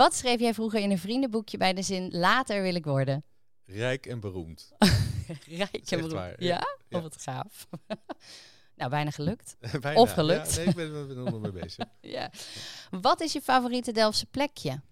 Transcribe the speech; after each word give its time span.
Wat 0.00 0.14
schreef 0.14 0.40
jij 0.40 0.54
vroeger 0.54 0.80
in 0.80 0.90
een 0.90 0.98
vriendenboekje 0.98 1.58
bij 1.58 1.72
de 1.72 1.82
zin 1.82 2.10
later 2.10 2.62
wil 2.62 2.74
ik 2.74 2.84
worden? 2.84 3.24
Rijk 3.64 4.06
en 4.06 4.20
beroemd. 4.20 4.72
Rijk 5.46 5.74
en 5.74 5.82
beroemd. 5.88 6.12
waar, 6.12 6.42
Ja? 6.42 6.78
ja. 6.88 7.00
Wat 7.00 7.22
gaaf. 7.22 7.68
nou, 8.76 8.90
bijna 8.90 9.10
gelukt. 9.10 9.56
Bijna. 9.80 10.00
Of 10.00 10.12
gelukt. 10.12 10.50
Ja, 10.54 10.56
nee, 10.56 10.66
ik 10.66 10.74
ben 10.74 10.94
er 10.94 11.16
nog 11.16 11.40
mee 11.40 11.52
bezig. 11.52 11.84
Ja. 12.00 12.30
Wat 12.90 13.20
is 13.20 13.32
je 13.32 13.40
favoriete 13.40 13.92
Delftse 13.92 14.26
plekje? 14.26 14.82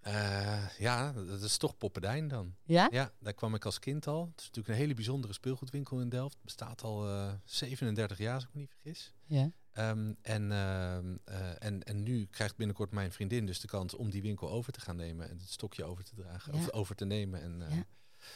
Eh, 0.00 0.78
ja, 0.78 1.12
dat 1.12 1.42
is 1.42 1.56
toch 1.56 1.76
Poppendijn 1.76 2.28
dan. 2.28 2.54
Ja? 2.64 2.88
Ja, 2.90 3.12
daar 3.20 3.34
kwam 3.34 3.54
ik 3.54 3.64
als 3.64 3.78
kind 3.78 4.06
al. 4.06 4.26
Het 4.30 4.40
is 4.40 4.46
natuurlijk 4.46 4.74
een 4.74 4.80
hele 4.80 4.94
bijzondere 4.94 5.32
speelgoedwinkel 5.32 6.00
in 6.00 6.08
Delft. 6.08 6.36
Bestaat 6.42 6.82
al 6.82 7.08
eh 7.08 7.32
37 7.44 8.18
jaar, 8.18 8.34
als 8.34 8.44
ik 8.44 8.50
me 8.52 8.60
niet 8.60 8.70
vergis. 8.70 9.12
Ja. 9.26 9.50
Ehm, 9.76 10.12
en, 10.22 10.52
ehm, 10.52 11.16
eh, 11.24 11.50
en, 11.58 11.82
en 11.82 12.02
nu 12.02 12.26
krijgt 12.30 12.56
binnenkort 12.56 12.90
mijn 12.90 13.12
vriendin 13.12 13.46
dus 13.46 13.60
de 13.60 13.66
kans 13.66 13.94
om 13.94 14.10
die 14.10 14.22
winkel 14.22 14.50
over 14.50 14.72
te 14.72 14.80
gaan 14.80 14.96
nemen 14.96 15.28
en 15.30 15.38
het 15.38 15.48
stokje 15.50 15.84
over 15.84 16.04
te 16.04 16.14
dragen, 16.14 16.52
Ja. 16.54 16.58
of 16.58 16.70
over 16.72 16.94
te 16.94 17.04
nemen 17.04 17.42
en 17.42 17.62
eh, 17.62 17.76
Ja. 17.76 17.84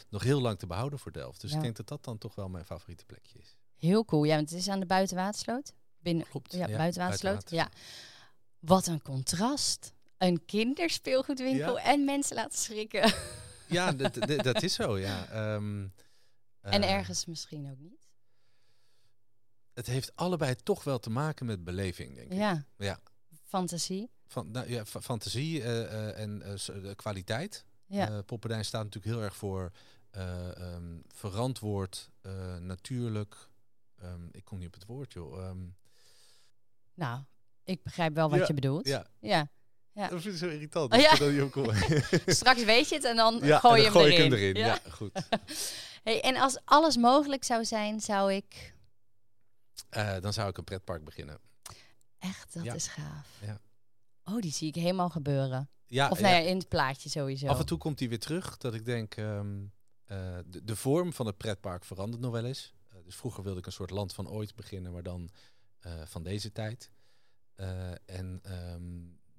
nog 0.08 0.22
heel 0.22 0.40
lang 0.40 0.58
te 0.58 0.66
behouden 0.66 0.98
voor 0.98 1.12
Delft. 1.12 1.40
Dus 1.40 1.52
ik 1.52 1.60
denk 1.60 1.76
dat 1.76 1.88
dat 1.88 2.04
dan 2.04 2.18
toch 2.18 2.34
wel 2.34 2.48
mijn 2.48 2.64
favoriete 2.64 3.04
plekje 3.04 3.38
is. 3.38 3.56
Heel 3.76 4.04
cool. 4.04 4.24
Ja, 4.24 4.36
want 4.36 4.50
het 4.50 4.58
is 4.58 4.68
aan 4.68 4.80
de 4.80 4.86
Buitenwatersloot. 4.86 5.72
Binnen, 5.98 6.26
Klopt. 6.28 6.52
ja, 6.52 6.66
Buitenwatersloot. 6.66 7.32
buiten 7.32 7.56
Ja. 7.56 7.68
Wat 8.58 8.86
een 8.86 9.02
contrast. 9.02 9.92
Een 10.18 10.44
kinderspeelgoedwinkel 10.44 11.78
en 11.78 12.04
mensen 12.04 12.36
laten 12.36 12.58
schrikken. 12.58 13.12
Ja, 13.68 13.92
dat, 14.02 14.14
dat- 14.14 14.42
dat 14.44 14.62
is 14.62 14.74
zo, 14.74 14.98
ja. 14.98 15.26
Ehm, 15.28 15.86
en 16.60 16.82
eh, 16.82 16.90
ergens 16.92 17.26
misschien 17.26 17.70
ook 17.70 17.78
niet. 17.78 17.99
Het 19.80 19.88
heeft 19.88 20.16
allebei 20.16 20.54
toch 20.56 20.84
wel 20.84 20.98
te 20.98 21.10
maken 21.10 21.46
met 21.46 21.64
beleving, 21.64 22.14
denk 22.14 22.30
ik. 22.32 22.38
Ja. 22.38 22.64
Ja. 22.76 23.00
Fantasie. 23.46 24.10
Van, 24.26 24.50
nou, 24.50 24.70
ja, 24.70 24.84
fa- 24.84 25.00
fantasie 25.00 25.62
eh, 25.62 25.82
eh, 26.08 26.18
en 26.18 26.42
eh, 26.42 26.52
de 26.82 26.94
kwaliteit. 26.96 27.64
Ja. 27.86 28.22
Poppendijn 28.22 28.64
staat 28.64 28.84
natuurlijk 28.84 29.14
heel 29.14 29.22
erg 29.24 29.36
voor 29.36 29.70
eh, 30.10 30.56
ehm, 30.56 30.98
verantwoord, 31.14 32.10
natuurlijk. 32.60 33.48
Ehm, 33.98 34.20
ik 34.32 34.44
kom 34.44 34.58
niet 34.58 34.66
op 34.66 34.74
het 34.74 34.86
woord, 34.86 35.12
joh. 35.12 35.38
Ehm, 35.44 35.58
nou, 36.94 37.20
ik 37.64 37.82
begrijp 37.82 38.14
wel 38.14 38.30
wat 38.30 38.38
Ja, 38.38 38.44
je 38.46 38.54
bedoelt. 38.54 38.86
ja, 38.88 39.06
Ja. 39.20 39.48
Ja. 39.92 40.08
dat 40.08 40.20
vind 40.22 40.34
ik 40.34 40.40
zo 40.40 40.48
irritant. 40.48 40.92
Oh, 40.92 41.00
ja. 41.06 41.14
Straks 42.34 42.64
weet 42.64 42.88
je 42.88 42.94
het 42.94 43.04
en 43.04 43.16
dan 43.16 43.38
ja, 43.42 43.58
gooi 43.58 43.74
en 43.74 43.78
je 43.80 43.84
hem 43.84 43.92
gooi 43.92 44.12
erin. 44.12 44.24
ik 44.26 44.32
hem 44.32 44.40
erin. 44.40 44.56
Ja, 44.56 44.78
goed. 44.90 45.12
Hey, 46.02 46.20
en 46.22 46.36
als 46.36 46.58
alles 46.64 46.96
mogelijk 46.96 47.44
zou 47.44 47.64
zijn, 47.64 48.00
zou 48.00 48.32
ik... 48.32 48.74
Eh, 49.90 50.20
dan 50.20 50.32
zou 50.32 50.48
ik 50.48 50.58
een 50.58 50.64
pretpark 50.64 51.04
beginnen. 51.04 51.38
Echt, 52.18 52.52
dat 52.52 52.64
Ja. 52.64 52.74
is 52.74 52.86
gaaf. 52.86 53.38
Ja. 53.42 53.60
Oh, 54.24 54.40
die 54.40 54.52
zie 54.52 54.68
ik 54.68 54.74
helemaal 54.74 55.08
gebeuren. 55.08 55.70
Ja, 55.86 56.08
Of 56.08 56.20
nou 56.20 56.34
ja, 56.34 56.40
in 56.40 56.56
het 56.58 56.68
plaatje 56.68 57.08
sowieso. 57.08 57.46
af 57.46 57.58
en 57.58 57.66
toe 57.66 57.78
komt 57.78 57.98
hij 57.98 58.08
weer 58.08 58.18
terug. 58.18 58.56
Dat 58.56 58.74
ik 58.74 58.84
denk, 58.84 59.14
ehm, 59.16 59.64
eh, 60.04 60.38
de, 60.46 60.64
de 60.64 60.76
vorm 60.76 61.12
van 61.12 61.26
het 61.26 61.36
pretpark 61.36 61.84
verandert 61.84 62.22
nog 62.22 62.32
wel 62.32 62.44
eens. 62.44 62.74
Eh, 62.88 62.96
dus 63.04 63.16
vroeger 63.16 63.42
wilde 63.42 63.58
ik 63.58 63.66
een 63.66 63.72
soort 63.72 63.90
land 63.90 64.14
van 64.14 64.28
ooit 64.28 64.54
beginnen, 64.54 64.92
maar 64.92 65.02
dan 65.02 65.30
van 66.04 66.22
deze 66.22 66.52
tijd. 66.52 66.90
En 68.06 68.40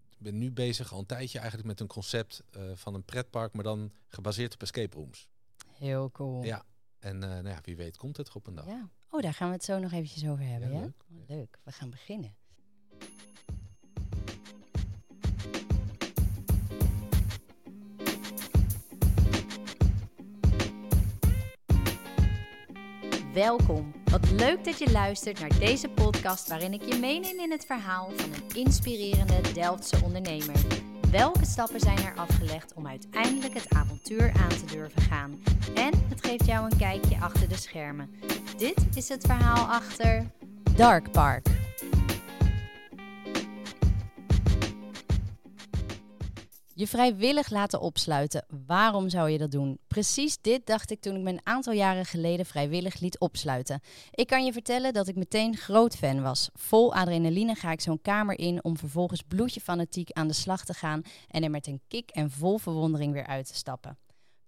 ik 0.09 0.17
ben 0.17 0.38
nu 0.38 0.52
bezig 0.52 0.94
al 0.94 0.99
een 0.99 1.05
tijdje 1.05 1.38
eigenlijk 1.39 1.67
met 1.67 1.79
een 1.79 1.88
concept 1.88 2.44
van 2.73 2.94
een 2.94 3.03
pretpark, 3.05 3.53
maar 3.53 3.63
dan 3.63 3.91
gebaseerd 4.07 4.53
op 4.53 4.61
escape 4.61 4.95
rooms. 4.95 5.27
Heel 5.73 6.11
cool. 6.11 6.44
Ja. 6.44 6.63
En 6.99 7.17
nou 7.17 7.47
ja, 7.47 7.59
wie 7.61 7.75
weet 7.75 7.97
komt 7.97 8.17
het 8.17 8.35
op 8.35 8.47
een 8.47 8.55
dag. 8.55 8.66
Ja. 8.66 8.89
Oh, 9.14 9.22
daar 9.22 9.34
gaan 9.34 9.48
we 9.48 9.54
het 9.54 9.64
zo 9.64 9.80
nog 9.80 9.92
eventjes 9.92 10.28
over 10.28 10.45
hebben, 10.45 10.70
Ja, 10.72 10.76
ja? 10.76 10.81
leuk. 10.81 10.94
Oh, 11.12 11.28
leuk. 11.28 11.59
We 11.64 11.72
gaan 11.72 11.90
beginnen. 11.90 12.36
Welkom. 23.34 23.94
Wat 24.06 24.31
leuk 24.31 24.63
dat 24.63 24.80
je 24.80 24.91
luistert 24.91 25.40
naar 25.40 25.59
deze 25.59 25.90
podcast 25.90 26.47
waarin 26.47 26.74
ik 26.74 26.81
je 26.94 27.00
meeneem 27.00 27.40
in 27.40 27.52
het 27.52 27.66
verhaal 27.66 28.12
van 28.16 28.30
een 28.34 28.56
inspirerende 28.66 29.53
Delftse 29.53 29.97
ondernemer. 30.03 30.56
Welke 31.11 31.45
stappen 31.45 31.79
zijn 31.79 31.97
er 31.97 32.13
afgelegd 32.16 32.73
om 32.73 32.88
uiteindelijk 32.88 33.53
het 33.53 33.69
avontuur 33.69 34.31
aan 34.41 34.49
te 34.49 34.66
durven 34.66 35.01
gaan? 35.01 35.39
En 35.75 35.91
het 36.09 36.25
geeft 36.25 36.45
jou 36.45 36.72
een 36.72 36.77
kijkje 36.77 37.17
achter 37.19 37.49
de 37.49 37.57
schermen. 37.57 38.09
Dit 38.57 38.88
is 38.94 39.09
het 39.09 39.25
verhaal 39.25 39.66
achter 39.66 40.25
Dark 40.75 41.11
Park. 41.11 41.60
Je 46.74 46.88
vrijwillig 46.88 47.50
laten 47.50 47.82
opsluiten. 47.82 48.46
Waarom 48.66 49.09
zou 49.09 49.30
je 49.30 49.38
dat 49.38 49.52
doen? 49.52 49.80
Precies 49.88 50.38
dit 50.42 50.66
dacht 50.66 50.92
ik 50.92 51.02
toen 51.02 51.16
ik 51.16 51.22
me 51.22 51.30
een 51.30 51.46
aantal 51.46 51.74
jaren 51.74 52.06
geleden 52.06 52.46
vrijwillig 52.46 53.00
liet 53.00 53.20
opsluiten. 53.20 53.82
Ik 54.12 54.28
kan 54.28 54.46
je 54.46 54.54
vertellen 54.54 54.94
dat 54.94 55.08
ik 55.08 55.16
meteen 55.16 55.58
groot 55.58 55.96
fan 55.96 56.22
was. 56.22 56.50
Vol 56.54 56.94
adrenaline 56.94 57.56
ga 57.56 57.72
ik 57.72 57.82
zo'n 57.82 58.02
kamer 58.02 58.40
in 58.40 58.64
om 58.64 58.78
vervolgens 58.78 59.24
bloedje 59.28 59.62
fanatiek 59.62 60.12
aan 60.12 60.28
de 60.28 60.34
slag 60.34 60.66
te 60.66 60.74
gaan 60.74 61.02
en 61.28 61.44
er 61.44 61.50
met 61.50 61.68
een 61.68 61.82
kick 61.88 62.09
en 62.09 62.32
vol 62.32 62.58
verwondering 62.58 63.14
weer 63.14 63.28
uit 63.28 63.48
te 63.48 63.56
stappen. 63.56 63.98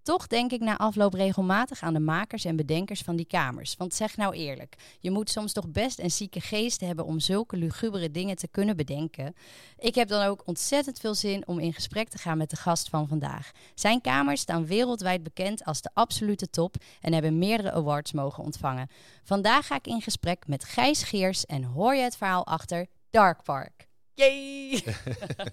Toch 0.04 0.28
denk 0.28 0.52
ik 0.52 0.60
na 0.60 0.78
afloop 0.78 1.14
regelmatig 1.14 1.82
aan 1.82 1.94
de 1.94 2.00
makers 2.00 2.46
en 2.46 2.56
bedenkers 2.56 3.02
van 3.02 3.16
die 3.16 3.26
kamers. 3.26 3.76
Want 3.78 3.94
zeg 3.94 4.18
nou 4.18 4.34
eerlijk, 4.36 4.76
je 5.00 5.12
moet 5.12 5.30
soms 5.30 5.54
toch 5.54 5.70
best 5.70 6.00
een 6.00 6.12
zieke 6.12 6.42
geest 6.42 6.82
hebben 6.82 7.06
om 7.06 7.20
zulke 7.20 7.58
lugubere 7.58 8.12
dingen 8.12 8.36
te 8.36 8.48
kunnen 8.48 8.76
bedenken. 8.76 9.36
Ik 9.78 9.96
heb 9.96 10.08
dan 10.08 10.26
ook 10.26 10.42
ontzettend 10.46 11.00
veel 11.00 11.16
zin 11.16 11.48
om 11.48 11.60
in 11.60 11.74
gesprek 11.74 12.10
te 12.10 12.18
gaan 12.18 12.38
met 12.38 12.50
de 12.50 12.56
gast 12.56 12.90
van 12.90 13.08
vandaag. 13.08 13.52
Zijn 13.76 14.02
kamers 14.02 14.42
staan 14.42 14.66
wereldwijd 14.66 15.24
bekend 15.24 15.66
als 15.66 15.82
de 15.82 15.90
absolute 15.94 16.50
top 16.50 16.76
en 17.02 17.14
hebben 17.14 17.38
meerdere 17.38 17.72
awards 17.72 18.12
mogen 18.12 18.44
ontvangen. 18.44 18.88
Vandaag 19.24 19.68
ga 19.68 19.76
ik 19.76 19.88
in 19.88 20.02
gesprek 20.02 20.48
met 20.48 20.64
Gijs 20.64 21.04
Geers 21.04 21.46
en 21.46 21.64
hoor 21.64 21.96
je 21.96 22.02
het 22.02 22.18
verhaal 22.18 22.46
achter 22.46 22.88
Dark 23.10 23.44
Park. 23.44 23.88
Yay! 24.14 24.84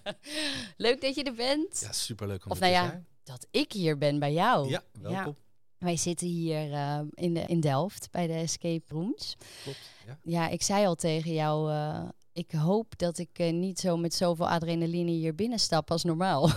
Leuk 0.77 1.01
dat 1.01 1.15
je 1.15 1.23
er 1.23 1.35
bent. 1.35 1.81
Ja, 1.81 1.93
superleuk 1.93 2.45
om 2.45 2.51
Of 2.51 2.61
er 2.61 2.63
nou 2.63 2.75
te 2.75 2.81
ja, 2.81 2.89
zijn. 2.89 3.07
Dat 3.23 3.47
ik 3.51 3.73
hier 3.73 3.99
ben 3.99 4.19
bij 4.19 4.33
jou. 4.33 4.69
Ja, 4.69 4.83
welkom. 5.01 5.37
Wij 5.79 5.97
zitten 5.97 6.27
hier 6.27 6.73
eh, 6.73 7.01
in, 7.15 7.35
de, 7.35 7.41
in 7.41 7.61
Delft 7.61 8.11
bij 8.11 8.27
de 8.27 8.33
Escape 8.33 8.85
Rooms. 8.95 9.37
Klopt. 9.63 9.79
Ja. 10.07 10.19
Ja, 10.23 10.49
ik 10.49 10.63
zei 10.63 10.87
al 10.87 10.95
tegen 10.95 11.33
jou, 11.33 11.71
eh, 11.71 12.09
ik 12.33 12.51
hoop 12.51 12.99
dat 12.99 13.19
ik 13.19 13.39
eh, 13.39 13.53
niet 13.53 13.79
zo 13.79 13.97
met 13.97 14.15
zoveel 14.15 14.49
adrenaline 14.49 15.11
hier 15.11 15.35
binnenstap 15.35 15.91
als 15.91 16.05
normaal. 16.05 16.51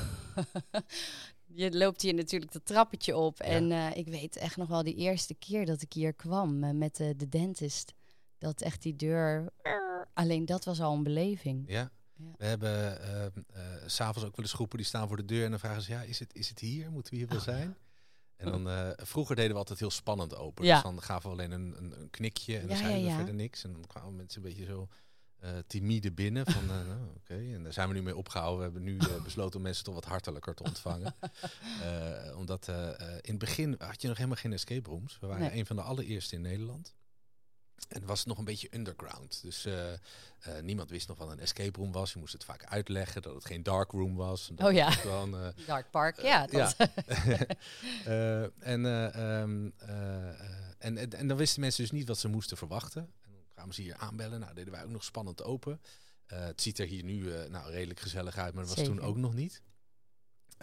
je 1.45 1.77
loopt 1.77 2.01
hier 2.01 2.13
natuurlijk 2.13 2.51
dat 2.51 2.65
trappetje 2.65 3.17
op. 3.17 3.39
En 3.39 3.71
eh, 3.71 3.95
ik 3.95 4.07
weet 4.07 4.35
echt 4.35 4.57
nog 4.57 4.67
wel 4.67 4.83
die 4.83 4.95
eerste 4.95 5.33
keer 5.33 5.65
dat 5.65 5.81
ik 5.81 5.93
hier 5.93 6.13
kwam 6.13 6.77
met 6.77 6.95
de, 6.95 7.15
de 7.15 7.29
dentist. 7.29 7.93
Dat 8.37 8.61
echt 8.61 8.81
die 8.81 8.95
deur... 8.95 9.51
Alleen 10.13 10.45
dat 10.45 10.65
was 10.65 10.81
al 10.81 10.93
een 10.93 11.03
beleving. 11.03 11.63
Ja. 11.67 11.91
Ja. 12.15 12.31
We 12.37 12.45
hebben 12.45 13.01
eh, 13.01 13.65
s 13.85 13.95
s'avonds 13.95 14.27
ook 14.27 14.35
wel 14.35 14.45
eens 14.45 14.53
groepen 14.53 14.77
die 14.77 14.87
staan 14.87 15.07
voor 15.07 15.17
de 15.17 15.25
deur 15.25 15.43
en 15.43 15.49
dan 15.49 15.59
vragen 15.59 15.81
ze, 15.81 15.91
ja, 15.91 16.01
is 16.01 16.19
het, 16.19 16.35
is 16.35 16.49
het 16.49 16.59
hier? 16.59 16.91
Moeten 16.91 17.11
we 17.13 17.17
hier 17.19 17.27
wel 17.27 17.37
Oh, 17.37 17.43
zijn? 17.43 17.77
En 18.35 18.51
dan, 18.51 18.69
eh, 18.69 18.89
vroeger 18.95 19.35
deden 19.35 19.51
we 19.51 19.57
altijd 19.57 19.79
heel 19.79 19.91
spannend 19.91 20.35
open. 20.35 20.65
Ja. 20.65 20.73
Dus 20.73 20.83
dan 20.83 21.01
gaven 21.01 21.29
we 21.29 21.35
alleen 21.35 21.51
een, 21.51 21.75
een, 21.77 21.99
een 22.01 22.09
knikje 22.09 22.57
en 22.57 22.67
dan 22.67 22.77
zeiden 22.77 23.03
we 23.09 23.15
verder 23.15 23.33
niks. 23.33 23.63
En 23.63 23.71
dan 23.73 23.87
kwamen 23.87 24.15
mensen 24.15 24.41
een 24.41 24.47
beetje 24.49 24.65
zo 24.65 24.87
eh, 25.39 25.49
timide 25.67 26.11
binnen 26.11 26.45
van, 26.45 26.65
nou, 26.87 27.07
oké. 27.15 27.33
En 27.53 27.63
daar 27.63 27.73
zijn 27.73 27.87
we 27.87 27.93
nu 27.93 28.01
mee 28.03 28.15
opgehouden. 28.15 28.57
We 28.57 28.63
hebben 28.63 28.83
nu 28.83 29.21
besloten 29.23 29.55
om 29.55 29.61
mensen 29.61 29.83
toch 29.83 29.93
wat 29.93 30.05
hartelijker 30.05 30.55
te 30.55 30.63
ontvangen. 30.63 31.15
Omdat 32.37 32.67
in 33.21 33.29
het 33.31 33.37
begin 33.37 33.75
had 33.77 34.01
je 34.01 34.07
nog 34.07 34.17
helemaal 34.17 34.37
geen 34.39 34.53
escape 34.53 34.89
rooms. 34.89 35.17
We 35.19 35.27
waren 35.27 35.41
Nee. 35.47 35.57
een 35.59 35.65
van 35.65 35.75
de 35.75 35.81
allereerste 35.81 36.35
in 36.35 36.41
Nederland. 36.41 36.93
En 37.87 37.99
het 37.99 38.07
was 38.07 38.25
nog 38.25 38.37
een 38.37 38.45
beetje 38.45 38.67
underground. 38.73 39.39
Dus 39.41 39.65
eh, 39.65 39.93
eh, 39.93 39.99
niemand 40.61 40.89
wist 40.89 41.07
nog 41.07 41.17
wat 41.17 41.29
een 41.29 41.39
escape 41.39 41.79
room 41.79 41.91
was. 41.91 42.13
Je 42.13 42.19
moest 42.19 42.33
het 42.33 42.43
vaak 42.43 42.65
uitleggen 42.65 43.21
dat 43.21 43.33
het 43.33 43.45
geen 43.45 43.63
dark 43.63 43.91
room 43.91 44.15
was. 44.15 44.49
Dat 44.53 44.67
Oh 44.67 44.73
ja. 44.73 44.89
het 44.89 44.99
gewoon, 44.99 45.37
eh, 45.37 45.47
Dark 45.65 45.91
Park, 45.91 46.21
ja. 46.21 46.45
Dat. 46.47 46.75
En, 48.59 48.85
eh, 48.85 49.41
ehm, 49.41 49.69
eh, 49.77 50.29
eh, 50.29 50.39
en, 50.77 50.97
en, 50.97 51.09
en 51.13 51.27
dan 51.27 51.37
wisten 51.37 51.61
mensen 51.61 51.81
dus 51.81 51.91
niet 51.91 52.07
wat 52.07 52.17
ze 52.17 52.27
moesten 52.27 52.57
verwachten. 52.57 53.01
En 53.01 53.31
dan 53.31 53.43
kwamen 53.53 53.73
ze 53.73 53.81
hier 53.81 53.95
aanbellen. 53.95 54.39
Nou, 54.39 54.53
deden 54.53 54.73
wij 54.73 54.83
ook 54.83 54.89
nog 54.89 55.03
spannend 55.03 55.43
open. 55.43 55.81
Het 56.25 56.61
ziet 56.61 56.79
er 56.79 56.87
hier 56.87 57.03
nu 57.03 57.31
nou, 57.49 57.71
redelijk 57.71 57.99
gezellig 57.99 58.37
uit, 58.37 58.53
maar 58.53 58.65
dat 58.65 58.75
was 58.75 58.85
toen 58.85 59.01
ook 59.01 59.17
nog 59.17 59.33
niet. 59.33 59.61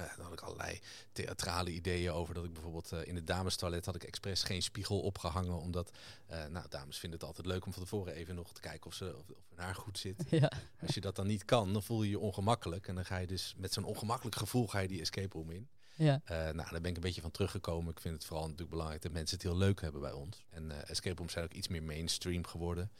Eh, 0.00 0.16
dan 0.16 0.24
had 0.24 0.32
ik 0.32 0.40
allerlei 0.40 0.80
theatrale 1.12 1.70
ideeën 1.70 2.12
over 2.12 2.34
dat 2.34 2.44
ik 2.44 2.52
bijvoorbeeld 2.52 2.92
eh, 2.92 3.06
in 3.06 3.14
het 3.14 3.26
damestoilet 3.26 3.86
had 3.86 3.94
ik 3.94 4.02
expres 4.02 4.42
geen 4.42 4.62
spiegel 4.62 5.00
opgehangen. 5.00 5.60
Omdat, 5.60 5.90
eh, 6.26 6.44
nou, 6.46 6.66
dames 6.68 6.98
vinden 6.98 7.18
het 7.18 7.28
altijd 7.28 7.46
leuk 7.46 7.66
om 7.66 7.72
van 7.72 7.82
tevoren 7.82 8.14
even 8.14 8.34
nog 8.34 8.52
te 8.52 8.60
kijken 8.60 8.86
of, 8.86 8.94
ze, 8.94 9.16
of, 9.16 9.30
of 9.30 9.44
hun 9.48 9.64
haar 9.64 9.74
goed 9.74 9.98
zit. 9.98 10.24
ja. 10.40 10.52
Als 10.80 10.94
je 10.94 11.00
dat 11.00 11.16
dan 11.16 11.26
niet 11.26 11.44
kan, 11.44 11.72
dan 11.72 11.82
voel 11.82 12.02
je 12.02 12.10
je 12.10 12.18
ongemakkelijk. 12.18 12.88
En 12.88 12.94
dan 12.94 13.04
ga 13.04 13.16
je 13.16 13.26
dus 13.26 13.54
met 13.56 13.72
zo'n 13.72 13.84
ongemakkelijk 13.84 14.36
gevoel 14.36 14.66
ga 14.66 14.78
je 14.78 14.88
die 14.88 15.00
escape 15.00 15.38
room 15.38 15.50
in. 15.50 15.68
ja. 15.94 16.22
Nou, 16.26 16.70
daar 16.70 16.80
ben 16.80 16.90
ik 16.90 16.96
een 16.96 17.02
beetje 17.02 17.20
van 17.20 17.30
teruggekomen. 17.30 17.92
Ik 17.92 18.00
vind 18.00 18.14
het 18.14 18.24
vooral 18.24 18.44
natuurlijk 18.44 18.70
belangrijk 18.70 19.02
dat 19.02 19.12
mensen 19.12 19.36
het 19.36 19.46
heel 19.46 19.56
leuk 19.56 19.80
hebben 19.80 20.00
bij 20.00 20.12
ons. 20.12 20.44
En 20.50 20.86
escape 20.86 21.16
rooms 21.16 21.32
zijn 21.32 21.44
ook 21.44 21.52
iets 21.52 21.68
meer 21.68 21.82
mainstream 21.82 22.46
geworden. 22.46 22.90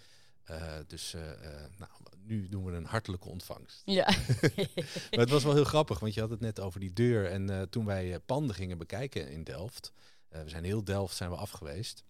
Eh, 0.50 0.78
dus 0.86 1.14
eh, 1.14 1.30
eh, 1.30 1.70
nou, 1.78 1.90
nu 2.26 2.48
doen 2.48 2.64
we 2.64 2.72
een 2.72 2.84
hartelijke 2.84 3.28
ontvangst. 3.28 3.82
Ja. 3.84 4.04
Maar 5.10 5.20
het 5.20 5.30
was 5.30 5.44
wel 5.44 5.54
heel 5.54 5.64
grappig, 5.64 5.98
want 5.98 6.14
je 6.14 6.20
had 6.20 6.30
het 6.30 6.40
net 6.40 6.60
over 6.60 6.80
die 6.80 6.92
deur. 6.92 7.26
En 7.26 7.70
toen 7.70 7.84
wij 7.84 8.20
panden 8.20 8.54
gingen 8.54 8.78
bekijken 8.78 9.30
in 9.30 9.44
Delft, 9.44 9.92
we 10.28 10.48
zijn 10.48 10.64
heel 10.64 10.84
Delft 10.84 11.16
zijn 11.16 11.30
we 11.30 11.36
af 11.36 11.50
geweest. 11.50 12.04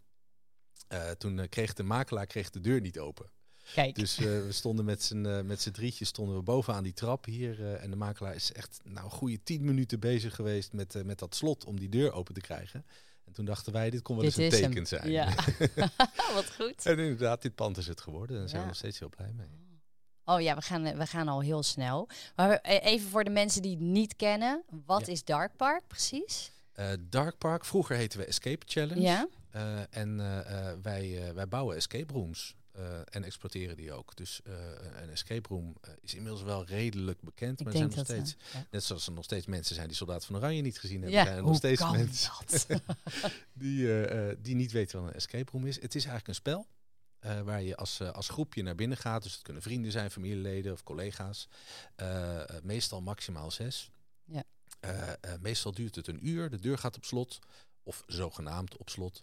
toen 1.19 1.49
kreeg 1.49 1.73
de 1.73 1.83
makelaar 1.83 2.27
kreeg 2.27 2.51
de 2.51 2.61
deur 2.61 2.81
niet 2.81 2.99
open. 2.99 3.31
Kijk. 3.75 3.95
Dus 3.95 4.17
we 4.19 4.53
stonden 4.53 4.85
met 4.85 5.03
z'n 5.03 5.47
met 5.47 5.63
z'n 5.63 5.71
drietjes 5.71 6.09
stonden 6.09 6.37
we 6.37 6.43
bovenaan 6.43 6.83
die 6.83 6.93
trap 6.93 7.25
hier. 7.25 7.77
en 7.77 7.91
de 7.91 7.97
makelaar 7.97 8.35
is 8.35 8.53
echt 8.53 8.81
nou, 8.85 9.05
een 9.05 9.11
goede 9.11 9.43
tien 9.43 9.65
minuten 9.65 10.01
bezig 10.01 10.35
geweest 10.35 10.73
met, 10.73 11.05
met 11.05 11.19
dat 11.19 11.35
slot 11.35 11.65
om 11.65 11.79
die 11.79 11.89
deur 11.89 12.13
open 12.13 12.35
te 12.35 12.41
krijgen. 12.41 12.85
En 13.31 13.37
toen 13.37 13.45
dachten 13.45 13.73
wij, 13.73 13.91
dit 13.91 14.03
kon 14.03 14.17
wel 14.17 14.25
Dit 14.25 14.39
eens 14.39 14.55
een 14.55 14.61
hem. 14.61 14.71
teken 14.71 14.87
zijn. 14.87 15.11
Ja. 15.11 15.35
Wat 16.35 16.53
goed. 16.55 16.87
en 16.87 16.99
inderdaad, 16.99 17.43
dit 17.43 17.55
pand 17.55 17.77
is 17.77 17.87
het 17.87 18.01
geworden. 18.01 18.35
En 18.37 18.41
daar 18.41 18.49
zijn 18.49 18.61
we 18.63 18.67
nog 18.69 18.77
steeds 18.77 18.99
heel 18.99 19.09
blij 19.09 19.33
mee. 19.37 19.49
Oh 20.25 20.41
ja, 20.41 20.55
we 20.55 20.63
gaan, 20.63 20.97
we 20.97 21.07
gaan 21.07 21.29
al 21.29 21.41
heel 21.41 21.63
snel. 21.63 22.09
Maar 22.37 22.51
eh, 22.51 22.93
even 22.93 23.09
voor 23.09 23.25
de 23.25 23.31
mensen 23.31 23.63
die 23.63 23.71
het 23.71 23.81
niet 23.81 24.17
kennen. 24.17 24.63
Wat 24.87 25.09
is 25.09 25.25
Dark 25.25 25.57
Park 25.57 25.87
precies? 25.87 26.51
Eh, 26.73 26.91
Dark 27.01 27.39
Park, 27.39 27.65
vroeger 27.65 27.97
heten 27.97 28.19
we 28.19 28.25
Escape 28.25 28.67
Challenge. 28.69 29.01
Ja? 29.01 29.29
Eh, 29.51 29.81
en 29.91 30.21
eh, 30.21 30.73
wij, 30.83 31.33
wij 31.35 31.49
bouwen 31.49 31.77
escape 31.77 32.13
rooms 32.13 32.55
en 33.05 33.25
exploiteren 33.25 33.77
die 33.77 33.93
ook. 33.93 34.17
Dus 34.17 34.41
eh, 34.43 34.53
een 35.03 35.11
escape 35.11 35.49
room 35.49 35.77
eh, 35.81 35.93
is 36.01 36.15
inmiddels 36.15 36.43
wel 36.43 36.65
redelijk 36.65 37.21
bekend. 37.21 37.61
Ik 37.61 37.65
maar 37.65 37.75
er 37.75 37.79
zijn 37.79 37.93
nog 37.97 38.05
steeds, 38.05 38.37
eh, 38.37 38.53
ja. 38.53 38.67
net 38.71 38.85
zoals 38.85 39.07
er 39.07 39.13
nog 39.13 39.25
steeds 39.25 39.47
mensen 39.47 39.75
zijn 39.75 39.89
die 39.89 39.97
Soldaat 39.97 40.25
van 40.25 40.37
Oranje 40.37 40.63
niet 40.63 40.79
gezien 40.79 41.03
hebben, 41.03 41.19
Ja, 41.19 41.25
zijn 41.25 41.37
er 41.37 41.43
nog 41.43 41.57
steeds 41.57 41.91
mensen 41.91 42.33
die, 43.53 43.87
eh, 43.87 44.31
eh, 44.31 44.37
die 44.41 44.55
niet 44.55 44.73
weten 44.73 45.01
wat 45.01 45.09
een 45.09 45.15
escape 45.15 45.51
room 45.53 45.67
is. 45.67 45.75
Het 45.75 45.95
is 45.95 46.05
eigenlijk 46.05 46.29
een 46.29 46.35
spel 46.35 46.67
eh, 47.21 47.41
waar 47.41 47.63
je 47.63 47.77
als, 47.77 48.01
eh, 48.01 48.11
als 48.11 48.29
groepje 48.29 48.63
naar 48.63 48.75
binnen 48.75 48.99
gaat. 48.99 49.23
Dus 49.23 49.33
het 49.33 49.43
kunnen 49.43 49.63
vrienden 49.63 49.93
zijn, 49.93 50.11
familieleden 50.11 50.73
of 50.73 50.83
collega's. 50.83 51.49
Eh, 51.95 52.41
eh, 52.41 52.63
meestal 52.63 53.01
maximaal 53.01 53.51
zes. 53.51 53.91
Ja. 54.25 54.45
Eh, 54.81 55.09
eh, 55.09 55.41
meestal 55.41 55.73
duurt 55.73 55.95
het 55.95 56.07
een 56.07 56.27
uur. 56.29 56.51
De 56.51 56.59
deur 56.59 56.79
gaat 56.79 56.97
op 56.97 57.05
slot, 57.05 57.39
of 57.83 58.03
zogenaamd 58.07 58.77
op 58.77 58.89
slot. 58.89 59.23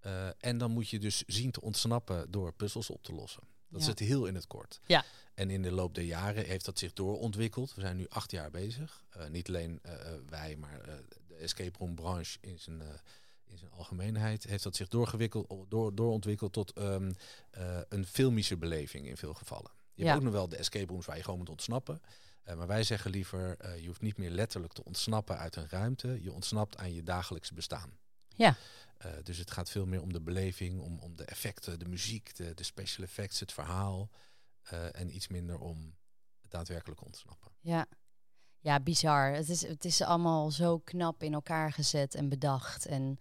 Eh, 0.00 0.28
en 0.38 0.58
dan 0.58 0.70
moet 0.70 0.88
je 0.88 0.98
dus 0.98 1.22
zien 1.26 1.50
te 1.50 1.60
ontsnappen 1.60 2.30
door 2.30 2.52
puzzels 2.52 2.90
op 2.90 3.02
te 3.02 3.12
lossen. 3.12 3.42
Dat 3.68 3.80
is 3.80 3.86
het 3.86 3.98
heel 3.98 4.26
in 4.26 4.34
het 4.34 4.46
kort. 4.46 4.80
Ja. 4.86 5.04
En 5.34 5.50
in 5.50 5.62
de 5.62 5.70
loop 5.72 5.94
der 5.94 6.04
jaren 6.04 6.44
heeft 6.44 6.64
dat 6.64 6.78
zich 6.78 6.92
doorontwikkeld. 6.92 7.74
We 7.74 7.80
zijn 7.80 7.96
nu 7.96 8.06
acht 8.08 8.30
jaar 8.30 8.50
bezig. 8.50 9.04
Eh, 9.10 9.26
niet 9.28 9.48
alleen 9.48 9.78
eh, 9.82 10.12
wij, 10.28 10.56
maar 10.56 10.80
de 11.28 11.34
escape 11.34 11.78
room 11.78 11.94
branche 11.94 12.38
in 12.40 12.58
zijn, 12.58 12.82
in 13.44 13.58
zijn 13.58 13.70
algemeenheid 13.70 14.44
heeft 14.44 14.62
dat 14.62 14.76
zich 14.76 14.88
doorgewikkeld, 14.88 15.52
door, 15.68 15.94
doorontwikkeld 15.94 16.52
tot 16.52 16.72
ehm, 16.72 17.12
eh, 17.50 17.80
een 17.88 18.06
filmische 18.06 18.56
beleving 18.56 19.06
in 19.06 19.16
veel 19.16 19.34
gevallen. 19.34 19.70
Je 19.94 20.02
Ja. 20.02 20.08
hebt 20.08 20.18
ook 20.18 20.24
nog 20.24 20.34
wel 20.34 20.48
de 20.48 20.56
escape 20.56 20.92
rooms 20.92 21.06
waar 21.06 21.16
je 21.16 21.22
gewoon 21.22 21.38
moet 21.38 21.48
ontsnappen. 21.48 22.02
Maar 22.56 22.66
wij 22.66 22.82
zeggen 22.82 23.10
liever, 23.10 23.56
je 23.80 23.86
hoeft 23.86 24.00
niet 24.00 24.16
meer 24.16 24.30
letterlijk 24.30 24.72
te 24.72 24.84
ontsnappen 24.84 25.38
uit 25.38 25.56
een 25.56 25.68
ruimte. 25.68 26.22
Je 26.22 26.32
ontsnapt 26.32 26.76
aan 26.76 26.94
je 26.94 27.02
dagelijkse 27.02 27.54
bestaan. 27.54 27.98
Ja. 28.36 28.56
Eh, 28.98 29.12
dus 29.22 29.38
het 29.38 29.50
gaat 29.50 29.70
veel 29.70 29.86
meer 29.86 30.02
om 30.02 30.12
de 30.12 30.20
beleving, 30.20 30.80
om, 30.80 30.98
om 30.98 31.16
de 31.16 31.24
effecten, 31.24 31.78
de 31.78 31.88
muziek, 31.88 32.36
de, 32.36 32.54
de 32.54 32.62
special 32.62 33.04
effects, 33.04 33.40
het 33.40 33.52
verhaal. 33.52 34.10
eh, 34.62 35.00
en 35.00 35.14
iets 35.14 35.28
minder 35.28 35.58
om 35.58 35.96
het 36.40 36.50
daadwerkelijk 36.50 37.04
ontsnappen. 37.04 37.52
Ja. 37.60 37.86
ja, 38.60 38.80
bizar. 38.80 39.32
Het 39.32 39.48
is, 39.48 39.66
het 39.66 39.84
is 39.84 40.02
allemaal 40.02 40.50
zo 40.50 40.78
knap 40.78 41.22
in 41.22 41.32
elkaar 41.34 41.72
gezet 41.72 42.14
en 42.14 42.28
bedacht. 42.28 42.86
En 42.86 43.18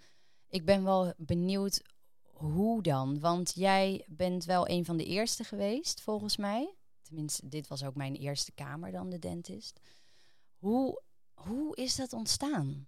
ik 0.47 0.65
ben 0.65 0.83
wel 0.83 1.13
benieuwd 1.17 1.81
hoe 2.33 2.83
dan. 2.83 3.19
Want 3.19 3.53
jij 3.55 4.05
bent 4.07 4.45
wel 4.45 4.69
een 4.69 4.85
van 4.85 4.97
de 4.97 5.05
eerste 5.05 5.43
geweest, 5.43 6.01
volgens 6.01 6.37
mij. 6.37 6.75
Tenminste, 7.01 7.47
dit 7.47 7.67
was 7.67 7.83
ook 7.83 7.95
mijn 7.95 8.15
eerste 8.15 8.51
kamer 8.51 8.91
dan, 8.91 9.09
de 9.09 9.19
dentist. 9.19 9.79
Hoe, 10.55 11.01
hoe 11.33 11.75
is 11.75 11.95
dat 11.95 12.13
ontstaan? 12.13 12.87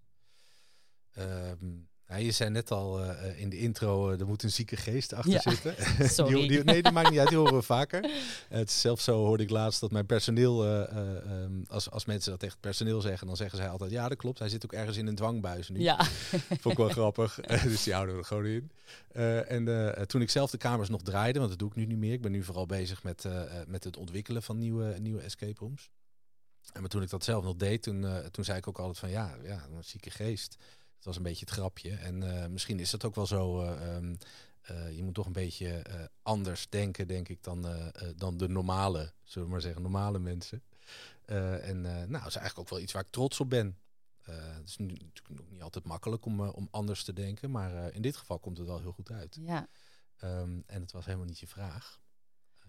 Ehm, 1.12 1.78
nou, 2.10 2.22
je 2.22 2.32
zei 2.32 2.50
net 2.50 2.72
al 2.72 3.04
eh, 3.04 3.30
eh, 3.30 3.40
in 3.40 3.50
de 3.50 3.58
intro, 3.58 4.12
eh, 4.12 4.20
er 4.20 4.28
moet 4.28 4.44
een 4.44 4.52
zieke 4.52 4.76
geest 4.76 5.14
achter 5.14 5.32
Ja, 5.32 5.40
zitten. 5.40 5.76
sorry. 6.10 6.34
Die, 6.34 6.48
die, 6.48 6.64
nee, 6.64 6.82
die 6.82 6.92
maakt 6.92 7.10
niet 7.10 7.20
uit, 7.20 7.30
die 7.30 7.38
horen 7.38 7.54
we 7.54 7.62
vaker. 7.62 8.12
Het 8.50 8.70
is 8.70 8.82
zelfs 8.82 9.04
zo, 9.04 9.26
hoorde 9.26 9.44
ik 9.44 9.50
laatst, 9.50 9.80
dat 9.80 9.92
mijn 9.92 10.06
personeel, 10.06 10.66
eh, 10.66 10.82
eh, 10.82 11.16
ehm, 11.18 11.64
als, 11.68 11.92
als 11.92 12.06
mensen 12.06 12.30
dat 12.30 12.40
tegen 12.40 12.56
het 12.56 12.66
personeel 12.66 13.02
zeggen, 13.02 13.28
dan 13.28 13.36
zeggen 13.36 13.58
zij 13.58 13.70
altijd, 13.70 13.92
ja 13.92 14.08
dat 14.08 14.18
klopt, 14.18 14.40
hij 14.40 14.50
zit 14.50 14.66
ook 14.66 14.74
ergens 14.74 14.98
in 14.98 15.08
een 15.08 15.16
dwangbuis 15.16 15.70
nu. 15.70 15.80
Ja, 15.80 16.04
Vond 16.62 16.66
ik 16.66 16.78
wel 16.78 16.90
grappig. 16.90 17.40
Dus 17.64 17.84
die 17.84 17.94
houden 17.94 18.18
er 18.18 18.26
gewoon 18.26 18.46
in. 18.46 18.72
En 19.48 20.08
toen 20.08 20.22
ik 20.22 20.30
zelf 20.30 20.52
de 20.52 20.58
kamers 20.58 20.90
nog 20.90 21.02
draaide, 21.02 21.40
want 21.40 21.50
dat 21.50 21.60
doe 21.60 21.70
ik 21.70 21.76
nu 21.76 21.86
niet 21.86 21.98
meer. 21.98 22.14
Ik 22.14 22.22
ben 22.22 22.32
nu 22.32 22.44
vooral 22.44 22.66
bezig 22.66 23.04
met, 23.04 23.26
met 23.68 23.84
het 23.84 23.98
ontwikkelen 23.98 24.44
van 24.44 24.58
nieuwe, 24.58 24.96
nieuwe 25.00 25.22
escape 25.22 25.60
rooms. 25.60 25.90
En 26.74 26.82
maar 26.82 26.90
toen 26.90 27.02
ik 27.02 27.10
dat 27.10 27.24
zelf 27.24 27.44
nog 27.44 27.56
deed, 27.56 27.84
toen, 27.84 28.06
toen 28.32 28.44
zei 28.44 28.58
ik 28.58 28.68
ook 28.68 28.78
altijd 28.78 28.98
van 28.98 29.10
ja, 29.10 29.36
ja, 29.44 29.66
een 29.76 29.84
zieke 29.84 30.10
geest. 30.10 30.58
Het 31.00 31.08
was 31.08 31.18
een 31.18 31.24
beetje 31.24 31.46
het 31.46 31.54
grapje. 31.54 31.92
En 31.96 32.42
eh, 32.44 32.48
misschien 32.50 32.80
is 32.80 32.90
dat 32.90 33.04
ook 33.06 33.16
wel 33.16 33.26
zo. 33.28 33.62
eh, 33.62 33.96
ehm, 33.96 34.16
eh, 34.62 34.96
je 34.96 35.04
moet 35.04 35.14
toch 35.14 35.26
een 35.26 35.32
beetje 35.32 35.70
eh, 35.70 36.04
anders 36.22 36.70
denken, 36.70 37.08
denk 37.08 37.30
ik, 37.30 37.44
dan, 37.44 37.68
dan 38.16 38.38
de 38.38 38.48
normale, 38.50 39.14
zullen 39.24 39.48
we 39.48 39.54
maar 39.54 39.62
zeggen, 39.64 39.82
normale 39.82 40.20
mensen. 40.20 40.64
Eh, 41.26 41.70
en 41.70 41.86
eh, 41.86 41.92
nou, 41.94 42.12
dat 42.12 42.28
is 42.28 42.36
eigenlijk 42.36 42.60
ook 42.60 42.70
wel 42.70 42.80
iets 42.80 42.94
waar 42.94 43.02
ik 43.04 43.12
trots 43.12 43.40
op 43.40 43.50
ben. 43.50 43.78
Eh, 44.24 44.36
het 44.56 44.68
is 44.70 44.78
nu 44.78 44.86
natuurlijk 44.86 45.42
ook 45.42 45.50
niet 45.52 45.62
altijd 45.62 45.86
makkelijk 45.86 46.26
om, 46.26 46.42
om 46.42 46.68
anders 46.72 47.04
te 47.04 47.14
denken, 47.14 47.52
maar 47.52 47.76
eh, 47.76 47.96
in 47.96 48.02
dit 48.02 48.18
geval 48.18 48.40
komt 48.40 48.58
het 48.58 48.68
wel 48.68 48.80
heel 48.80 48.92
goed 48.92 49.12
uit. 49.12 49.38
ja. 49.42 49.68
Ehm, 50.18 50.60
en 50.66 50.82
het 50.82 50.92
was 50.92 51.06
helemaal 51.06 51.26
niet 51.28 51.40
je 51.40 51.48
vraag. 51.48 52.00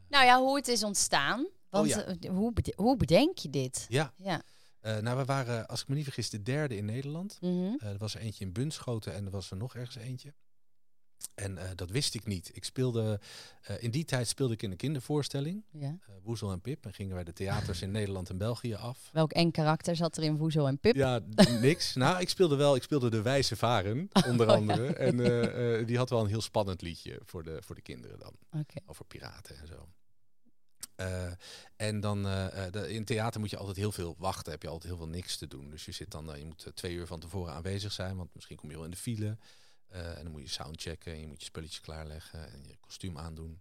Nou 0.08 0.24
ja, 0.24 0.38
hoe 0.40 0.56
het 0.56 0.68
is 0.68 0.82
ontstaan. 0.84 1.46
Want 1.68 1.88
ja. 1.88 2.02
eh, 2.04 2.30
hoe, 2.30 2.52
bede- 2.52 2.72
hoe 2.76 2.96
bedenk 2.96 3.38
je 3.38 3.50
dit? 3.50 3.86
Ja, 3.88 4.12
Ja. 4.16 4.42
Eh, 4.80 4.98
nou 4.98 5.18
we 5.18 5.24
waren, 5.24 5.66
als 5.66 5.80
ik 5.82 5.88
me 5.88 5.94
niet 5.94 6.04
vergis, 6.04 6.30
de 6.30 6.42
derde 6.42 6.76
in 6.76 6.84
Nederland. 6.84 7.38
Mhm. 7.40 7.74
Eh, 7.78 7.88
er 7.88 7.98
was 7.98 8.14
er 8.14 8.20
eentje 8.20 8.44
in 8.44 8.52
Bunschoten 8.52 9.14
en 9.14 9.24
er 9.24 9.30
was 9.30 9.50
er 9.50 9.56
nog 9.56 9.74
ergens 9.74 9.96
eentje. 9.96 10.34
En 11.34 11.58
eh, 11.58 11.68
dat 11.74 11.90
wist 11.90 12.14
ik 12.14 12.26
niet. 12.26 12.50
Ik 12.56 12.64
speelde, 12.64 13.20
in 13.78 13.90
die 13.90 14.04
tijd 14.04 14.28
speelde 14.28 14.52
ik 14.54 14.62
in 14.62 14.70
een 14.70 14.76
kindervoorstelling, 14.76 15.64
ja. 15.70 15.98
Woezel 16.22 16.50
en 16.52 16.60
Pip. 16.60 16.84
En 16.86 16.92
gingen 16.94 17.14
wij 17.14 17.24
de 17.24 17.32
theaters 17.32 17.82
in 17.82 17.90
Nederland 18.00 18.30
en 18.30 18.38
België 18.38 18.74
af. 18.74 19.10
Welk 19.12 19.32
eng 19.32 19.50
karakter 19.50 19.96
zat 19.96 20.16
er 20.16 20.22
in 20.22 20.36
Woezel 20.36 20.66
en 20.68 20.78
Pip? 20.78 20.94
Ja, 20.94 21.20
niks. 21.60 21.94
Nou, 21.94 22.20
ik 22.20 22.28
speelde 22.28 22.56
wel, 22.56 22.76
ik 22.76 22.82
speelde 22.82 23.10
de 23.10 23.22
wijze 23.22 23.56
varen, 23.56 24.08
onder 24.28 24.46
Oh, 24.48 24.52
ja. 24.52 24.58
andere. 24.58 24.86
En 24.94 25.86
die 25.86 25.96
had 25.96 26.10
wel 26.10 26.20
een 26.20 26.26
heel 26.28 26.40
spannend 26.40 26.82
liedje 26.82 27.20
voor 27.24 27.42
de, 27.42 27.58
voor 27.62 27.74
de 27.74 27.82
kinderen 27.82 28.18
dan. 28.18 28.32
Oké. 28.60 28.80
over 28.86 29.04
piraten 29.04 29.58
en 29.58 29.66
zo. 29.66 29.88
Eh, 31.00 31.32
en 31.76 32.00
dan 32.00 32.22
de- 32.22 32.86
in 32.88 33.04
theater 33.04 33.40
moet 33.40 33.50
je 33.50 33.56
altijd 33.56 33.76
heel 33.76 33.92
veel 33.92 34.14
wachten. 34.18 34.52
Heb 34.52 34.62
je 34.62 34.68
altijd 34.68 34.88
heel 34.92 34.96
veel 35.02 35.08
niks 35.08 35.36
te 35.36 35.46
doen. 35.46 35.70
Dus 35.70 35.84
je 35.84 35.92
zit 35.92 36.10
dan, 36.10 36.38
je 36.38 36.44
moet 36.44 36.66
twee 36.74 36.94
uur 36.94 37.06
van 37.06 37.20
tevoren 37.20 37.52
aanwezig 37.54 37.92
zijn, 37.92 38.16
want 38.16 38.34
misschien 38.34 38.56
kom 38.56 38.68
je 38.70 38.74
wel 38.76 38.84
in 38.84 38.90
de 38.90 38.96
file. 38.96 39.36
En 39.88 40.22
dan 40.22 40.30
moet 40.32 40.42
je 40.42 40.48
soundchecken 40.48 41.12
en 41.12 41.20
je 41.20 41.26
moet 41.26 41.38
je 41.40 41.44
spulletjes 41.44 41.80
klaarleggen 41.80 42.52
en 42.52 42.62
je 42.66 42.76
kostuum 42.80 43.18
aandoen. 43.18 43.60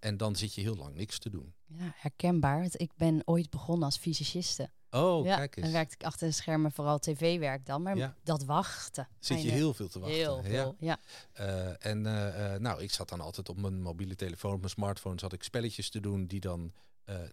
En 0.00 0.16
dan 0.16 0.36
zit 0.36 0.54
je 0.54 0.60
heel 0.60 0.76
lang 0.76 0.94
niks 0.94 1.18
te 1.18 1.30
doen. 1.30 1.54
Ja, 1.66 1.92
herkenbaar. 1.96 2.60
Want 2.60 2.80
ik 2.80 2.90
ben 2.96 3.22
ooit 3.24 3.50
begonnen 3.50 3.84
als 3.84 3.96
fysiciste. 3.96 4.70
Oh, 4.94 5.24
ja, 5.24 5.36
kijk 5.36 5.56
eens. 5.56 5.66
En 5.66 5.72
werkte 5.72 5.94
ik 5.94 6.04
achter 6.04 6.26
de 6.26 6.32
schermen, 6.34 6.72
vooral 6.72 6.98
tv-werk 6.98 7.66
dan. 7.66 7.82
Maar 7.82 7.96
Ja. 7.96 8.16
dat 8.22 8.44
wachten. 8.44 9.08
Zit 9.18 9.42
je 9.42 9.50
heel 9.50 9.74
veel 9.74 9.88
te 9.88 9.98
wachten. 9.98 10.18
Heel 10.18 10.42
veel, 10.42 10.76
ja. 10.78 10.98
Eh, 11.32 11.86
en 11.86 12.06
eh, 12.06 12.54
eh, 12.54 12.60
nou, 12.60 12.82
ik 12.82 12.90
zat 12.90 13.08
dan 13.08 13.20
altijd 13.20 13.48
op 13.48 13.56
mijn 13.60 13.82
mobiele 13.82 14.14
telefoon, 14.16 14.52
op 14.52 14.58
mijn 14.58 14.70
smartphone, 14.70 15.18
zat 15.18 15.32
ik 15.32 15.42
spelletjes 15.42 15.90
te 15.90 16.00
doen 16.00 16.26
die 16.26 16.40
dan, 16.40 16.72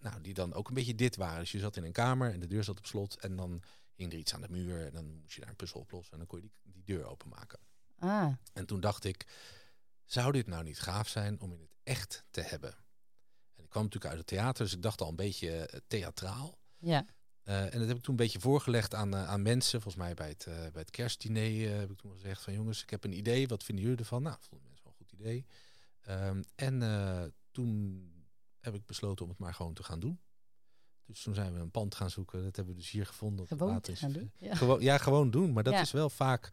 nou, 0.02 0.22
die 0.22 0.34
dan 0.34 0.54
ook 0.54 0.68
een 0.68 0.74
beetje 0.74 0.96
dit 0.96 1.16
waren. 1.16 1.40
Dus 1.40 1.52
je 1.52 1.60
zat 1.60 1.76
in 1.76 1.84
een 1.84 1.92
kamer 1.92 2.34
en 2.34 2.40
de 2.40 2.48
deur 2.48 2.64
zat 2.64 2.78
op 2.78 2.86
slot 2.86 3.16
en 3.20 3.36
dan 3.36 3.62
hing 3.96 4.12
er 4.12 4.18
iets 4.20 4.34
aan 4.34 4.42
de 4.42 4.50
muur 4.50 4.86
en 4.86 4.94
dan 4.94 5.06
moest 5.22 5.34
je 5.36 5.40
daar 5.42 5.50
een 5.50 5.56
puzzel 5.56 5.80
oplossen 5.80 6.12
en 6.12 6.18
dan 6.18 6.28
kon 6.28 6.40
je 6.42 6.50
die, 6.64 6.72
die 6.74 6.84
deur 6.98 7.06
openmaken. 7.06 7.60
Ah, 8.00 8.34
En 8.54 8.66
toen 8.66 8.80
dacht 8.80 9.04
ik, 9.04 9.28
zou 10.06 10.32
dit 10.32 10.48
nou 10.48 10.64
niet 10.64 10.80
gaaf 10.80 11.08
zijn 11.08 11.40
om 11.42 11.52
in 11.54 11.60
het 11.60 11.76
echt 11.84 12.24
te 12.32 12.42
hebben? 12.42 12.70
En 13.56 13.64
ik 13.64 13.70
kwam 13.70 13.84
natuurlijk 13.84 14.12
uit 14.12 14.18
het 14.22 14.28
theater, 14.28 14.64
dus 14.64 14.74
ik 14.74 14.82
dacht 14.82 15.02
al 15.02 15.10
een 15.10 15.16
beetje 15.16 15.82
theatraal. 15.88 16.58
ja. 16.78 17.06
Eh, 17.44 17.74
en 17.74 17.80
dat 17.80 17.88
heb 17.88 17.98
ik 17.98 18.04
toen 18.04 18.14
een 18.14 18.16
beetje 18.24 18.40
voorgelegd 18.40 18.94
aan, 18.96 19.14
eh, 19.14 19.28
aan 19.28 19.42
mensen. 19.42 19.82
Volgens 19.82 20.04
mij 20.04 20.14
bij 20.14 20.28
het, 20.30 20.46
eh, 20.46 20.54
bij 20.56 20.82
het 20.82 20.90
kerstdiner 20.90 21.80
heb 21.80 21.92
ik 21.92 21.98
toen 21.98 22.12
gezegd 22.12 22.42
van 22.44 22.54
jongens, 22.54 22.84
ik 22.84 22.90
heb 22.90 23.04
een 23.04 23.18
idee. 23.18 23.48
Wat 23.48 23.64
vinden 23.64 23.84
jullie 23.84 24.00
ervan? 24.00 24.22
Nou, 24.22 24.36
vonden 24.40 24.68
mensen 24.68 24.84
wel 24.86 24.94
een 25.00 25.06
goed 25.08 25.20
idee. 25.20 25.46
Ehm, 26.02 26.42
en 26.56 27.34
toen 27.52 28.02
heb 28.60 28.74
ik 28.74 28.86
besloten 28.86 29.26
om 29.26 29.32
het 29.32 29.40
maar 29.40 29.54
gewoon 29.54 29.74
te 29.74 29.84
gaan 29.84 30.00
doen. 30.00 30.20
Dus 31.06 31.22
toen 31.22 31.34
zijn 31.34 31.54
we 31.54 31.60
een 31.60 31.72
pand 31.72 31.96
gaan 31.96 32.10
zoeken. 32.10 32.44
Dat 32.44 32.56
hebben 32.56 32.74
we 32.76 32.80
dus 32.82 32.92
hier 32.92 33.06
gevonden. 33.06 33.48
Gewoon 33.48 33.82
gaan 33.84 34.12
doen. 34.12 34.32
Ja. 34.38 34.56
Gewoon, 34.56 34.82
ja, 34.82 34.98
gewoon 34.98 35.32
doen. 35.32 35.54
Maar 35.54 35.64
dat 35.64 35.74
Ja. 35.74 35.82
is 35.82 35.92
wel 35.92 36.10
vaak, 36.10 36.50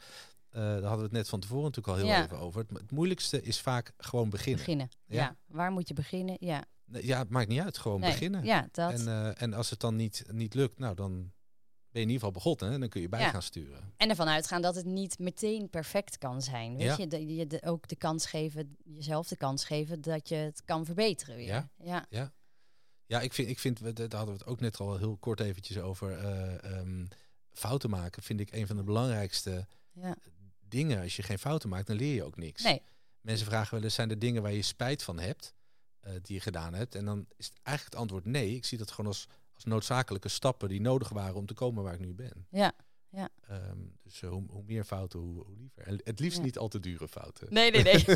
daar 0.50 0.73
hadden 0.73 0.97
we 0.97 1.02
het 1.02 1.12
net 1.12 1.28
van 1.28 1.40
tevoren 1.40 1.64
natuurlijk 1.64 1.88
al 1.97 2.05
heel 2.05 2.12
Ja. 2.12 2.25
even 2.25 2.38
over. 2.38 2.61
Het, 2.61 2.78
het 2.78 2.90
moeilijkste 2.90 3.43
is 3.43 3.61
vaak 3.61 3.93
gewoon 3.99 4.31
beginnen. 4.31 4.59
Beginnen. 4.59 4.88
Ja. 5.05 5.16
Ja. 5.23 5.37
Waar 5.47 5.71
moet 5.71 5.88
je 5.88 5.95
beginnen? 5.95 6.37
Ja. 6.40 6.64
Ja, 6.93 7.19
het 7.19 7.28
maakt 7.31 7.49
niet 7.49 7.61
uit. 7.61 7.78
Gewoon 7.78 8.00
Nee, 8.00 8.11
beginnen. 8.11 8.45
Ja, 8.45 8.69
dat. 8.73 8.93
En, 8.93 9.09
eh, 9.09 9.43
en 9.43 9.55
als 9.55 9.71
het 9.71 9.81
dan 9.81 9.97
niet, 9.97 10.25
niet 10.33 10.55
lukt, 10.55 10.78
nou 10.78 10.95
dan 10.95 11.12
ben 11.90 12.05
je 12.05 12.11
in 12.11 12.14
ieder 12.14 12.14
geval 12.26 12.31
begonnen 12.31 12.75
en 12.75 12.81
dan 12.81 12.88
kun 12.88 13.00
je 13.00 13.09
bij 13.09 13.21
Ja. 13.21 13.31
gaan 13.31 13.43
sturen. 13.43 13.93
En 13.97 14.09
ervan 14.09 14.28
uitgaan 14.28 14.62
dat 14.62 14.75
het 14.75 14.85
niet 14.85 15.19
meteen 15.19 15.71
perfect 15.71 16.19
kan 16.19 16.43
zijn. 16.43 16.76
Weet 16.76 16.87
Ja. 16.87 16.97
je, 16.99 17.07
de, 17.07 17.26
je 17.35 17.47
de, 17.47 17.62
ook 17.62 17.88
de 17.88 17.97
kans 17.97 18.26
geven, 18.26 18.76
jezelf 18.85 19.28
de 19.28 19.37
kans 19.37 19.64
geven 19.64 20.00
dat 20.00 20.28
je 20.28 20.35
het 20.35 20.62
kan 20.64 20.85
verbeteren 20.85 21.37
weer. 21.37 21.69
Ja. 21.83 22.07
ja. 22.11 22.33
Ja, 23.07 23.21
ik 23.21 23.33
vind, 23.33 23.49
ik 23.49 23.59
vind 23.59 23.78
we- 23.78 23.93
daar 23.93 24.09
hadden 24.11 24.35
we 24.35 24.40
het 24.40 24.47
ook 24.47 24.61
net 24.61 24.76
al 24.78 24.97
heel 24.99 25.16
kort 25.16 25.40
eventjes 25.40 25.78
over. 25.78 26.19
eh, 26.19 26.64
ehm, 26.78 27.07
fouten 27.52 27.90
maken 27.90 28.23
vind 28.23 28.40
ik 28.40 28.52
een 28.52 28.66
van 28.66 28.76
de 28.76 28.83
belangrijkste 28.83 29.66
ja. 29.93 30.16
dingen. 30.61 31.02
Als 31.02 31.16
je 31.16 31.23
geen 31.23 31.38
fouten 31.38 31.69
maakt, 31.69 31.87
dan 31.87 31.97
leer 31.97 32.14
je 32.14 32.25
ook 32.25 32.37
niks. 32.37 32.62
Nee, 32.62 32.83
Mensen 33.21 33.47
vragen 33.47 33.75
wel 33.75 33.83
eens, 33.85 33.95
zijn 33.95 34.11
er 34.11 34.19
dingen 34.19 34.43
waar 34.43 34.52
je 34.52 34.62
spijt 34.62 35.02
van 35.02 35.19
hebt, 35.19 35.55
eh, 36.06 36.12
die 36.22 36.34
je 36.34 36.40
gedaan 36.40 36.75
hebt? 36.75 36.94
En 36.94 37.04
dan 37.04 37.26
is 37.36 37.46
het 37.46 37.58
eigenlijk 37.62 37.94
het 37.96 38.02
antwoord 38.02 38.25
nee. 38.25 38.54
Ik 38.54 38.64
zie 38.64 38.78
dat 38.78 38.90
gewoon 38.90 39.06
als, 39.06 39.28
als 39.54 39.64
noodzakelijke 39.64 40.28
stappen 40.28 40.68
die 40.68 40.80
nodig 40.80 41.08
waren 41.08 41.34
om 41.34 41.46
te 41.46 41.54
komen 41.54 41.82
waar 41.82 41.94
ik 41.94 42.00
nu 42.00 42.14
ben. 42.14 42.46
ja. 42.50 42.72
Ehm, 43.48 43.78
dus 44.02 44.22
eh, 44.22 44.30
hoe, 44.30 44.42
hoe 44.48 44.62
meer 44.66 44.84
fouten, 44.84 45.18
hoe, 45.20 45.44
hoe 45.44 45.56
liever. 45.58 45.82
En 45.86 46.00
het 46.04 46.20
liefst 46.20 46.38
Ja. 46.38 46.44
niet 46.44 46.58
al 46.58 46.68
te 46.68 46.80
dure 46.80 47.08
fouten. 47.08 47.46
Nee, 47.50 47.70
nee, 47.70 47.82
nee. 47.82 48.04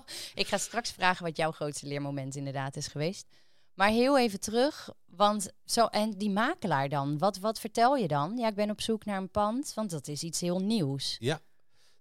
ik 0.34 0.46
ga 0.46 0.58
straks 0.58 0.90
vragen 0.92 1.24
wat 1.24 1.36
jouw 1.36 1.52
grootste 1.52 1.86
leermoment 1.86 2.34
inderdaad 2.36 2.76
is 2.76 2.86
geweest. 2.86 3.26
Maar 3.74 3.88
heel 3.88 4.18
even 4.18 4.40
terug, 4.40 4.90
want 5.06 5.50
zo, 5.64 5.86
en 5.86 6.10
die 6.10 6.30
makelaar 6.30 6.88
dan, 6.88 7.18
wat, 7.18 7.38
wat 7.38 7.60
vertel 7.60 7.96
je 7.96 8.08
dan? 8.08 8.36
Ja, 8.36 8.48
ik 8.48 8.54
ben 8.54 8.70
op 8.70 8.80
zoek 8.80 9.04
naar 9.04 9.16
een 9.18 9.30
pand, 9.30 9.74
want 9.74 9.90
dat 9.90 10.08
is 10.08 10.22
iets 10.22 10.40
heel 10.40 10.60
nieuws. 10.60 11.16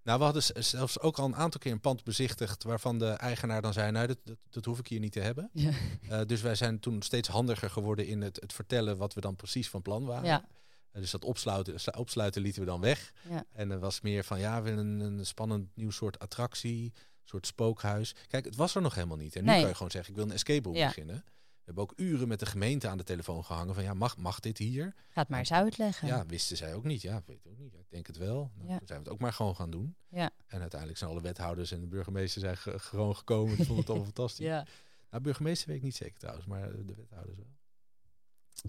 Nou, 0.05 0.17
we 0.17 0.23
hadden 0.23 0.43
zelfs 0.63 0.99
ook 0.99 1.17
al 1.19 1.25
een 1.25 1.35
aantal 1.35 1.59
keer 1.59 1.71
een 1.71 1.79
pand 1.79 2.03
bezichtigd 2.03 2.63
waarvan 2.63 2.99
de 2.99 3.09
eigenaar 3.09 3.61
dan 3.61 3.73
zei, 3.73 3.91
nou, 3.91 4.07
dat, 4.07 4.17
dat, 4.23 4.37
dat 4.49 4.65
hoef 4.65 4.79
ik 4.79 4.87
hier 4.87 4.99
niet 4.99 5.11
te 5.11 5.19
hebben. 5.19 5.49
Ja. 5.53 5.71
Eh, 6.09 6.21
dus 6.25 6.41
wij 6.41 6.55
zijn 6.55 6.79
toen 6.79 7.01
steeds 7.01 7.27
handiger 7.27 7.69
geworden 7.69 8.07
in 8.07 8.21
het, 8.21 8.39
het 8.41 8.53
vertellen 8.53 8.97
wat 8.97 9.13
we 9.13 9.21
dan 9.21 9.35
precies 9.35 9.69
van 9.69 9.81
plan 9.81 10.05
waren. 10.05 10.25
Ja. 10.25 10.45
Eh, 10.91 11.01
dus 11.01 11.11
dat 11.11 11.23
opsluiten, 11.25 11.79
slu- 11.79 11.97
opsluiten 11.97 12.41
lieten 12.41 12.61
we 12.61 12.67
dan 12.67 12.81
weg. 12.81 13.11
Ja. 13.29 13.45
En 13.51 13.71
er 13.71 13.79
was 13.79 14.01
meer 14.01 14.23
van, 14.23 14.39
ja, 14.39 14.61
we 14.61 14.69
willen 14.69 14.99
een, 14.99 15.17
een 15.17 15.25
spannend 15.25 15.75
nieuw 15.75 15.91
soort 15.91 16.19
attractie, 16.19 16.93
soort 17.23 17.47
spookhuis. 17.47 18.15
Kijk, 18.27 18.45
het 18.45 18.55
was 18.55 18.75
er 18.75 18.81
nog 18.81 18.95
helemaal 18.95 19.17
niet. 19.17 19.35
En 19.35 19.43
nu 19.43 19.49
Nee. 19.49 19.59
kan 19.59 19.69
je 19.69 19.75
gewoon 19.75 19.91
zeggen, 19.91 20.09
ik 20.11 20.15
wil 20.17 20.25
een 20.27 20.33
escape 20.33 20.67
room 20.67 20.77
Ja. 20.77 20.87
beginnen. 20.87 21.23
We 21.65 21.71
hebben 21.73 21.83
ook 21.83 21.93
uren 21.99 22.27
met 22.27 22.39
de 22.39 22.45
gemeente 22.45 22.87
aan 22.87 22.97
de 22.97 23.03
telefoon 23.03 23.45
gehangen 23.45 23.73
van, 23.73 23.83
ja, 23.83 23.93
mag, 23.93 24.17
mag 24.17 24.39
dit 24.39 24.57
hier? 24.57 24.93
Ga 25.09 25.21
het 25.21 25.29
maar 25.29 25.39
eens 25.39 25.51
uitleggen. 25.51 26.07
Ja, 26.07 26.25
wisten 26.25 26.57
zij 26.57 26.73
ook 26.73 26.83
niet. 26.83 27.01
Ja, 27.01 27.23
weet 27.25 27.37
ik 27.45 27.47
ook 27.51 27.57
niet. 27.57 27.71
Ja, 27.73 27.79
ik 27.79 27.89
denk 27.89 28.07
het 28.07 28.17
wel. 28.17 28.51
Nou, 28.55 28.69
Ja. 28.69 28.77
Toen 28.77 28.87
zijn 28.87 28.99
we 28.99 29.05
het 29.05 29.13
ook 29.13 29.19
maar 29.21 29.33
gewoon 29.33 29.55
gaan 29.55 29.69
doen. 29.69 29.95
Ja. 30.07 30.29
En 30.47 30.59
uiteindelijk 30.61 30.99
zijn 30.99 31.11
alle 31.11 31.21
wethouders 31.21 31.71
en 31.71 31.79
de 31.81 31.87
burgemeester 31.87 32.41
zijn 32.41 32.57
ge- 32.57 32.79
gewoon 32.79 33.15
gekomen. 33.15 33.55
Die 33.55 33.65
vonden 33.65 33.77
het 33.77 33.87
allemaal 33.89 34.05
fantastisch. 34.13 34.45
Ja. 34.45 34.65
Nou, 35.09 35.23
burgemeester 35.23 35.67
weet 35.67 35.77
ik 35.77 35.83
niet 35.83 35.95
zeker 35.95 36.19
trouwens, 36.19 36.45
maar 36.45 36.71
de 36.85 36.93
wethouders 36.95 37.37
wel. 37.37 37.47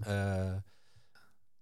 Eh, 0.03 0.55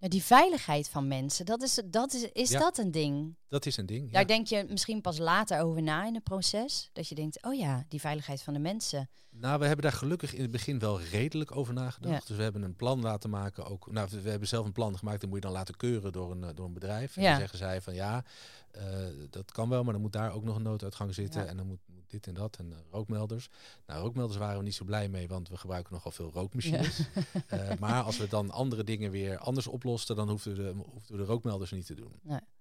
Ja, 0.05 0.11
die 0.11 0.23
veiligheid 0.23 0.89
van 0.89 1.07
mensen, 1.07 1.45
dat 1.45 1.61
is, 1.61 1.81
dat 1.85 2.13
is, 2.13 2.31
is 2.31 2.49
Ja. 2.49 2.59
dat 2.59 2.77
een 2.77 2.91
ding? 2.91 3.35
dat 3.47 3.65
is 3.65 3.77
een 3.77 3.85
ding. 3.85 4.05
Ja. 4.05 4.11
Daar 4.11 4.27
denk 4.27 4.47
je 4.47 4.65
misschien 4.69 5.01
pas 5.01 5.17
later 5.17 5.59
over 5.61 5.81
na 5.81 6.05
in 6.05 6.13
het 6.13 6.23
proces. 6.23 6.89
Dat 6.93 7.07
je 7.07 7.15
denkt, 7.15 7.43
oh 7.43 7.53
ja, 7.53 7.85
die 7.89 7.99
veiligheid 7.99 8.41
van 8.41 8.53
de 8.53 8.59
mensen. 8.59 9.09
Nou, 9.29 9.59
we 9.59 9.65
hebben 9.65 9.83
daar 9.85 9.93
gelukkig 9.93 10.33
in 10.33 10.41
het 10.41 10.51
begin 10.51 10.79
wel 10.79 11.01
redelijk 11.01 11.55
over 11.55 11.73
nagedacht. 11.73 12.27
Dus 12.27 12.37
we 12.37 12.43
hebben 12.43 12.61
een 12.61 12.75
plan 12.75 13.01
laten 13.01 13.29
maken. 13.29 13.65
Ook, 13.65 13.91
nou, 13.91 14.07
we 14.23 14.29
hebben 14.29 14.47
zelf 14.47 14.65
een 14.65 14.71
plan 14.71 14.97
gemaakt. 14.97 15.19
Dat 15.21 15.29
moet 15.29 15.37
je 15.37 15.45
dan 15.45 15.53
laten 15.55 15.77
keuren 15.77 16.11
door 16.11 16.31
een, 16.31 16.55
door 16.55 16.65
een 16.65 16.73
bedrijf. 16.73 17.17
En 17.17 17.23
dan 17.23 17.35
zeggen 17.37 17.57
zij 17.57 17.81
van 17.81 17.93
ja, 17.93 18.23
eh, 18.71 18.83
dat 19.29 19.51
kan 19.51 19.69
wel, 19.69 19.83
maar 19.83 19.93
dan 19.93 20.01
moet 20.01 20.13
daar 20.13 20.33
ook 20.33 20.43
nog 20.43 20.55
een 20.55 20.61
nooduitgang 20.61 21.13
zitten. 21.13 21.47
En 21.47 21.57
dan 21.57 21.67
moet, 21.67 21.79
moet 21.87 22.04
dit 22.15 22.27
en 22.27 22.33
dat. 22.33 22.57
En 22.57 22.71
eh, 22.71 22.77
rookmelders. 22.91 23.49
Nou, 23.87 24.01
rookmelders 24.01 24.37
waren 24.37 24.57
we 24.57 24.63
niet 24.63 24.75
zo 24.75 24.85
blij 24.85 25.09
mee, 25.09 25.27
want 25.27 25.49
we 25.49 25.57
gebruiken 25.57 25.93
nogal 25.93 26.11
veel 26.11 26.31
rookmachines. 26.33 26.99
Eh, 27.47 27.69
maar 27.79 28.03
als 28.03 28.17
we 28.17 28.27
dan 28.27 28.51
andere 28.51 28.83
dingen 28.83 29.11
weer 29.11 29.37
anders 29.37 29.67
oplosten, 29.67 30.15
dan 30.15 30.29
hoefden 30.29 30.55
we 30.55 30.63
de, 30.63 30.73
hoefden 30.91 31.15
we 31.15 31.17
de 31.17 31.23
rookmelders 31.23 31.71
niet 31.71 31.85
te 31.85 31.93
doen. 31.95 32.19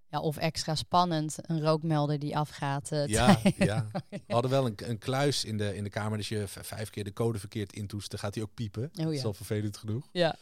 Ja, 0.08 0.20
of 0.20 0.36
extra 0.36 0.74
spannend, 0.74 1.36
een 1.40 1.60
rookmelder 1.62 2.18
die 2.18 2.36
afgaat. 2.36 2.92
eh, 2.92 3.06
Ja, 3.18 3.40
ja. 3.58 3.86
We 4.08 4.20
hadden 4.26 4.50
wel 4.50 4.66
een, 4.66 4.74
een 4.76 4.98
kluis 4.98 5.44
in 5.44 5.56
de, 5.58 5.76
in 5.76 5.84
de 5.84 5.90
kamer. 5.90 6.18
Dus 6.18 6.28
je 6.28 6.44
vijf 6.48 6.90
keer 6.90 7.04
de 7.04 7.12
code 7.12 7.38
verkeerd 7.38 7.72
intoest, 7.72 8.10
dan 8.10 8.18
gaat 8.20 8.34
hij 8.34 8.42
ook 8.44 8.54
piepen. 8.54 8.90
Dat 8.92 9.10
is 9.12 9.20
ja. 9.20 9.26
al 9.26 9.34
vervelend 9.34 9.76
genoeg. 9.76 10.08
Ja. 10.12 10.36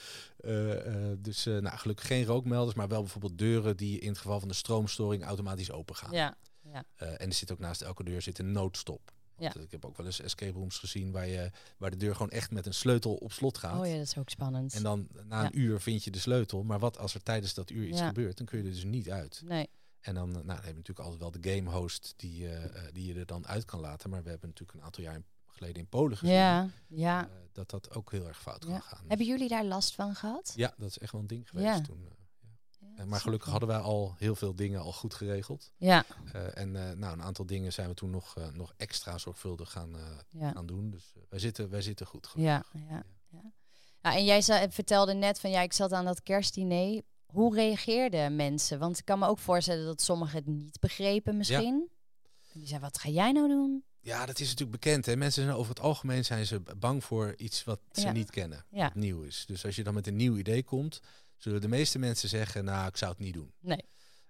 Dus 1.19 1.45
nou, 1.45 1.77
gelukkig 1.77 2.07
geen 2.07 2.25
rookmelders, 2.25 2.77
maar 2.77 2.89
wel 2.89 3.01
bijvoorbeeld 3.01 3.39
deuren 3.39 3.77
die 3.77 3.99
in 3.99 4.09
het 4.09 4.19
geval 4.19 4.39
van 4.39 4.49
de 4.49 4.55
stroomstoring 4.55 5.25
automatisch 5.25 5.71
open 5.71 5.95
gaan. 5.97 6.13
Ja, 6.13 6.37
ja. 6.73 6.85
Eh, 6.97 7.09
en 7.11 7.19
er 7.29 7.33
zit 7.33 7.53
ook 7.53 7.59
naast 7.59 7.83
elke 7.83 8.05
deur 8.05 8.23
zit 8.23 8.39
een 8.39 8.53
noodstop. 8.53 9.13
Ja. 9.39 9.55
Ik 9.55 9.71
heb 9.71 9.85
ook 9.85 9.97
wel 9.97 10.07
eens 10.07 10.21
escape 10.21 10.53
rooms 10.53 10.79
gezien 10.79 11.11
waar, 11.13 11.27
je, 11.27 11.51
waar 11.77 11.91
de 11.91 11.97
deur 11.97 12.13
gewoon 12.15 12.31
echt 12.31 12.51
met 12.51 12.67
een 12.67 12.75
sleutel 12.75 13.15
op 13.15 13.33
slot 13.33 13.59
gaat. 13.59 13.81
Oh 13.81 13.87
ja, 13.87 13.93
dat 13.97 14.03
is 14.07 14.17
ook 14.19 14.31
spannend. 14.31 14.75
En 14.75 14.83
dan 14.83 15.09
na 15.25 15.45
een 15.45 15.59
uur 15.59 15.81
vind 15.81 16.05
je 16.05 16.11
de 16.11 16.19
sleutel. 16.19 16.63
Maar 16.63 16.79
wat 16.79 16.99
als 16.99 17.15
er 17.15 17.23
tijdens 17.23 17.55
dat 17.55 17.71
uur 17.71 17.87
iets 17.87 17.99
Ja. 17.99 18.07
gebeurt, 18.07 18.37
dan 18.37 18.47
kun 18.47 18.59
je 18.59 18.65
er 18.65 18.71
dus 18.71 18.85
niet 18.85 19.11
uit. 19.11 19.43
Nee, 19.45 19.69
En 20.01 20.15
dan, 20.15 20.31
nou, 20.33 20.47
dan 20.47 20.55
heb 20.57 20.65
je 20.65 20.73
natuurlijk 20.73 20.99
altijd 21.09 21.21
wel 21.21 21.31
de 21.41 21.51
game 21.55 21.71
host 21.71 22.15
die, 22.17 22.49
eh, 22.49 22.65
eh, 22.65 22.93
die 22.93 23.07
je 23.15 23.19
er 23.21 23.27
dan 23.27 23.47
uit 23.47 23.65
kan 23.65 23.81
laten. 23.81 24.11
Maar 24.11 24.23
we 24.23 24.31
hebben 24.31 24.49
natuurlijk 24.49 24.79
een 24.79 24.85
aantal 24.85 25.03
jaar 25.05 25.15
in- 25.15 25.25
geleden 25.47 25.77
in 25.83 25.89
Polen 25.89 26.17
gezien 26.19 26.35
ja, 26.35 26.69
ja. 26.89 27.29
dat 27.53 27.71
dat 27.71 27.95
ook 27.95 28.11
heel 28.11 28.27
erg 28.29 28.41
fout 28.43 28.65
kan 28.65 28.83
gaan. 28.83 29.05
Hebben 29.09 29.27
jullie 29.27 29.49
daar 29.49 29.65
last 29.65 29.95
van 29.95 30.15
gehad? 30.15 30.53
Ja, 30.57 30.75
dat 30.77 30.89
is 30.89 30.99
echt 30.99 31.13
wel 31.13 31.21
een 31.21 31.27
ding 31.27 31.49
geweest 31.49 31.85
toen. 31.85 32.09
Ja, 32.97 33.03
Eh, 33.03 33.09
maar 33.09 33.21
gelukkig 33.21 33.51
hadden 33.51 33.69
wij 33.69 33.79
al 33.79 34.15
heel 34.19 34.35
veel 34.35 34.55
dingen 34.55 34.81
al 34.81 34.93
goed 34.93 35.15
geregeld. 35.15 35.73
Ja, 35.77 36.05
Eh, 36.33 36.59
en 36.59 36.77
eh, 36.77 36.97
nou, 36.97 37.13
een 37.13 37.23
aantal 37.23 37.47
dingen 37.47 37.73
zijn 37.73 37.89
we 37.89 37.95
toen 37.95 38.11
nog, 38.11 38.35
nog 38.53 38.73
extra 38.77 39.19
zorgvuldig 39.19 39.71
gaan, 39.71 39.97
ja. 40.29 40.51
gaan 40.53 40.67
doen. 40.67 40.91
Dus 40.91 41.13
wij, 41.29 41.39
zitten, 41.39 41.71
wij 41.71 41.83
zitten 41.83 42.07
goed. 42.07 42.29
Ja, 42.35 42.65
ja, 42.89 43.05
ja. 43.31 43.53
ja 44.03 44.15
en 44.17 44.25
jij 44.25 44.43
zei, 44.43 44.71
vertelde 44.71 45.15
net 45.15 45.41
van 45.41 45.51
ja, 45.51 45.61
ik 45.61 45.73
zat 45.73 45.93
aan 45.93 46.05
dat 46.05 46.23
kerstdiner. 46.23 47.03
Hoe 47.27 47.55
reageerden 47.55 48.37
mensen? 48.37 48.79
Want 48.79 48.99
ik 48.99 49.05
kan 49.05 49.19
me 49.19 49.27
ook 49.27 49.39
voorstellen 49.39 49.85
dat 49.87 50.03
sommigen 50.03 50.37
het 50.37 50.47
niet 50.47 50.81
begrepen 50.81 51.37
misschien. 51.37 51.89
En 52.53 52.59
die 52.61 52.69
zeiden, 52.69 52.89
wat 52.91 52.99
ga 53.01 53.09
jij 53.09 53.33
nou 53.33 53.49
doen? 53.49 53.85
Ja, 54.01 54.27
dat 54.27 54.41
is 54.41 54.49
natuurlijk 54.49 54.71
bekend. 54.83 55.07
Hè? 55.07 55.17
Mensen 55.17 55.43
zijn 55.45 55.57
over 55.57 55.69
het 55.75 55.81
algemeen 55.83 56.25
zijn 56.25 56.47
ze 56.47 56.61
bang 56.79 57.05
voor 57.05 57.35
iets 57.37 57.65
wat 57.65 57.81
ze 57.93 58.01
Ja. 58.01 58.13
niet 58.13 58.31
kennen. 58.31 58.65
Ja. 58.71 58.83
Wat 58.85 58.95
nieuw 58.95 59.23
is. 59.23 59.45
Dus 59.47 59.65
als 59.65 59.77
je 59.77 59.83
dan 59.85 59.95
met 59.95 60.07
een 60.07 60.17
nieuw 60.17 60.37
idee 60.37 60.63
komt, 60.63 61.01
zullen 61.43 61.61
de 61.61 61.69
meeste 61.69 61.99
mensen 61.99 62.29
zeggen, 62.29 62.65
nou, 62.65 62.87
ik 62.87 62.97
zou 62.97 63.11
het 63.11 63.21
niet 63.21 63.35
doen. 63.35 63.53
Nee. 63.61 63.85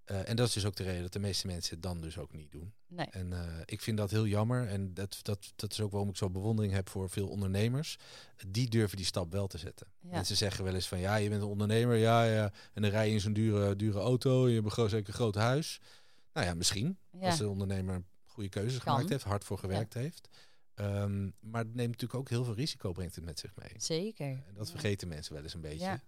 Eh, 0.04 0.28
en 0.28 0.36
dat 0.36 0.46
is 0.48 0.52
dus 0.52 0.64
ook 0.64 0.76
de 0.76 0.82
reden 0.82 1.02
dat 1.02 1.12
de 1.12 1.18
meeste 1.18 1.46
mensen 1.46 1.74
het 1.74 1.82
dan 1.82 2.00
dus 2.00 2.18
ook 2.18 2.32
niet 2.32 2.50
doen. 2.50 2.72
Nee. 2.86 3.06
En 3.06 3.32
eh, 3.32 3.60
ik 3.64 3.80
vind 3.80 3.96
dat 3.96 4.10
heel 4.10 4.26
jammer. 4.26 4.68
En 4.68 4.94
dat, 4.94 5.18
dat, 5.22 5.52
dat 5.56 5.72
is 5.72 5.80
ook 5.80 5.90
waarom 5.90 6.08
ik 6.08 6.16
zo 6.16 6.30
bewondering 6.30 6.74
heb 6.74 6.88
voor 6.88 7.10
veel 7.10 7.28
ondernemers. 7.28 7.98
Die 8.46 8.68
durven 8.68 8.96
die 8.96 9.06
stap 9.06 9.32
wel 9.32 9.46
te 9.46 9.58
zetten. 9.58 9.86
Ja. 10.00 10.10
Mensen 10.10 10.36
zeggen 10.36 10.64
wel 10.64 10.74
eens 10.74 10.88
van 10.88 10.98
ja, 10.98 11.16
je 11.16 11.28
bent 11.28 11.42
een 11.42 11.48
ondernemer, 11.48 11.96
ja, 11.96 12.24
ja. 12.24 12.52
En 12.72 12.82
dan 12.82 12.90
rij 12.90 13.06
je 13.06 13.12
in 13.12 13.20
zo'n 13.20 13.32
dure, 13.32 13.76
dure 13.76 13.98
auto. 13.98 14.48
Je 14.48 14.60
hebt 14.60 14.74
zeker 14.74 15.08
een 15.08 15.14
groot 15.14 15.34
huis. 15.34 15.80
Nou 16.32 16.46
ja, 16.46 16.54
misschien. 16.54 16.98
Ja. 17.10 17.26
Als 17.26 17.38
de 17.38 17.48
ondernemer 17.48 18.04
goede 18.24 18.48
keuzes 18.48 18.78
Kan. 18.78 18.92
gemaakt 18.92 19.10
heeft, 19.10 19.24
hard 19.24 19.44
voor 19.44 19.58
gewerkt 19.58 19.94
heeft. 19.94 20.28
Ehm, 20.74 21.30
maar 21.40 21.64
het 21.64 21.74
neemt 21.74 21.90
natuurlijk 21.90 22.14
ook 22.14 22.28
heel 22.28 22.44
veel 22.44 22.54
risico, 22.54 22.92
brengt 22.92 23.14
het 23.14 23.24
met 23.24 23.38
zich 23.38 23.56
mee. 23.56 23.72
Zeker. 23.76 24.26
En 24.26 24.54
dat 24.54 24.70
vergeten 24.70 25.08
mensen 25.08 25.34
wel 25.34 25.42
eens 25.42 25.54
een 25.54 25.60
beetje. 25.60 26.00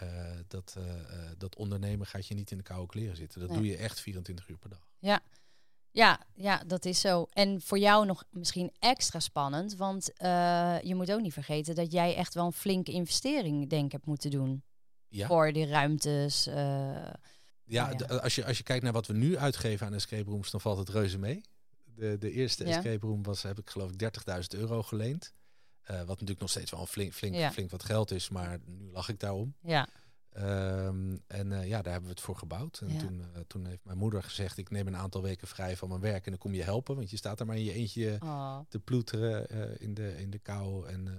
Ja. 0.00 0.06
Eh, 0.06 0.38
dat, 0.48 0.74
eh, 0.78 0.98
eh, 1.00 1.30
dat 1.38 1.56
ondernemen 1.56 2.06
gaat 2.06 2.26
je 2.26 2.34
niet 2.34 2.50
in 2.50 2.56
de 2.56 2.62
koude 2.62 2.86
kleren 2.86 3.16
zitten. 3.16 3.40
Dat 3.40 3.48
Nee. 3.48 3.58
doe 3.58 3.66
je 3.66 3.76
echt 3.76 4.00
24 4.00 4.48
uur 4.48 4.58
per 4.58 4.70
dag. 4.70 4.88
Ja, 5.90 6.20
ja, 6.34 6.62
dat 6.66 6.84
is 6.84 7.00
zo. 7.00 7.26
En 7.32 7.60
voor 7.60 7.78
jou 7.78 8.06
nog 8.06 8.24
misschien 8.30 8.72
extra 8.78 9.20
spannend, 9.20 9.76
want 9.76 10.10
je 10.82 10.92
moet 10.94 11.12
ook 11.12 11.20
niet 11.20 11.32
vergeten 11.32 11.74
dat 11.74 11.92
jij 11.92 12.14
echt 12.16 12.34
wel 12.34 12.46
een 12.46 12.52
flinke 12.52 12.92
investering, 12.92 13.68
denk 13.70 13.84
ik, 13.84 13.92
hebt 13.92 14.06
moeten 14.06 14.30
doen. 14.30 14.62
Ja, 15.08 15.26
Voor 15.26 15.52
die 15.52 15.66
ruimtes. 15.66 16.44
ja, 16.44 17.18
ja. 17.64 17.94
d- 17.94 18.20
als, 18.20 18.34
je, 18.34 18.44
als 18.46 18.56
je 18.56 18.62
kijkt 18.62 18.82
naar 18.84 18.92
wat 18.92 19.06
we 19.06 19.12
nu 19.12 19.36
uitgeven 19.38 19.86
aan 19.86 19.94
escape 19.94 20.30
rooms, 20.30 20.50
dan 20.50 20.60
valt 20.60 20.78
het 20.78 20.88
reuze 20.88 21.18
mee. 21.18 21.40
De, 21.84 22.18
de 22.18 22.30
eerste 22.30 22.64
Ja. 22.66 22.76
escape 22.76 23.06
room 23.06 23.22
was, 23.22 23.42
heb 23.42 23.58
ik 23.58 23.70
geloof 23.70 23.90
ik 23.90 23.98
30.000 23.98 24.60
euro 24.60 24.82
geleend. 24.82 25.32
Eh, 25.86 25.96
wat 25.98 26.06
natuurlijk 26.08 26.40
nog 26.40 26.50
steeds 26.50 26.70
wel 26.70 26.80
een 26.80 26.86
flink, 26.86 27.12
flink, 27.12 27.34
Ja. 27.34 27.52
flink 27.52 27.70
wat 27.70 27.84
geld 27.84 28.10
is, 28.10 28.28
maar 28.28 28.58
nu 28.64 28.90
lach 28.90 29.08
ik 29.08 29.20
daarom. 29.20 29.54
ja, 29.60 29.88
Ehm, 30.30 31.16
en 31.26 31.52
eh, 31.52 31.68
ja, 31.68 31.82
daar 31.82 31.92
hebben 31.92 32.02
we 32.10 32.14
het 32.16 32.20
voor 32.20 32.36
gebouwd. 32.36 32.78
En 32.80 32.92
Ja. 32.92 32.98
toen, 32.98 33.20
eh, 33.34 33.40
toen 33.46 33.66
heeft 33.66 33.84
mijn 33.84 33.98
moeder 33.98 34.22
gezegd, 34.22 34.58
ik 34.58 34.70
neem 34.70 34.86
een 34.86 34.96
aantal 34.96 35.22
weken 35.22 35.48
vrij 35.48 35.76
van 35.76 35.88
mijn 35.88 36.00
werk 36.00 36.24
en 36.24 36.30
dan 36.30 36.38
kom 36.40 36.54
je 36.54 36.62
helpen. 36.62 36.96
Want 36.96 37.10
je 37.10 37.16
staat 37.16 37.40
er 37.40 37.46
maar 37.46 37.56
in 37.56 37.64
je 37.64 37.72
eentje 37.72 38.18
oh, 38.22 38.58
te 38.68 38.78
ploeteren 38.78 39.80
in, 39.80 39.94
de, 39.94 40.16
in 40.18 40.30
de 40.30 40.38
kou. 40.38 40.86
En, 40.86 41.06
ehm, 41.06 41.16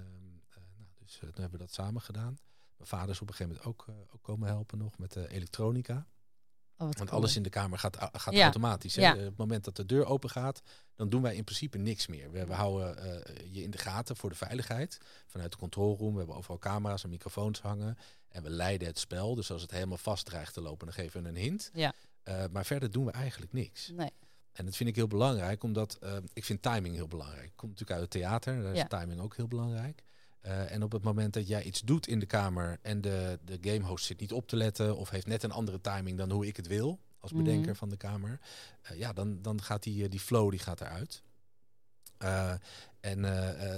eh, 0.50 0.56
nou, 0.76 0.88
dus 0.98 1.16
toen 1.18 1.30
hebben 1.32 1.50
we 1.50 1.64
dat 1.64 1.72
samen 1.72 2.02
gedaan. 2.02 2.38
Mijn 2.76 2.88
vader 2.88 3.10
is 3.10 3.20
op 3.20 3.28
een 3.28 3.34
gegeven 3.34 3.60
moment 3.64 3.80
ook, 3.88 3.94
ook 4.14 4.22
komen 4.22 4.48
helpen 4.48 4.78
nog 4.78 4.98
met 4.98 5.12
de 5.12 5.28
elektronica. 5.28 6.06
Oh, 6.78 6.88
Want 6.92 7.10
alles 7.10 7.36
in 7.36 7.42
de 7.42 7.48
kamer 7.50 7.78
gaat, 7.78 8.00
a- 8.02 8.10
gaat 8.12 8.34
Ja. 8.34 8.42
automatisch. 8.42 8.96
Hè? 8.96 9.02
Ja. 9.02 9.12
Op 9.12 9.18
het 9.18 9.36
moment 9.36 9.64
dat 9.64 9.76
de 9.76 9.86
deur 9.86 10.06
open 10.06 10.30
gaat, 10.30 10.62
dan 10.94 11.08
doen 11.08 11.22
wij 11.22 11.36
in 11.36 11.44
principe 11.44 11.78
niks 11.78 12.06
meer. 12.06 12.30
We, 12.30 12.46
we 12.46 12.52
houden 12.52 12.96
eh, 13.24 13.44
je 13.52 13.62
in 13.62 13.70
de 13.70 13.78
gaten 13.78 14.16
voor 14.16 14.30
de 14.30 14.36
veiligheid. 14.36 14.98
Vanuit 15.26 15.50
de 15.52 15.58
control 15.58 15.96
room. 15.96 16.12
We 16.12 16.18
hebben 16.18 16.36
overal 16.36 16.58
camera's 16.58 17.02
en 17.04 17.10
microfoons 17.10 17.60
hangen. 17.60 17.98
En 18.28 18.42
we 18.42 18.50
leiden 18.50 18.88
het 18.88 18.98
spel. 18.98 19.34
Dus 19.34 19.50
als 19.50 19.62
het 19.62 19.70
helemaal 19.70 19.96
vast 19.96 20.24
dreigt 20.26 20.54
te 20.54 20.60
lopen, 20.60 20.86
dan 20.86 20.94
geven 20.94 21.22
we 21.22 21.28
een 21.28 21.36
hint. 21.36 21.70
Ja. 21.72 21.92
Eh, 22.22 22.44
maar 22.50 22.64
verder 22.64 22.90
doen 22.90 23.04
we 23.04 23.10
eigenlijk 23.10 23.52
niks. 23.52 23.90
Nee. 23.94 24.10
En 24.52 24.64
dat 24.64 24.76
vind 24.76 24.88
ik 24.88 24.96
heel 24.96 25.06
belangrijk, 25.06 25.62
omdat 25.62 25.94
eh, 26.00 26.16
ik 26.32 26.44
vind 26.44 26.62
timing 26.62 26.94
heel 26.94 27.08
belangrijk. 27.08 27.44
Ik 27.46 27.52
kom 27.56 27.68
natuurlijk 27.68 28.00
uit 28.00 28.12
het 28.12 28.20
theater, 28.22 28.62
daar 28.62 28.74
is 28.74 28.84
timing 28.88 29.20
ook 29.20 29.36
heel 29.36 29.48
belangrijk. 29.48 30.02
Eh, 30.40 30.72
en 30.72 30.82
op 30.82 30.92
het 30.92 31.02
moment 31.02 31.32
dat 31.32 31.48
jij 31.48 31.62
iets 31.62 31.80
doet 31.80 32.06
in 32.06 32.18
de 32.18 32.26
kamer 32.26 32.78
en 32.82 33.00
de, 33.00 33.38
de 33.44 33.58
gamehost 33.60 34.04
zit 34.04 34.20
niet 34.20 34.32
op 34.32 34.48
te 34.48 34.56
letten 34.56 34.96
of 34.96 35.10
heeft 35.10 35.26
net 35.26 35.42
een 35.42 35.50
andere 35.52 35.80
timing 35.80 36.18
dan 36.18 36.30
hoe 36.30 36.46
ik 36.46 36.56
het 36.56 36.66
wil 36.66 36.98
als 37.20 37.32
bedenker 37.32 37.68
Mhm. 37.70 37.78
van 37.78 37.88
de 37.88 37.96
kamer, 37.96 38.40
eh, 38.82 38.98
ja, 38.98 39.12
dan, 39.12 39.42
dan 39.42 39.62
gaat 39.62 39.82
die, 39.82 40.04
eh, 40.04 40.10
die 40.10 40.20
flow 40.20 40.50
die 40.50 40.58
gaat 40.58 40.80
eruit. 40.80 41.22
En 43.00 43.22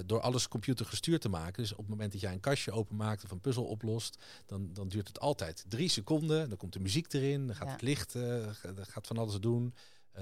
door 0.06 0.20
alles 0.20 0.48
computergestuurd 0.48 1.20
te 1.20 1.28
maken, 1.28 1.62
dus 1.62 1.72
op 1.72 1.78
het 1.78 1.88
moment 1.88 2.12
dat 2.12 2.20
jij 2.20 2.32
een 2.32 2.40
kastje 2.40 2.72
openmaakt 2.72 3.24
of 3.24 3.30
een 3.30 3.40
puzzel 3.40 3.64
oplost, 3.64 4.22
dan, 4.46 4.72
dan 4.72 4.88
duurt 4.88 5.08
het 5.08 5.20
altijd 5.20 5.64
drie 5.68 5.88
seconden. 5.88 6.48
Dan 6.48 6.58
komt 6.58 6.72
de 6.72 6.80
muziek 6.80 7.12
erin, 7.12 7.46
dan 7.46 7.56
gaat 7.56 7.66
Ja. 7.66 7.72
het 7.72 7.82
licht, 7.82 8.12
dat 8.12 8.88
gaat 8.88 9.06
van 9.06 9.18
alles 9.18 9.40
doen. 9.40 9.74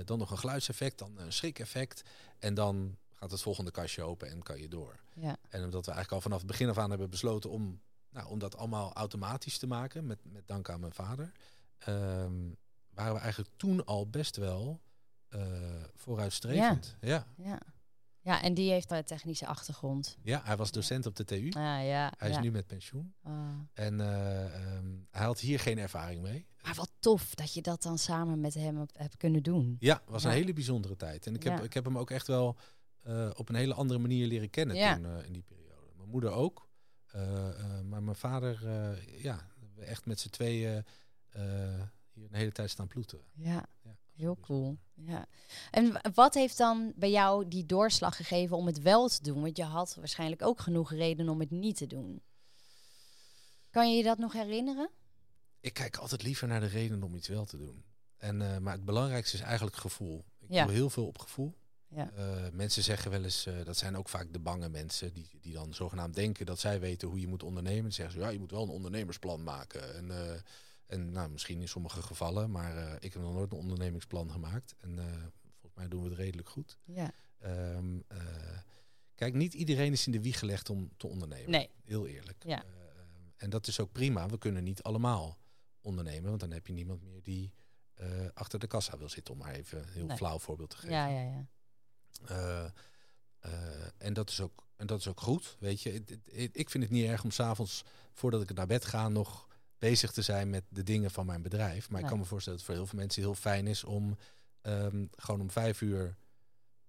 Dan 0.04 0.18
nog 0.18 0.30
een 0.30 0.38
geluidseffect, 0.38 0.98
dan 0.98 1.18
een 1.18 1.32
schrik-effect. 1.32 2.02
En 2.38 2.54
dan 2.54 2.96
gaat 3.18 3.30
het 3.30 3.40
volgende 3.40 3.70
kastje 3.70 4.02
open 4.02 4.30
en 4.30 4.42
kan 4.42 4.60
je 4.60 4.68
door. 4.68 5.00
Ja. 5.14 5.36
En 5.48 5.64
omdat 5.64 5.86
we 5.86 5.92
eigenlijk 5.92 6.12
al 6.12 6.20
vanaf 6.20 6.38
het 6.38 6.46
begin 6.46 6.68
af 6.68 6.78
aan 6.78 6.90
hebben 6.90 7.10
besloten 7.10 7.50
om, 7.50 7.80
nou, 8.10 8.28
om 8.28 8.38
dat 8.38 8.56
allemaal 8.56 8.92
automatisch 8.92 9.58
te 9.58 9.66
maken, 9.66 10.06
met, 10.06 10.18
met 10.22 10.46
dank 10.46 10.68
aan 10.68 10.80
mijn 10.80 10.92
vader, 10.92 11.32
ehm, 11.78 12.34
waren 12.90 13.14
we 13.14 13.20
eigenlijk 13.20 13.50
toen 13.56 13.84
al 13.84 14.08
best 14.08 14.36
wel 14.36 14.80
eh, 15.28 15.40
vooruitstrevend. 15.94 16.96
Ja. 17.00 17.26
Ja. 17.36 17.60
ja, 18.20 18.42
en 18.42 18.54
die 18.54 18.70
heeft 18.70 18.90
een 18.90 19.04
technische 19.04 19.46
achtergrond. 19.46 20.16
Ja, 20.22 20.40
hij 20.44 20.56
was 20.56 20.70
docent 20.70 21.06
op 21.06 21.16
de 21.16 21.24
TU. 21.24 21.46
Ah, 21.48 21.62
ja, 21.86 22.12
Hij 22.16 22.28
is 22.28 22.34
ja. 22.34 22.40
nu 22.40 22.50
met 22.50 22.66
pensioen. 22.66 23.14
Ah. 23.22 23.32
En 23.72 24.00
eh, 24.00 24.54
ehm, 24.54 24.86
hij 25.10 25.24
had 25.24 25.40
hier 25.40 25.60
geen 25.60 25.78
ervaring 25.78 26.22
mee. 26.22 26.46
Maar 26.62 26.74
wat 26.74 26.90
tof 26.98 27.34
dat 27.34 27.54
je 27.54 27.62
dat 27.62 27.82
dan 27.82 27.98
samen 27.98 28.40
met 28.40 28.54
hem 28.54 28.86
hebt, 28.92 29.16
kunnen 29.16 29.42
doen. 29.42 29.76
Ja, 29.80 30.02
was 30.06 30.24
een 30.24 30.30
hele 30.30 30.52
bijzondere 30.52 30.96
tijd. 30.96 31.26
En 31.26 31.34
ik 31.34 31.42
heb, 31.42 31.62
ik 31.62 31.72
heb 31.72 31.84
hem 31.84 31.98
ook 31.98 32.10
echt 32.10 32.26
wel 32.26 32.56
eh, 33.02 33.30
op 33.34 33.48
een 33.48 33.54
hele 33.54 33.74
andere 33.74 33.98
manier 33.98 34.26
leren 34.26 34.50
kennen 34.50 34.76
Ja. 34.76 34.94
toen 34.94 35.04
eh, 35.06 35.26
in 35.26 35.32
die 35.32 35.42
periode. 35.42 35.86
Mijn 35.96 36.08
moeder 36.08 36.30
ook. 36.30 36.68
Eh, 37.06 37.80
maar 37.80 38.02
mijn 38.02 38.16
vader, 38.16 38.68
ja, 39.22 39.48
we 39.74 39.84
echt 39.84 40.06
met 40.06 40.20
z'n 40.20 40.28
tweeën 40.30 40.84
hier 42.12 42.24
een 42.30 42.34
hele 42.34 42.52
tijd 42.52 42.70
staan 42.70 42.88
ploeteren. 42.88 43.24
Ja, 43.34 43.66
Ja, 43.82 43.96
heel 44.14 44.38
cool. 44.40 44.78
Ja. 44.94 45.26
En 45.70 46.00
wat 46.14 46.34
heeft 46.34 46.56
dan 46.58 46.92
bij 46.96 47.10
jou 47.10 47.48
die 47.48 47.66
doorslag 47.66 48.16
gegeven 48.16 48.56
om 48.56 48.66
het 48.66 48.80
wel 48.82 49.08
te 49.08 49.22
doen? 49.22 49.40
Want 49.42 49.56
je 49.56 49.64
had 49.64 49.94
waarschijnlijk 49.94 50.42
ook 50.42 50.60
genoeg 50.60 50.90
reden 50.90 51.28
om 51.28 51.40
het 51.40 51.50
niet 51.50 51.76
te 51.76 51.86
doen. 51.86 52.22
Kan 53.70 53.90
je 53.90 53.96
je 53.96 54.02
dat 54.02 54.18
nog 54.18 54.32
herinneren? 54.32 54.90
Ik 55.60 55.72
kijk 55.74 55.96
altijd 55.96 56.22
liever 56.22 56.48
naar 56.48 56.60
de 56.60 56.66
reden 56.66 57.02
om 57.02 57.14
iets 57.14 57.28
wel 57.28 57.44
te 57.44 57.56
doen. 57.56 57.84
En, 58.16 58.62
maar 58.62 58.72
het 58.74 58.84
belangrijkste 58.84 59.36
is 59.36 59.42
eigenlijk 59.42 59.76
gevoel. 59.76 60.24
Ik 60.38 60.50
Ja. 60.50 60.64
doe 60.64 60.74
heel 60.74 60.90
veel 60.90 61.06
op 61.06 61.18
gevoel. 61.18 61.57
Ja. 61.88 62.10
Eh, 62.10 62.48
mensen 62.52 62.82
zeggen 62.82 63.10
wel 63.10 63.24
eens, 63.24 63.46
eh, 63.46 63.64
dat 63.64 63.76
zijn 63.76 63.96
ook 63.96 64.08
vaak 64.08 64.32
de 64.32 64.38
bange 64.38 64.68
mensen, 64.68 65.12
die, 65.12 65.28
die 65.40 65.52
dan 65.52 65.74
zogenaamd 65.74 66.14
denken 66.14 66.46
dat 66.46 66.58
zij 66.58 66.80
weten 66.80 67.08
hoe 67.08 67.20
je 67.20 67.26
moet 67.28 67.42
ondernemen. 67.42 67.82
Dan 67.82 67.92
zeggen 67.92 68.14
ze, 68.14 68.20
ja, 68.20 68.28
je 68.28 68.38
moet 68.38 68.50
wel 68.50 68.62
een 68.62 68.68
ondernemersplan 68.68 69.42
maken. 69.42 69.94
En, 69.94 70.10
eh, 70.10 70.40
en 70.86 71.10
nou, 71.10 71.30
misschien 71.30 71.60
in 71.60 71.68
sommige 71.68 72.02
gevallen, 72.02 72.50
maar 72.50 73.02
ik 73.02 73.12
heb 73.12 73.22
nog 73.22 73.32
nooit 73.32 73.52
een 73.52 73.58
ondernemingsplan 73.58 74.30
gemaakt. 74.30 74.74
En 74.78 74.96
volgens 75.50 75.74
mij 75.74 75.88
doen 75.88 76.02
we 76.02 76.08
het 76.08 76.18
redelijk 76.18 76.48
goed. 76.48 76.78
Ja. 76.84 77.10
Ehm, 77.38 77.98
eh, 78.08 78.18
kijk, 79.14 79.34
niet 79.34 79.54
iedereen 79.54 79.92
is 79.92 80.06
in 80.06 80.12
de 80.12 80.20
wieg 80.20 80.38
gelegd 80.38 80.70
om 80.70 80.90
te 80.96 81.06
ondernemen. 81.06 81.50
Nee. 81.50 81.70
Heel 81.84 82.06
eerlijk. 82.06 82.44
Ja. 82.44 82.64
En 83.36 83.50
dat 83.50 83.66
is 83.66 83.80
ook 83.80 83.92
prima. 83.92 84.28
We 84.28 84.38
kunnen 84.38 84.64
niet 84.64 84.82
allemaal 84.82 85.38
ondernemen, 85.80 86.28
want 86.28 86.40
dan 86.40 86.50
heb 86.50 86.66
je 86.66 86.72
niemand 86.72 87.02
meer 87.02 87.22
die 87.22 87.52
achter 88.34 88.58
de 88.58 88.66
kassa 88.66 88.98
wil 88.98 89.08
zitten, 89.08 89.34
om 89.34 89.40
maar 89.40 89.54
even 89.54 89.78
een 89.78 89.88
heel 89.88 90.06
Nee. 90.06 90.16
flauw 90.16 90.38
voorbeeld 90.38 90.70
te 90.70 90.76
geven. 90.76 90.94
Ja, 90.94 91.06
ja, 91.06 91.20
ja. 91.22 91.46
Eh, 92.26 92.64
eh, 93.38 93.50
en, 93.98 94.12
dat 94.12 94.30
is 94.30 94.40
ook, 94.40 94.66
en 94.76 94.86
dat 94.86 94.98
is 95.00 95.08
ook 95.08 95.20
goed. 95.20 95.56
Weet 95.58 95.82
je, 95.82 96.02
ik 96.52 96.70
vind 96.70 96.84
het 96.84 96.92
niet 96.92 97.06
erg 97.06 97.24
om 97.24 97.30
s'avonds, 97.30 97.84
voordat 98.12 98.42
ik 98.42 98.54
naar 98.54 98.66
bed 98.66 98.84
ga, 98.84 99.08
nog 99.08 99.48
bezig 99.78 100.12
te 100.12 100.22
zijn 100.22 100.50
met 100.50 100.64
de 100.68 100.82
dingen 100.82 101.10
van 101.10 101.26
mijn 101.26 101.42
bedrijf. 101.42 101.90
Maar 101.90 102.00
ik 102.00 102.06
kan 102.06 102.18
me 102.18 102.24
voorstellen 102.24 102.58
dat 102.58 102.66
het 102.66 102.76
voor 102.76 102.84
heel 102.84 102.94
veel 102.94 103.04
mensen 103.04 103.22
heel 103.22 103.34
fijn 103.34 103.66
is 103.66 103.84
om 103.84 104.16
ehm, 104.60 105.06
gewoon 105.16 105.40
om 105.40 105.50
vijf 105.50 105.80
uur 105.80 106.16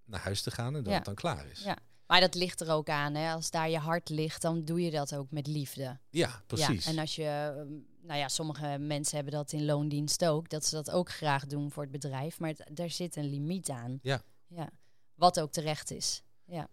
naar 0.04 0.20
huis 0.20 0.42
te 0.42 0.50
gaan 0.50 0.76
en 0.76 0.82
dat 0.82 0.90
Ja. 0.90 0.94
het 0.96 1.04
dan 1.04 1.14
klaar 1.14 1.46
is. 1.46 1.62
Ja. 1.62 1.78
Maar 2.06 2.20
dat 2.20 2.34
ligt 2.34 2.60
er 2.60 2.70
ook 2.70 2.88
aan. 2.88 3.14
Hè? 3.14 3.32
Als 3.32 3.50
daar 3.50 3.70
je 3.70 3.78
hart 3.78 4.08
ligt, 4.08 4.42
dan 4.42 4.64
doe 4.64 4.80
je 4.82 4.90
dat 4.90 5.14
ook 5.14 5.30
met 5.30 5.46
liefde. 5.46 5.98
Ja, 6.10 6.42
precies. 6.46 6.84
Ja, 6.84 6.90
en 6.90 6.98
als 6.98 7.14
je, 7.14 7.24
ehm, 7.24 7.68
nou 8.06 8.18
ja, 8.18 8.28
sommige 8.28 8.78
mensen 8.78 9.14
hebben 9.16 9.34
dat 9.34 9.52
in 9.52 9.64
loondienst 9.64 10.24
ook, 10.24 10.48
dat 10.48 10.64
ze 10.64 10.74
dat 10.74 10.90
ook 10.90 11.10
graag 11.10 11.46
doen 11.46 11.70
voor 11.70 11.82
het 11.82 11.92
bedrijf, 11.92 12.38
maar 12.38 12.54
daar 12.72 12.90
zit 12.90 13.16
een 13.16 13.30
limiet 13.30 13.68
aan. 13.70 13.98
Ja. 14.02 14.22
ja. 14.46 14.70
Wat 15.20 15.40
ook 15.40 15.52
terecht 15.52 15.90
is. 15.90 16.22
Ja. 16.44 16.68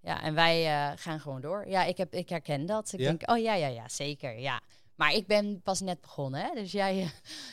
Ja, 0.00 0.22
en 0.22 0.34
wij 0.34 0.66
eh, 0.66 0.92
gaan 0.96 1.20
gewoon 1.20 1.40
door. 1.40 1.68
Ja, 1.68 1.84
ik, 1.84 1.96
heb, 1.96 2.14
ik 2.14 2.28
herken 2.28 2.66
dat. 2.66 2.92
Ik 2.92 3.00
Ja? 3.00 3.08
denk, 3.08 3.30
oh 3.30 3.38
ja, 3.38 3.54
ja, 3.54 3.66
ja, 3.66 3.88
zeker. 3.88 4.38
Ja. 4.38 4.60
Maar 4.94 5.12
ik 5.12 5.26
ben 5.26 5.62
pas 5.62 5.80
net 5.80 6.00
begonnen, 6.00 6.40
hè? 6.40 6.54
Dus 6.54 6.72
jij, 6.72 6.94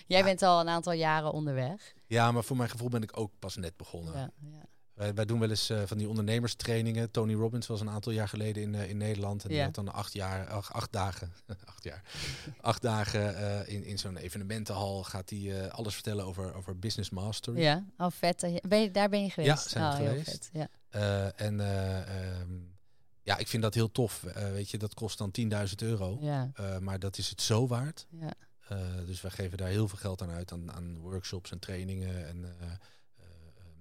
jij 0.07 0.19
Ja. 0.19 0.23
bent 0.23 0.41
al 0.41 0.59
een 0.59 0.69
aantal 0.69 0.93
jaren 0.93 1.31
onderweg. 1.31 1.93
Ja, 2.07 2.31
maar 2.31 2.43
voor 2.43 2.57
mijn 2.57 2.69
gevoel 2.69 2.89
ben 2.89 3.01
ik 3.01 3.19
ook 3.19 3.31
pas 3.39 3.55
net 3.55 3.77
begonnen. 3.77 4.13
Ja, 4.13 4.31
ja. 4.39 4.65
Wij, 4.97 5.13
wij 5.13 5.25
doen 5.25 5.39
wel 5.39 5.49
eens 5.49 5.69
eh, 5.69 5.81
van 5.85 5.97
die 5.97 6.07
ondernemerstrainingen. 6.09 7.11
Tony 7.11 7.33
Robbins 7.33 7.67
was 7.67 7.81
een 7.81 7.89
aantal 7.89 8.11
jaar 8.11 8.27
geleden 8.27 8.63
in, 8.63 8.75
eh, 8.75 8.89
in 8.89 8.97
Nederland. 8.97 9.43
En 9.43 9.47
die 9.49 9.57
Ja. 9.57 9.63
had 9.63 9.75
dan 9.75 9.93
acht, 9.93 10.13
jaar, 10.13 10.47
ach- 10.47 10.73
acht 10.73 10.91
dagen, 10.91 11.33
acht 11.65 11.83
jaar, 11.83 12.01
acht 12.61 12.81
dagen 12.81 13.35
eh, 13.35 13.73
in, 13.73 13.83
in 13.83 13.99
zo'n 13.99 14.17
evenementenhal 14.17 15.03
gaat 15.03 15.29
hij 15.29 15.71
alles 15.71 15.93
vertellen 15.93 16.25
over, 16.25 16.53
over 16.55 16.79
business 16.79 17.09
mastery. 17.09 17.59
ja. 17.61 17.85
Oh, 17.97 18.07
vet. 18.11 18.61
Ben 18.67 18.81
je, 18.81 18.91
daar 18.91 19.09
ben 19.09 19.23
je 19.23 19.29
geweest? 19.29 19.69
zijn 19.69 19.83
we 19.83 19.89
oh, 20.03 20.07
geweest. 20.09 20.29
vet. 20.29 20.49
Ja. 20.53 20.69
En 21.35 21.59
eh, 21.59 21.99
ehm, 22.39 22.51
ja, 23.21 23.37
ik 23.37 23.47
vind 23.47 23.63
dat 23.63 23.73
heel 23.73 23.91
tof. 23.91 24.21
Weet 24.51 24.69
je, 24.69 24.77
dat 24.77 24.93
kost 24.93 25.17
dan 25.17 25.31
10.000 25.67 25.75
euro. 25.75 26.17
Ja, 26.21 26.51
maar 26.79 26.99
dat 26.99 27.17
is 27.17 27.29
het 27.29 27.41
zo 27.41 27.67
waard. 27.67 28.07
ja. 28.09 28.31
Dus 29.05 29.21
wij 29.21 29.31
geven 29.31 29.57
daar 29.57 29.67
heel 29.67 29.87
veel 29.87 29.97
geld 29.97 30.21
aan 30.21 30.29
uit, 30.29 30.51
aan, 30.51 30.71
aan 30.71 30.97
workshops 30.99 31.51
en 31.51 31.59
trainingen. 31.59 32.27
En 32.27 32.45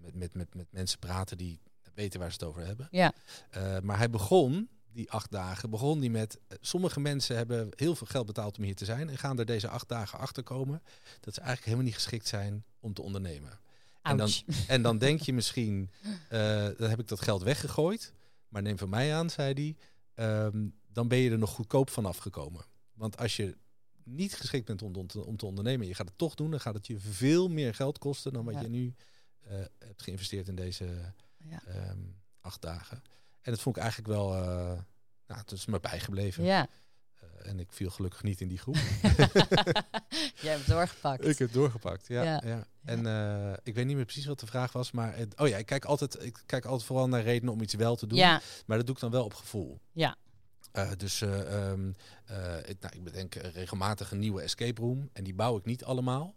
met, 0.07 0.15
met, 0.15 0.35
met, 0.35 0.55
met 0.55 0.67
mensen 0.71 0.99
praten 0.99 1.37
die 1.37 1.61
weten 1.95 2.21
waar 2.21 2.31
ze 2.33 2.37
het 2.39 2.49
over 2.49 2.67
hebben. 2.67 2.89
Ja. 2.91 3.13
Eh, 3.51 3.79
maar 3.81 3.97
hij 3.99 4.11
begon, 4.11 4.69
die 4.93 5.11
acht 5.11 5.31
dagen, 5.31 5.71
begon 5.71 6.01
die 6.01 6.11
met... 6.11 6.39
eh, 6.49 6.59
sommige 6.61 7.01
mensen 7.01 7.37
hebben 7.37 7.69
heel 7.77 7.95
veel 7.97 8.07
geld 8.07 8.27
betaald 8.27 8.59
om 8.59 8.65
hier 8.65 8.75
te 8.75 8.85
zijn... 8.85 9.09
en 9.09 9.19
gaan 9.19 9.39
er 9.39 9.47
deze 9.47 9.69
acht 9.69 9.89
dagen 9.89 10.19
achter 10.19 10.43
komen... 10.43 10.83
dat 11.21 11.35
ze 11.35 11.41
eigenlijk 11.41 11.65
helemaal 11.65 11.85
niet 11.85 11.95
geschikt 11.95 12.29
zijn 12.29 12.65
om 12.81 12.95
te 12.95 13.03
ondernemen. 13.03 13.59
En 14.03 14.17
dan, 14.17 14.31
en 14.69 14.83
dan 14.83 14.99
denk 14.99 15.21
je 15.21 15.33
misschien, 15.33 15.91
eh, 16.29 16.69
dan 16.79 16.89
heb 16.91 16.99
ik 17.01 17.09
dat 17.09 17.21
geld 17.21 17.43
weggegooid. 17.43 18.13
Maar 18.49 18.63
neem 18.63 18.79
van 18.79 18.89
mij 18.89 19.15
aan, 19.15 19.31
zei 19.31 19.53
hij, 19.53 19.77
ehm, 20.15 20.67
dan 20.93 21.09
ben 21.09 21.19
je 21.19 21.31
er 21.31 21.39
nog 21.39 21.51
goedkoop 21.51 21.91
van 21.91 22.07
afgekomen. 22.07 22.65
Want 22.95 23.19
als 23.19 23.37
je 23.37 23.57
niet 24.05 24.35
geschikt 24.35 24.67
bent 24.67 24.83
om, 24.83 24.95
om, 24.95 25.37
te, 25.37 25.47
ondernemen, 25.47 25.81
en 25.83 25.89
je 25.89 25.95
gaat 25.95 26.09
het 26.09 26.19
toch 26.19 26.35
doen, 26.35 26.51
dan 26.51 26.61
gaat 26.61 26.75
het 26.75 26.87
je 26.87 26.99
veel 26.99 27.49
meer 27.49 27.75
geld 27.75 27.99
kosten 27.99 28.33
dan 28.33 28.45
wat 28.45 28.55
Ja. 28.55 28.61
je 28.61 28.69
nu 28.69 28.95
hebt 29.79 30.03
geïnvesteerd 30.03 30.49
in 30.49 30.55
deze 30.55 31.13
Ja. 31.37 31.63
ehm, 31.67 31.99
acht 32.41 32.63
dagen. 32.63 33.03
En 33.43 33.53
dat 33.53 33.61
vond 33.61 33.77
ik 33.77 33.83
eigenlijk 33.83 34.13
wel, 34.13 34.35
eh 34.35 34.81
nou, 35.27 35.41
het 35.41 35.53
is 35.53 35.67
me 35.67 35.81
bijgebleven. 35.81 36.45
Ja. 36.45 36.67
Eh, 37.21 37.51
en 37.51 37.61
ik 37.61 37.73
viel 37.73 37.91
gelukkig 37.91 38.23
niet 38.23 38.41
in 38.41 38.49
die 38.49 38.59
groep. 38.59 38.77
Jij 40.43 40.53
hebt 40.53 40.67
doorgepakt. 40.69 41.27
Ik 41.27 41.39
heb 41.39 41.53
doorgepakt, 41.53 42.07
ja. 42.07 42.23
Ja. 42.23 42.41
ja. 42.45 42.67
En 42.85 43.07
eh, 43.07 43.53
ik 43.63 43.75
weet 43.75 43.87
niet 43.87 43.97
meer 43.97 44.05
precies 44.05 44.27
wat 44.27 44.41
de 44.41 44.47
vraag 44.47 44.73
was, 44.73 44.91
maar 44.91 45.17
het- 45.17 45.39
oh 45.39 45.49
ja, 45.49 45.57
ik 45.57 45.67
kijk 45.67 45.85
altijd, 45.85 46.23
ik 46.25 46.43
kijk 46.47 46.65
altijd 46.65 46.85
vooral 46.87 47.09
naar 47.09 47.23
redenen 47.23 47.55
om 47.55 47.61
iets 47.61 47.75
wel 47.75 47.97
te 47.97 48.07
doen. 48.07 48.19
ja, 48.19 48.41
Maar 48.67 48.77
dat 48.77 48.87
doe 48.87 48.95
ik 48.95 49.01
dan 49.01 49.11
wel 49.11 49.25
op 49.25 49.35
gevoel. 49.35 49.81
Ja. 49.93 50.17
Eh, 50.73 50.91
dus 50.97 51.21
eh, 51.21 51.71
ehm, 51.71 51.93
eh, 52.25 52.59
ik, 52.69 52.81
nou, 52.81 52.95
ik 52.97 53.05
bedenk 53.05 53.35
regelmatig 53.35 54.11
een 54.11 54.19
nieuwe 54.19 54.43
escape 54.43 54.81
room 54.81 55.11
en 55.13 55.25
die 55.25 55.35
bouw 55.35 55.57
ik 55.57 55.65
niet 55.65 55.85
allemaal. 55.85 56.35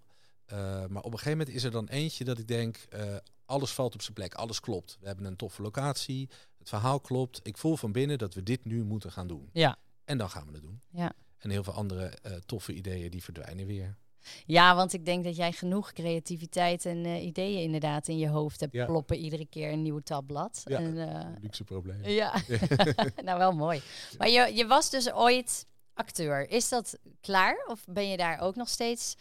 Eh, 0.50 0.58
maar 0.88 1.02
op 1.04 1.12
een 1.12 1.18
gegeven 1.20 1.38
moment 1.38 1.50
is 1.56 1.64
er 1.64 1.72
dan 1.72 1.88
eentje 1.88 2.24
dat 2.24 2.38
ik 2.40 2.48
denk, 2.48 2.78
eh, 2.90 3.16
alles 3.46 3.72
valt 3.72 3.94
op 3.94 4.02
zijn 4.02 4.14
plek, 4.14 4.34
alles 4.34 4.60
klopt. 4.60 4.98
We 5.00 5.08
hebben 5.08 5.26
een 5.26 5.36
toffe 5.36 5.62
locatie, 5.62 6.30
het 6.58 6.70
verhaal 6.70 7.00
klopt. 7.00 7.40
Ik 7.44 7.58
voel 7.58 7.76
van 7.78 7.92
binnen 7.92 8.18
dat 8.18 8.34
we 8.34 8.44
dit 8.44 8.66
nu 8.66 8.84
moeten 8.84 9.12
gaan 9.12 9.28
doen. 9.28 9.50
Ja. 9.54 9.78
En 10.06 10.18
dan 10.18 10.30
gaan 10.30 10.46
we 10.46 10.52
het 10.54 10.62
doen. 10.62 10.82
Ja. 10.90 11.12
En 11.38 11.50
heel 11.50 11.64
veel 11.64 11.74
andere 11.74 12.06
eh, 12.06 12.34
toffe 12.46 12.74
ideeën 12.74 13.10
die 13.12 13.24
verdwijnen 13.24 13.66
weer. 13.66 13.98
ja, 14.46 14.76
want 14.76 14.94
ik 14.94 15.06
denk 15.06 15.24
dat 15.24 15.36
jij 15.36 15.52
genoeg 15.52 15.94
creativiteit 15.94 16.86
en 16.86 17.06
ideeën 17.06 17.62
inderdaad 17.64 18.08
in 18.08 18.18
je 18.18 18.28
hoofd 18.30 18.60
hebt 18.60 18.74
Ja. 18.74 18.86
ploppen. 18.86 19.18
Iedere 19.18 19.46
keer 19.46 19.72
een 19.72 19.82
nieuw 19.82 20.00
tabblad. 20.00 20.62
Ja. 20.66 20.78
En, 20.78 21.10
eh, 21.16 21.26
Luxe 21.42 21.64
probleem. 21.64 22.04
ja. 22.06 22.34
nou 23.26 23.38
wel 23.38 23.52
mooi. 23.52 23.82
Maar 24.18 24.30
je, 24.30 24.52
je 24.56 24.66
was 24.68 24.90
dus 24.90 25.12
ooit 25.14 25.66
acteur. 25.94 26.50
Is 26.50 26.70
dat 26.70 26.98
klaar? 27.22 27.66
Of 27.68 27.86
ben 27.90 28.08
je 28.10 28.18
daar 28.18 28.40
ook 28.40 28.56
nog 28.56 28.70
steeds... 28.70 29.16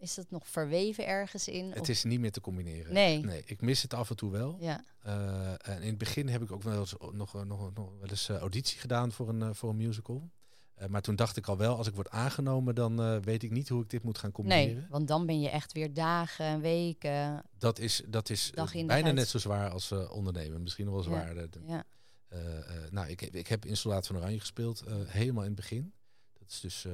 Is 0.00 0.14
dat 0.14 0.30
nog 0.30 0.48
verweven 0.48 1.06
ergens 1.06 1.48
in? 1.48 1.70
Het 1.70 1.80
Of- 1.80 1.88
is 1.88 2.04
niet 2.04 2.20
meer 2.20 2.32
te 2.32 2.40
combineren. 2.40 2.92
Nee. 2.92 3.24
nee. 3.24 3.42
Ik 3.46 3.60
mis 3.60 3.82
het 3.82 3.94
af 3.94 4.10
en 4.10 4.16
toe 4.16 4.30
wel. 4.30 4.56
Ja, 4.60 4.84
Eh, 5.00 5.52
en 5.68 5.82
in 5.82 5.88
het 5.88 5.98
begin 5.98 6.28
heb 6.28 6.42
ik 6.42 6.52
ook 6.52 6.62
wel 6.62 6.80
eens, 6.80 6.94
nog, 7.12 7.32
nog, 7.44 7.74
nog 7.74 7.74
wel 8.00 8.08
eens 8.08 8.28
eh, 8.28 8.36
auditie 8.36 8.78
gedaan 8.78 9.12
voor 9.12 9.28
een, 9.28 9.42
eh, 9.42 9.48
voor 9.52 9.70
een 9.70 9.76
musical. 9.76 10.30
Eh, 10.74 10.88
maar 10.88 11.02
toen 11.02 11.16
dacht 11.16 11.36
ik 11.36 11.46
al 11.46 11.56
wel, 11.56 11.76
als 11.76 11.86
ik 11.86 11.94
word 11.94 12.08
aangenomen, 12.10 12.74
dan 12.74 13.00
eh, 13.02 13.16
weet 13.20 13.42
ik 13.42 13.50
niet 13.50 13.68
hoe 13.68 13.82
ik 13.82 13.90
dit 13.90 14.02
moet 14.02 14.18
gaan 14.18 14.32
combineren. 14.32 14.74
nee, 14.76 14.86
want 14.88 15.08
dan 15.08 15.26
ben 15.26 15.40
je 15.40 15.48
echt 15.48 15.72
weer 15.72 15.94
dagen 15.94 16.44
en 16.44 16.60
weken. 16.60 17.42
Dat 17.58 17.78
is, 17.78 18.02
dat 18.08 18.30
is 18.30 18.50
eh, 18.54 18.86
bijna 18.86 19.10
net 19.10 19.28
zo 19.28 19.38
zwaar 19.38 19.70
als 19.70 19.90
eh, 19.90 20.10
ondernemen. 20.12 20.62
Misschien 20.62 20.84
nog 20.84 20.94
wel 20.94 21.02
zwaarder. 21.02 21.48
Ja, 21.66 21.84
eh, 22.28 22.58
eh, 22.58 22.90
nou, 22.90 23.08
ik, 23.08 23.20
heb- 23.20 23.34
ik 23.34 23.46
heb 23.46 23.64
in 23.64 23.76
Soldaat 23.76 24.06
van 24.06 24.16
Oranje 24.16 24.40
gespeeld, 24.40 24.80
eh, 24.80 24.94
helemaal 25.06 25.42
in 25.42 25.50
het 25.50 25.60
begin. 25.60 25.92
Dat 26.38 26.48
is 26.50 26.60
dus 26.60 26.84
eh, 26.84 26.92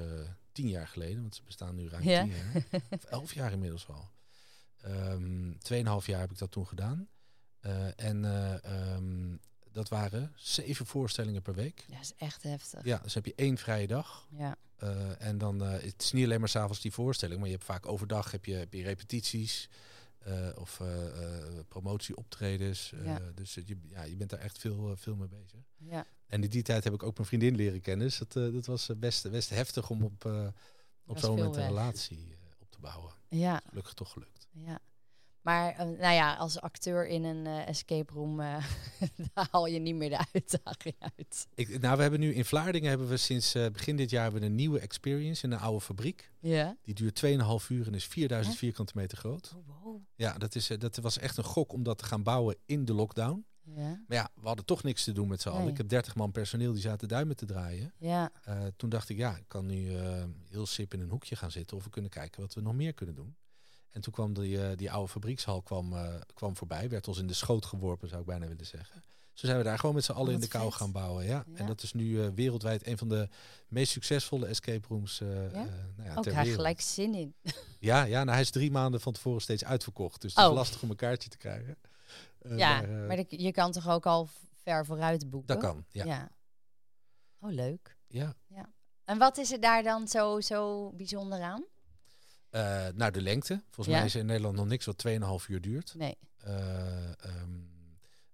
tien 0.57 0.69
jaar 0.69 0.89
geleden, 0.89 1.21
want 1.21 1.35
ze 1.35 1.43
bestaan 1.45 1.75
nu 1.75 1.89
ruim 1.89 2.03
Ja. 2.03 2.23
tien 2.23 2.33
jaar. 2.33 2.63
Of 2.91 3.05
elf 3.19 3.35
jaar 3.35 3.53
inmiddels 3.53 3.89
al. 3.89 4.11
Ehm 4.83 5.53
tweeënhalf 5.59 6.07
jaar 6.07 6.21
heb 6.21 6.31
ik 6.31 6.39
dat 6.39 6.51
toen 6.51 6.67
gedaan. 6.67 7.09
Eh, 7.61 7.87
en 7.97 8.25
eh, 8.25 8.65
ehm, 8.65 9.37
dat 9.73 9.89
waren 9.89 10.33
zeven 10.37 10.87
voorstellingen 10.87 11.43
per 11.43 11.55
week. 11.55 11.85
Ja, 11.87 11.95
dat 11.95 12.03
is 12.03 12.15
echt 12.19 12.43
heftig. 12.43 12.85
Ja, 12.85 12.99
dus 12.99 13.15
heb 13.15 13.27
je 13.27 13.33
één 13.37 13.59
vrije 13.59 13.87
dag. 13.87 14.29
Ja. 14.31 14.57
Eh, 14.77 15.23
en 15.23 15.39
dan, 15.39 15.61
het 15.61 16.03
is 16.03 16.13
niet 16.13 16.25
alleen 16.25 16.41
maar 16.41 16.49
s'avonds 16.49 16.81
die 16.81 16.93
voorstelling, 16.93 17.39
maar 17.39 17.49
je 17.49 17.55
hebt 17.55 17.67
vaak 17.67 17.87
overdag 17.87 18.31
heb 18.31 18.45
je, 18.45 18.55
heb 18.55 18.73
je 18.73 18.83
repetities 18.83 19.69
eh, 20.27 20.49
of 20.55 20.81
eh, 20.81 20.87
promotieoptredens. 21.69 22.93
Ja. 23.05 23.21
Dus 23.35 23.55
je, 23.55 23.79
ja, 23.83 24.03
je 24.03 24.17
bent 24.17 24.31
daar 24.31 24.41
echt 24.41 24.59
veel, 24.59 24.97
veel 24.97 25.17
mee 25.17 25.29
bezig. 25.29 25.61
Ja. 25.77 26.07
En 26.27 26.43
in 26.43 26.51
die 26.51 26.63
tijd 26.63 26.85
heb 26.85 26.93
ik 26.93 27.03
ook 27.03 27.17
mijn 27.17 27.29
vriendin 27.29 27.55
leren 27.55 27.81
kennen. 27.81 28.07
Dus 28.07 28.19
dat, 28.19 28.33
dat 28.33 28.67
was 28.67 28.91
best, 28.97 29.31
best 29.31 29.51
heftig 29.51 29.91
om 29.91 30.03
op, 30.03 30.25
op 31.07 31.19
zo'n 31.19 31.37
moment 31.37 31.57
een 31.57 31.67
relatie 31.67 32.37
op 32.59 32.71
te 32.71 32.81
bouwen. 32.81 33.13
Ja. 33.29 33.63
Gelukkig 33.69 33.95
toch 33.95 34.13
gelukt. 34.13 34.49
Ja. 34.53 34.81
Maar 35.47 35.73
eh, 35.73 35.87
nou 35.87 36.15
ja, 36.15 36.35
als 36.35 36.61
acteur 36.61 37.07
in 37.07 37.25
een 37.25 37.47
eh, 37.47 37.69
escape 37.69 38.13
room, 38.13 38.41
eh, 38.41 38.65
daar 39.35 39.49
haal 39.51 39.67
je 39.67 39.79
niet 39.79 39.95
meer 39.95 40.09
de 40.09 40.25
uitdaging 40.33 40.95
uit. 40.99 41.47
Ik, 41.55 41.81
nou, 41.81 41.97
we 41.97 42.03
hebben 42.03 42.21
nu 42.21 42.35
in 42.35 42.45
Vlaardingen 42.45 42.89
hebben 42.89 43.09
we 43.09 43.17
sinds 43.17 43.55
eh, 43.55 43.67
begin 43.67 43.97
dit 43.97 44.11
jaar 44.11 44.23
hebben 44.23 44.41
we 44.41 44.47
een 44.47 44.55
nieuwe 44.55 44.79
experience 44.79 45.45
in 45.45 45.53
een 45.53 45.59
oude 45.59 45.81
fabriek. 45.81 46.31
Ja. 46.41 46.77
Die 46.83 46.95
duurt 46.95 47.25
2,5 47.27 47.67
uur 47.69 47.87
en 47.87 47.95
is 47.95 48.05
4000 48.05 48.55
Hè? 48.55 48.61
vierkante 48.61 48.93
meter 48.97 49.19
groot. 49.19 49.55
Oh, 49.57 49.83
wow. 49.83 50.03
Ja, 50.15 50.39
dat, 50.39 50.55
is, 50.55 50.67
dat 50.67 50.97
was 50.97 51.19
echt 51.19 51.37
een 51.37 51.45
gok 51.45 51.73
om 51.73 51.83
dat 51.83 51.99
te 51.99 52.05
gaan 52.05 52.23
bouwen 52.23 52.57
in 52.65 52.85
de 52.85 52.93
lockdown. 52.93 53.45
Ja. 53.63 54.03
Maar 54.07 54.17
ja, 54.17 54.31
we 54.35 54.47
hadden 54.47 54.65
toch 54.65 54.83
niks 54.83 55.05
te 55.05 55.13
doen 55.13 55.29
met 55.29 55.41
z'n 55.41 55.49
allen. 55.49 55.69
Ik 55.69 55.77
heb 55.77 55.89
30 55.89 56.15
man 56.15 56.33
personeel 56.33 56.73
die 56.73 56.81
zaten 56.81 57.09
duimen 57.09 57.37
te 57.37 57.47
draaien. 57.47 57.93
Ja. 57.99 58.31
Toen 58.77 58.89
dacht 58.89 59.09
ik, 59.09 59.17
ja, 59.17 59.37
ik 59.37 59.45
kan 59.49 59.67
nu 59.67 59.97
heel 60.49 60.67
sip 60.67 60.95
in 60.95 61.01
een 61.01 61.11
hoekje 61.11 61.37
gaan 61.37 61.51
zitten. 61.51 61.77
Of 61.77 61.85
we 61.85 61.91
kunnen 61.91 62.11
kijken 62.11 62.41
wat 62.41 62.55
we 62.55 62.61
nog 62.61 62.75
meer 62.75 62.93
kunnen 62.93 63.15
doen. 63.15 63.37
En 63.97 64.03
toen 64.03 64.13
kwam 64.13 64.35
die, 64.35 64.63
eh, 64.63 64.77
die 64.77 64.91
oude 64.93 65.09
fabriekshal 65.09 65.63
kwam, 65.63 65.93
eh, 65.93 66.15
kwam 66.35 66.57
voorbij. 66.57 66.89
Werd 66.89 67.09
ons 67.09 67.19
in 67.19 67.27
de 67.27 67.35
schoot 67.35 67.65
geworpen, 67.65 68.09
zou 68.09 68.21
ik 68.21 68.27
bijna 68.27 68.47
willen 68.47 68.67
zeggen. 68.67 69.03
Zo 69.33 69.47
zijn 69.47 69.59
we 69.59 69.65
daar 69.65 69.79
gewoon 69.79 69.95
met 69.95 70.05
z'n 70.05 70.13
allen 70.13 70.33
in 70.33 70.41
Wat 70.41 70.51
de 70.51 70.59
kou 70.59 70.73
gaan 70.73 70.93
bouwen. 70.93 71.25
Ja. 71.25 71.45
Ja. 71.47 71.59
En 71.59 71.67
dat 71.67 71.83
is 71.83 71.93
nu 71.93 72.23
eh, 72.23 72.29
wereldwijd 72.35 72.87
een 72.87 72.99
van 72.99 73.09
de 73.09 73.29
meest 73.69 73.93
succesvolle 73.93 74.47
escape 74.47 74.87
rooms 74.89 75.21
eh, 75.21 75.29
Ja? 75.53 75.65
nou 75.97 76.09
ja, 76.09 76.15
Ook 76.15 76.25
wereld. 76.25 76.49
gelijk 76.55 76.81
zin 76.81 77.15
in. 77.15 77.35
Ja, 77.79 78.03
ja 78.05 78.19
nou, 78.19 78.31
hij 78.31 78.41
is 78.41 78.51
drie 78.51 78.71
maanden 78.71 79.01
van 79.01 79.13
tevoren 79.13 79.41
steeds 79.41 79.65
uitverkocht. 79.65 80.21
Dus 80.21 80.35
het 80.35 80.43
is 80.45 80.49
Oh. 80.51 80.55
lastig 80.55 80.83
om 80.83 80.91
een 80.91 80.97
kaartje 80.97 81.29
te 81.29 81.37
krijgen. 81.37 81.77
Ja, 82.57 82.81
maar, 82.81 82.89
maar 82.89 83.17
de- 83.17 83.27
je 83.43 83.53
kan 83.53 83.73
toch 83.73 83.89
ook 83.89 84.07
al 84.07 84.29
ver 84.63 84.87
vooruit 84.87 85.31
boeken? 85.31 85.55
dat 85.55 85.65
kan, 85.65 85.85
ja. 85.89 86.05
ja. 86.05 86.29
Oh, 87.41 87.53
leuk. 87.53 87.97
ja. 88.07 88.35
En 89.05 89.19
wat 89.19 89.39
is 89.39 89.53
er 89.53 89.61
daar 89.61 89.83
dan 89.83 90.09
zo, 90.09 90.41
zo 90.41 90.91
bijzonder 90.93 91.41
aan? 91.41 91.65
Eh, 92.57 92.87
nou, 92.95 93.11
de 93.13 93.21
lengte. 93.21 93.63
Volgens 93.65 93.87
Ja. 93.87 93.93
mij 93.97 94.05
is 94.05 94.15
er 94.15 94.21
in 94.21 94.27
Nederland 94.27 94.57
nog 94.57 94.67
niks 94.67 94.85
wat 94.85 94.99
2,5 94.99 95.49
uur 95.49 95.61
duurt. 95.61 95.95
Nee. 95.97 96.17
Eh, 96.37 97.25
ehm, 97.25 97.51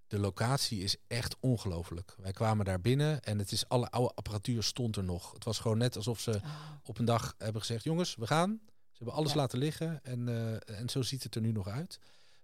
de 0.07 0.19
locatie 0.19 0.81
is 0.81 0.97
echt 1.07 1.37
ongelooflijk. 1.41 2.15
Wij 2.19 2.33
kwamen 2.33 2.65
daar 2.65 2.81
binnen 2.81 3.23
en 3.23 3.39
het 3.39 3.53
is 3.53 3.69
alle 3.69 3.91
oude 3.91 4.15
apparatuur 4.15 4.63
stond 4.63 4.97
er 4.97 5.05
nog. 5.05 5.33
Het 5.33 5.45
was 5.45 5.59
gewoon 5.59 5.79
net 5.79 5.97
alsof 5.97 6.21
ze 6.21 6.31
Oh, 6.31 6.45
op 6.85 6.99
een 6.99 7.05
dag 7.05 7.35
hebben 7.39 7.61
gezegd: 7.61 7.85
jongens, 7.85 8.15
we 8.15 8.27
gaan. 8.27 8.61
Ze 8.67 8.99
hebben 8.99 9.15
alles 9.17 9.33
Ja. 9.33 9.37
laten 9.39 9.59
liggen 9.59 10.01
en, 10.05 10.29
eh, 10.29 10.79
en 10.79 10.89
zo 10.89 11.03
ziet 11.03 11.23
het 11.23 11.35
er 11.35 11.41
nu 11.41 11.53
nog 11.53 11.69
uit. 11.69 11.99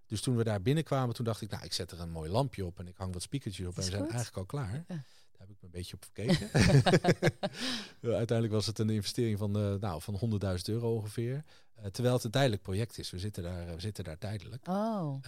Dus 0.05 0.21
toen 0.21 0.35
we 0.35 0.43
daar 0.43 0.61
binnenkwamen, 0.61 1.15
toen 1.15 1.25
dacht 1.25 1.41
ik, 1.41 1.49
nou, 1.51 1.63
ik 1.63 1.73
zet 1.73 1.91
er 1.91 1.99
een 1.99 2.09
mooi 2.11 2.29
lampje 2.31 2.65
op 2.65 2.79
en 2.79 2.87
ik 2.87 2.97
hang 2.97 3.13
wat 3.13 3.21
speakertjes 3.21 3.67
op 3.67 3.77
en 3.77 3.83
we 3.83 3.89
zijn 3.89 4.01
goed. 4.01 4.11
eigenlijk 4.11 4.37
al 4.37 4.45
klaar. 4.45 4.83
Ja. 4.87 5.03
Daar 5.39 5.47
heb 5.47 5.55
ik 5.55 5.61
me 5.61 5.67
een 5.67 5.71
beetje 5.71 5.95
op 5.95 6.03
gekeken. 6.03 6.49
Ja, 8.01 8.09
Uiteindelijk 8.23 8.51
was 8.51 8.65
het 8.65 8.79
een 8.79 8.89
investering 8.89 9.37
van, 9.37 9.55
eh 9.57 9.73
nou, 9.73 10.01
van 10.01 10.39
100.000 10.57 10.61
euro 10.65 10.93
ongeveer. 10.95 11.43
Eh, 11.75 11.85
terwijl 11.85 12.15
het 12.15 12.23
een 12.23 12.31
tijdelijk 12.31 12.61
project 12.61 12.97
is. 12.97 13.09
We 13.11 13.19
zitten 13.19 13.43
daar, 13.43 13.65
we 13.75 13.79
zitten 13.81 14.03
daar 14.03 14.17
tijdelijk. 14.17 14.67
oh. 14.67 15.23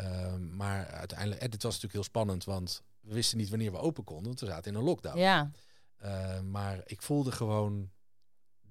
Maar 0.52 0.86
uiteindelijk, 0.88 1.42
en 1.42 1.50
dit 1.50 1.64
was 1.64 1.72
natuurlijk 1.72 1.94
heel 1.94 2.04
spannend, 2.04 2.44
want 2.44 2.84
we 3.02 3.14
wisten 3.14 3.38
niet 3.38 3.50
wanneer 3.50 3.72
we 3.72 3.78
open 3.78 4.04
konden, 4.04 4.26
want 4.26 4.40
we 4.40 4.46
zaten 4.46 4.72
in 4.72 4.78
een 4.78 4.84
lockdown. 4.84 5.18
ja. 5.20 5.52
Maar 6.44 6.82
ik 6.86 7.02
voelde 7.02 7.32
gewoon, 7.32 7.90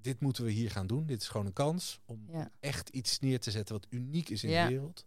dit 0.00 0.20
moeten 0.20 0.44
we 0.44 0.50
hier 0.50 0.70
gaan 0.70 0.86
doen. 0.86 1.06
Dit 1.06 1.22
is 1.22 1.28
gewoon 1.28 1.46
een 1.46 1.52
kans 1.52 2.00
om 2.04 2.28
Ja. 2.32 2.50
echt 2.60 2.88
iets 2.88 3.18
neer 3.18 3.40
te 3.40 3.50
zetten 3.50 3.74
wat 3.74 3.86
uniek 3.90 4.28
is 4.28 4.44
in 4.44 4.50
Ja. 4.50 4.62
de 4.66 4.72
wereld. 4.72 5.04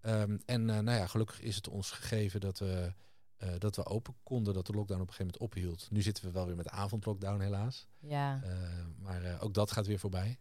Ehm, 0.00 0.38
en 0.46 0.70
eh, 0.70 0.78
nou 0.78 0.98
ja, 0.98 1.06
gelukkig 1.06 1.40
is 1.40 1.56
het 1.56 1.68
ons 1.68 1.90
gegeven 1.90 2.40
dat 2.40 2.58
we, 2.58 2.92
eh, 3.38 3.48
dat 3.58 3.76
we 3.76 3.84
open 3.84 4.14
konden, 4.22 4.54
dat 4.54 4.66
de 4.66 4.72
lockdown 4.72 5.00
op 5.00 5.08
een 5.08 5.14
gegeven 5.14 5.38
moment 5.40 5.56
ophield. 5.58 5.90
Nu 5.90 6.02
zitten 6.02 6.24
we 6.24 6.30
wel 6.30 6.46
weer 6.46 6.56
met 6.56 6.68
avondlockdown 6.68 7.40
helaas. 7.40 7.86
Ja. 7.98 8.40
Eh, 8.42 8.84
maar 8.98 9.22
eh, 9.24 9.42
ook 9.42 9.54
dat 9.54 9.70
gaat 9.72 9.86
weer 9.86 9.98
voorbij. 9.98 10.38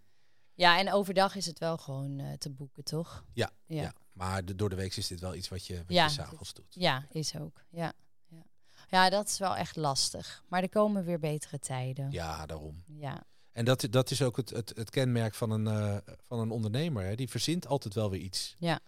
ja, 0.54 0.80
en 0.80 0.92
overdag 0.94 1.36
is 1.36 1.46
het 1.46 1.60
wel 1.60 1.78
gewoon 1.78 2.36
te 2.38 2.50
boeken, 2.50 2.84
toch? 2.84 3.26
Ja, 3.34 3.52
Ja. 3.66 3.82
ja. 3.82 3.94
Maar 4.12 4.46
de, 4.46 4.56
door 4.56 4.70
de 4.70 4.76
week 4.76 4.96
is 4.96 5.08
dit 5.08 5.20
wel 5.20 5.36
iets 5.36 5.48
wat 5.48 5.66
je, 5.66 5.76
wat 5.78 5.86
Ja, 5.88 6.04
je 6.04 6.10
s'avonds 6.12 6.54
doet. 6.54 6.76
Ja, 6.76 7.06
is 7.12 7.36
ook. 7.36 7.64
Ja. 7.70 7.94
Ja. 8.28 8.44
ja, 8.90 9.10
dat 9.10 9.28
is 9.28 9.38
wel 9.38 9.56
echt 9.56 9.76
lastig. 9.76 10.44
Maar 10.48 10.62
er 10.62 10.70
komen 10.70 11.04
weer 11.04 11.20
betere 11.20 11.60
tijden. 11.60 12.12
Ja, 12.12 12.46
daarom. 12.46 12.84
Ja. 12.88 13.24
En 13.52 13.66
dat, 13.66 13.88
dat 13.90 14.12
is 14.12 14.22
ook 14.22 14.38
het, 14.38 14.50
het, 14.50 14.72
het 14.76 14.90
kenmerk 14.90 15.34
van 15.34 15.52
een, 15.52 16.02
van 16.24 16.40
een 16.40 16.52
ondernemer. 16.52 17.04
Hè. 17.04 17.16
Die 17.16 17.30
verzint 17.30 17.68
altijd 17.68 17.94
wel 17.94 18.10
weer 18.10 18.20
iets. 18.22 18.56
Ja. 18.60 18.80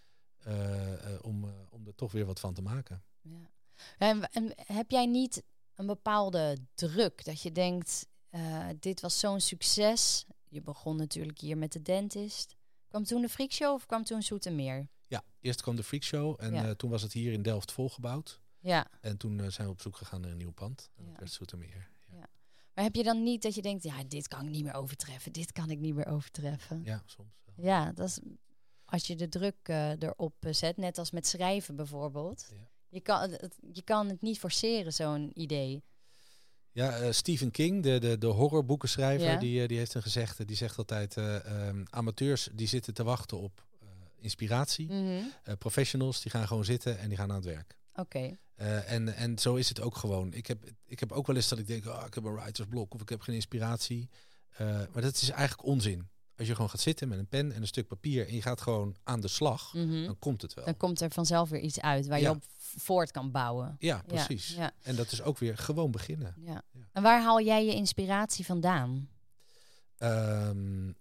Om, 1.21 1.53
om 1.69 1.87
er 1.87 1.95
toch 1.95 2.11
weer 2.11 2.25
wat 2.25 2.39
van 2.39 2.53
te 2.53 2.61
maken. 2.61 3.03
Ja. 3.21 3.49
En, 3.97 4.29
en 4.31 4.51
heb 4.55 4.91
jij 4.91 5.05
niet 5.05 5.43
een 5.75 5.85
bepaalde 5.85 6.57
druk 6.73 7.25
dat 7.25 7.41
je 7.41 7.51
denkt, 7.51 8.05
eh, 8.29 8.67
dit 8.79 9.01
was 9.01 9.19
zo'n 9.19 9.39
succes. 9.39 10.25
Je 10.49 10.61
begon 10.61 10.95
natuurlijk 10.95 11.39
hier 11.39 11.57
met 11.57 11.71
de 11.71 11.81
dentist. 11.81 12.55
Kwam 12.87 13.03
toen 13.03 13.21
de 13.21 13.29
freakshow 13.29 13.73
of 13.73 13.85
kwam 13.85 14.03
toen 14.03 14.21
Zoetermeer? 14.23 14.87
Ja, 15.07 15.23
eerst 15.39 15.61
kwam 15.61 15.75
de 15.75 15.83
Freak 15.83 16.03
Show 16.03 16.35
en 16.39 16.53
Ja. 16.53 16.65
eh, 16.65 16.71
toen 16.71 16.89
was 16.89 17.01
het 17.01 17.13
hier 17.13 17.31
in 17.31 17.41
Delft 17.41 17.71
volgebouwd. 17.71 18.41
Ja. 18.59 18.87
En 19.01 19.17
toen 19.17 19.39
eh, 19.39 19.49
zijn 19.49 19.67
we 19.67 19.73
op 19.73 19.81
zoek 19.81 19.97
gegaan 19.97 20.21
naar 20.21 20.31
een 20.31 20.37
nieuw 20.37 20.51
pand. 20.51 20.89
En 20.95 21.03
Ja. 21.03 21.09
dat 21.09 21.19
werd 21.19 21.31
Zoetermeer. 21.31 21.89
Ja. 22.11 22.27
Maar 22.73 22.83
heb 22.83 22.95
je 22.95 23.03
dan 23.03 23.23
niet 23.23 23.41
dat 23.41 23.55
je 23.55 23.61
denkt, 23.61 23.83
ja, 23.83 24.03
dit 24.03 24.27
kan 24.27 24.43
ik 24.45 24.49
niet 24.49 24.63
meer 24.63 24.73
overtreffen. 24.73 25.31
Dit 25.31 25.51
kan 25.51 25.69
ik 25.69 25.79
niet 25.79 25.95
meer 25.95 26.07
overtreffen. 26.07 26.81
ja, 26.83 27.03
soms 27.05 27.29
wel. 27.45 27.65
Ja, 27.65 27.91
dat 27.91 28.07
is 28.07 28.19
als 28.85 29.07
je 29.07 29.15
de 29.15 29.29
druk 29.29 29.67
erop 29.99 30.35
zet, 30.49 30.77
net 30.77 30.97
als 30.97 31.11
met 31.11 31.27
schrijven 31.27 31.75
bijvoorbeeld. 31.75 32.47
Ja. 32.51 32.69
Je, 32.89 32.99
kan, 33.01 33.29
het, 33.31 33.57
je 33.73 33.81
kan 33.81 34.09
het 34.09 34.21
niet 34.21 34.39
forceren, 34.39 34.93
zo'n 34.93 35.31
idee. 35.33 35.83
Ja, 36.71 36.97
eh, 36.97 37.11
Stephen 37.11 37.51
King, 37.51 37.83
de, 37.83 37.99
de, 37.99 38.17
de 38.17 38.27
horrorboekenschrijver, 38.27 39.27
Ja. 39.27 39.37
die, 39.37 39.61
eh, 39.61 39.67
die 39.67 39.77
heeft 39.77 39.93
een 39.93 40.01
gezegde. 40.01 40.45
Die 40.45 40.55
zegt 40.55 40.77
altijd, 40.77 41.17
eh, 41.17 41.67
ehm, 41.67 41.83
amateurs 41.89 42.49
die 42.53 42.67
zitten 42.67 42.93
te 42.93 43.03
wachten 43.03 43.37
op 43.39 43.67
inspiratie. 44.21 44.87
Mhm. 44.87 45.23
Professionals 45.57 46.21
die 46.21 46.31
gaan 46.31 46.47
gewoon 46.47 46.65
zitten 46.65 46.99
en 46.99 47.07
die 47.07 47.17
gaan 47.17 47.29
aan 47.29 47.35
het 47.35 47.45
werk. 47.45 47.77
Oké. 47.95 48.37
En, 48.85 49.15
en 49.15 49.39
zo 49.39 49.55
is 49.55 49.69
het 49.69 49.81
ook 49.81 49.95
gewoon. 49.97 50.33
Ik 50.33 50.47
heb, 50.47 50.63
ik 50.85 50.99
heb 50.99 51.11
ook 51.11 51.27
wel 51.27 51.35
eens 51.35 51.47
dat 51.47 51.59
ik 51.59 51.67
denk, 51.67 51.85
oh, 51.85 52.03
ik 52.07 52.13
heb 52.13 52.23
een 52.23 52.35
writersblok 52.35 52.93
of 52.93 53.01
ik 53.01 53.09
heb 53.09 53.21
geen 53.21 53.35
inspiratie. 53.35 54.09
Maar 54.57 55.01
dat 55.01 55.15
is 55.15 55.29
eigenlijk 55.29 55.67
onzin. 55.67 56.07
Als 56.39 56.47
je 56.47 56.53
gewoon 56.55 56.69
gaat 56.69 56.79
zitten 56.79 57.07
met 57.07 57.19
een 57.19 57.27
pen 57.27 57.51
en 57.51 57.61
een 57.61 57.67
stuk 57.67 57.87
papier 57.87 58.27
en 58.27 58.35
je 58.35 58.41
gaat 58.41 58.61
gewoon 58.61 58.95
aan 59.03 59.19
de 59.21 59.27
slag, 59.27 59.73
Mhm. 59.73 60.05
dan 60.05 60.19
komt 60.19 60.41
het 60.41 60.53
wel. 60.53 60.65
Dan 60.65 60.77
komt 60.77 61.01
er 61.01 61.11
vanzelf 61.11 61.49
weer 61.49 61.59
iets 61.61 61.79
uit 61.81 62.07
waar 62.07 62.19
Ja. 62.19 62.29
je 62.29 62.35
op 62.35 62.43
voort 62.57 63.11
kan 63.11 63.31
bouwen. 63.31 63.75
Ja, 63.79 64.03
precies. 64.07 64.49
Ja, 64.55 64.71
En 64.81 64.95
dat 64.95 65.11
is 65.11 65.21
ook 65.21 65.37
weer 65.37 65.57
gewoon 65.57 65.91
beginnen. 65.91 66.35
ja. 66.39 66.61
En 66.91 67.01
waar 67.03 67.21
haal 67.21 67.41
jij 67.41 67.65
je 67.65 67.73
inspiratie 67.73 68.45
vandaan? 68.45 69.09
Ehm, 69.97 70.91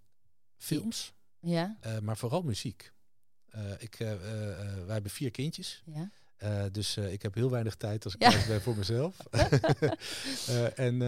films, 0.57 1.13
Ja, 1.41 1.77
eh, 1.81 1.99
maar 1.99 2.17
vooral 2.17 2.41
muziek. 2.41 2.91
Eh, 3.49 3.61
ik, 3.77 3.95
eh, 3.99 4.07
wij 4.85 4.93
hebben 4.93 5.11
vier 5.11 5.31
kindjes. 5.31 5.83
ja. 5.85 6.09
Dus 6.71 6.97
ik 6.97 7.21
heb 7.21 7.33
heel 7.33 7.49
weinig 7.49 7.75
tijd 7.75 8.03
als 8.03 8.13
ik 8.15 8.21
Ja. 8.23 8.29
thuis 8.29 8.45
ben 8.47 8.61
voor 8.61 8.75
mezelf. 8.77 9.15
Eh, 10.47 10.79
en 10.79 11.01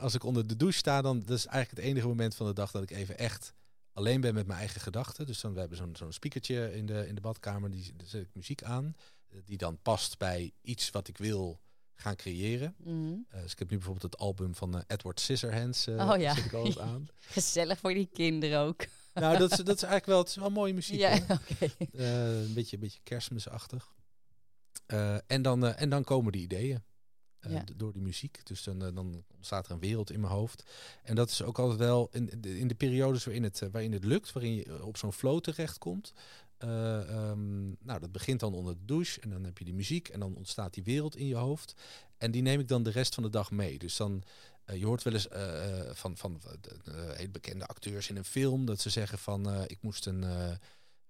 als 0.00 0.14
ik 0.14 0.24
onder 0.24 0.46
de 0.46 0.56
douche 0.56 0.78
sta, 0.78 1.02
dan 1.02 1.18
dat 1.20 1.38
is 1.38 1.46
eigenlijk 1.46 1.76
het 1.84 1.90
enige 1.92 2.06
moment 2.06 2.34
van 2.34 2.46
de 2.46 2.52
dag 2.52 2.70
dat 2.70 2.82
ik 2.82 2.90
even 2.90 3.18
echt 3.18 3.52
alleen 4.00 4.20
ben 4.20 4.34
met 4.34 4.46
mijn 4.46 4.58
eigen 4.58 4.80
gedachten. 4.80 5.26
Dus 5.26 5.40
dan 5.40 5.52
we 5.52 5.60
hebben 5.60 5.78
zo'n 5.78 5.96
zo'n 5.96 6.12
speakertje 6.12 6.74
in 6.74 6.86
de, 6.86 7.06
in 7.06 7.14
de 7.14 7.20
badkamer, 7.20 7.70
die 7.70 7.92
daar 7.96 8.06
zet 8.06 8.22
ik 8.22 8.34
muziek 8.34 8.62
aan, 8.62 8.96
eh, 9.28 9.38
die 9.44 9.56
dan 9.56 9.78
past 9.82 10.18
bij 10.18 10.52
iets 10.62 10.90
wat 10.90 11.08
ik 11.08 11.18
wil 11.18 11.60
gaan 11.94 12.16
creëren. 12.16 12.74
Mhm. 12.78 13.14
Eh, 13.28 13.42
dus 13.42 13.52
ik 13.52 13.58
heb 13.58 13.70
nu 13.70 13.76
bijvoorbeeld 13.76 14.12
het 14.12 14.20
album 14.20 14.54
van 14.54 14.76
eh, 14.76 14.82
Edward 14.86 15.20
Scissorhands, 15.20 15.88
Oh 15.88 16.14
ja. 16.18 16.34
zet 16.34 16.44
ik 16.44 16.52
altijd 16.52 16.78
aan. 16.78 17.08
Gezellig 17.36 17.78
voor 17.78 17.94
die 17.94 18.08
kinderen 18.12 18.58
ook. 18.58 18.86
nou, 19.14 19.38
dat 19.38 19.50
is, 19.50 19.56
dat 19.56 19.76
is 19.76 19.82
eigenlijk 19.82 20.06
wel, 20.06 20.18
het 20.18 20.28
is 20.28 20.36
wel 20.36 20.50
mooie 20.50 20.74
muziek. 20.74 20.98
Ja. 20.98 21.18
Eh, 21.92 22.40
een 22.40 22.54
beetje, 22.54 22.76
een 22.76 22.82
beetje 22.82 23.00
kerstmisachtig. 23.02 23.92
En, 25.26 25.42
dan, 25.42 25.66
en 25.66 25.88
dan 25.88 26.04
komen 26.04 26.32
die 26.32 26.42
ideeën. 26.42 26.82
Eh, 27.40 27.52
Ja. 27.52 27.64
door 27.76 27.92
die 27.92 28.02
muziek. 28.02 28.40
Dus 28.46 28.62
dan, 28.62 28.84
eh, 28.84 28.94
dan 28.94 29.24
ontstaat 29.36 29.66
er 29.66 29.72
een 29.72 29.80
wereld 29.80 30.10
in 30.10 30.20
mijn 30.20 30.32
hoofd. 30.32 30.64
En 31.02 31.14
dat 31.14 31.30
is 31.30 31.42
ook 31.42 31.58
altijd 31.58 31.78
wel 31.78 32.08
in 32.12 32.30
de, 32.40 32.58
in 32.58 32.68
de 32.68 32.74
periodes 32.74 33.24
waarin 33.24 33.42
het, 33.42 33.62
eh, 33.62 33.68
waarin 33.72 33.92
het 33.92 34.04
lukt, 34.04 34.32
waarin 34.32 34.54
je 34.54 34.84
op 34.84 34.96
zo'n 34.96 35.12
flow 35.12 35.40
terechtkomt. 35.40 36.12
Ehm, 36.58 37.68
nou, 37.68 38.00
dat 38.00 38.12
begint 38.12 38.40
dan 38.40 38.54
onder 38.54 38.74
de 38.74 38.84
douche 38.84 39.20
en 39.20 39.30
dan 39.30 39.44
heb 39.44 39.58
je 39.58 39.64
die 39.64 39.74
muziek 39.74 40.08
en 40.08 40.20
dan 40.20 40.36
ontstaat 40.36 40.74
die 40.74 40.84
wereld 40.84 41.16
in 41.16 41.26
je 41.26 41.34
hoofd. 41.36 41.74
En 42.18 42.30
die 42.30 42.42
neem 42.42 42.60
ik 42.60 42.68
dan 42.68 42.82
de 42.82 42.90
rest 42.90 43.14
van 43.14 43.22
de 43.22 43.30
dag 43.30 43.50
mee. 43.50 43.78
Dus 43.78 43.96
dan, 43.96 44.22
je 44.74 44.86
hoort 44.86 45.02
wel 45.02 45.12
eens 45.12 45.28
eh, 45.28 45.90
van, 45.92 46.16
van 46.16 46.40
hele 46.90 47.30
bekende 47.30 47.66
acteurs 47.66 48.08
in 48.08 48.16
een 48.16 48.24
film 48.24 48.64
dat 48.64 48.80
ze 48.80 48.90
zeggen 48.90 49.18
van 49.18 49.64
ik 49.66 49.78
moest 49.80 50.06
een, 50.06 50.24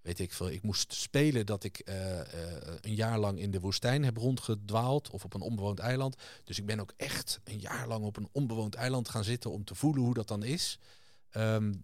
weet 0.03 0.19
ik 0.19 0.33
veel, 0.33 0.51
ik 0.51 0.63
moest 0.63 0.93
spelen 0.93 1.47
dat 1.47 1.65
ik 1.65 1.79
eh, 1.79 2.21
eh, 2.21 2.75
een 2.81 2.95
jaar 2.95 3.19
lang 3.19 3.39
in 3.39 3.51
de 3.51 3.61
woestijn 3.61 4.05
heb 4.05 4.17
rondgedwaald 4.17 5.11
of 5.11 5.25
op 5.25 5.35
een 5.35 5.41
onbewoond 5.41 5.79
eiland. 5.79 6.17
Dus 6.45 6.59
ik 6.59 6.67
ben 6.67 6.81
ook 6.81 6.93
echt 6.97 7.41
een 7.45 7.59
jaar 7.59 7.89
lang 7.89 8.05
op 8.05 8.17
een 8.17 8.29
onbewoond 8.33 8.75
eiland 8.75 9.09
gaan 9.09 9.25
zitten 9.25 9.51
om 9.51 9.65
te 9.65 9.75
voelen 9.75 10.03
hoe 10.03 10.15
dat 10.15 10.29
dan 10.29 10.43
is. 10.43 10.79
Ehm, 11.31 11.75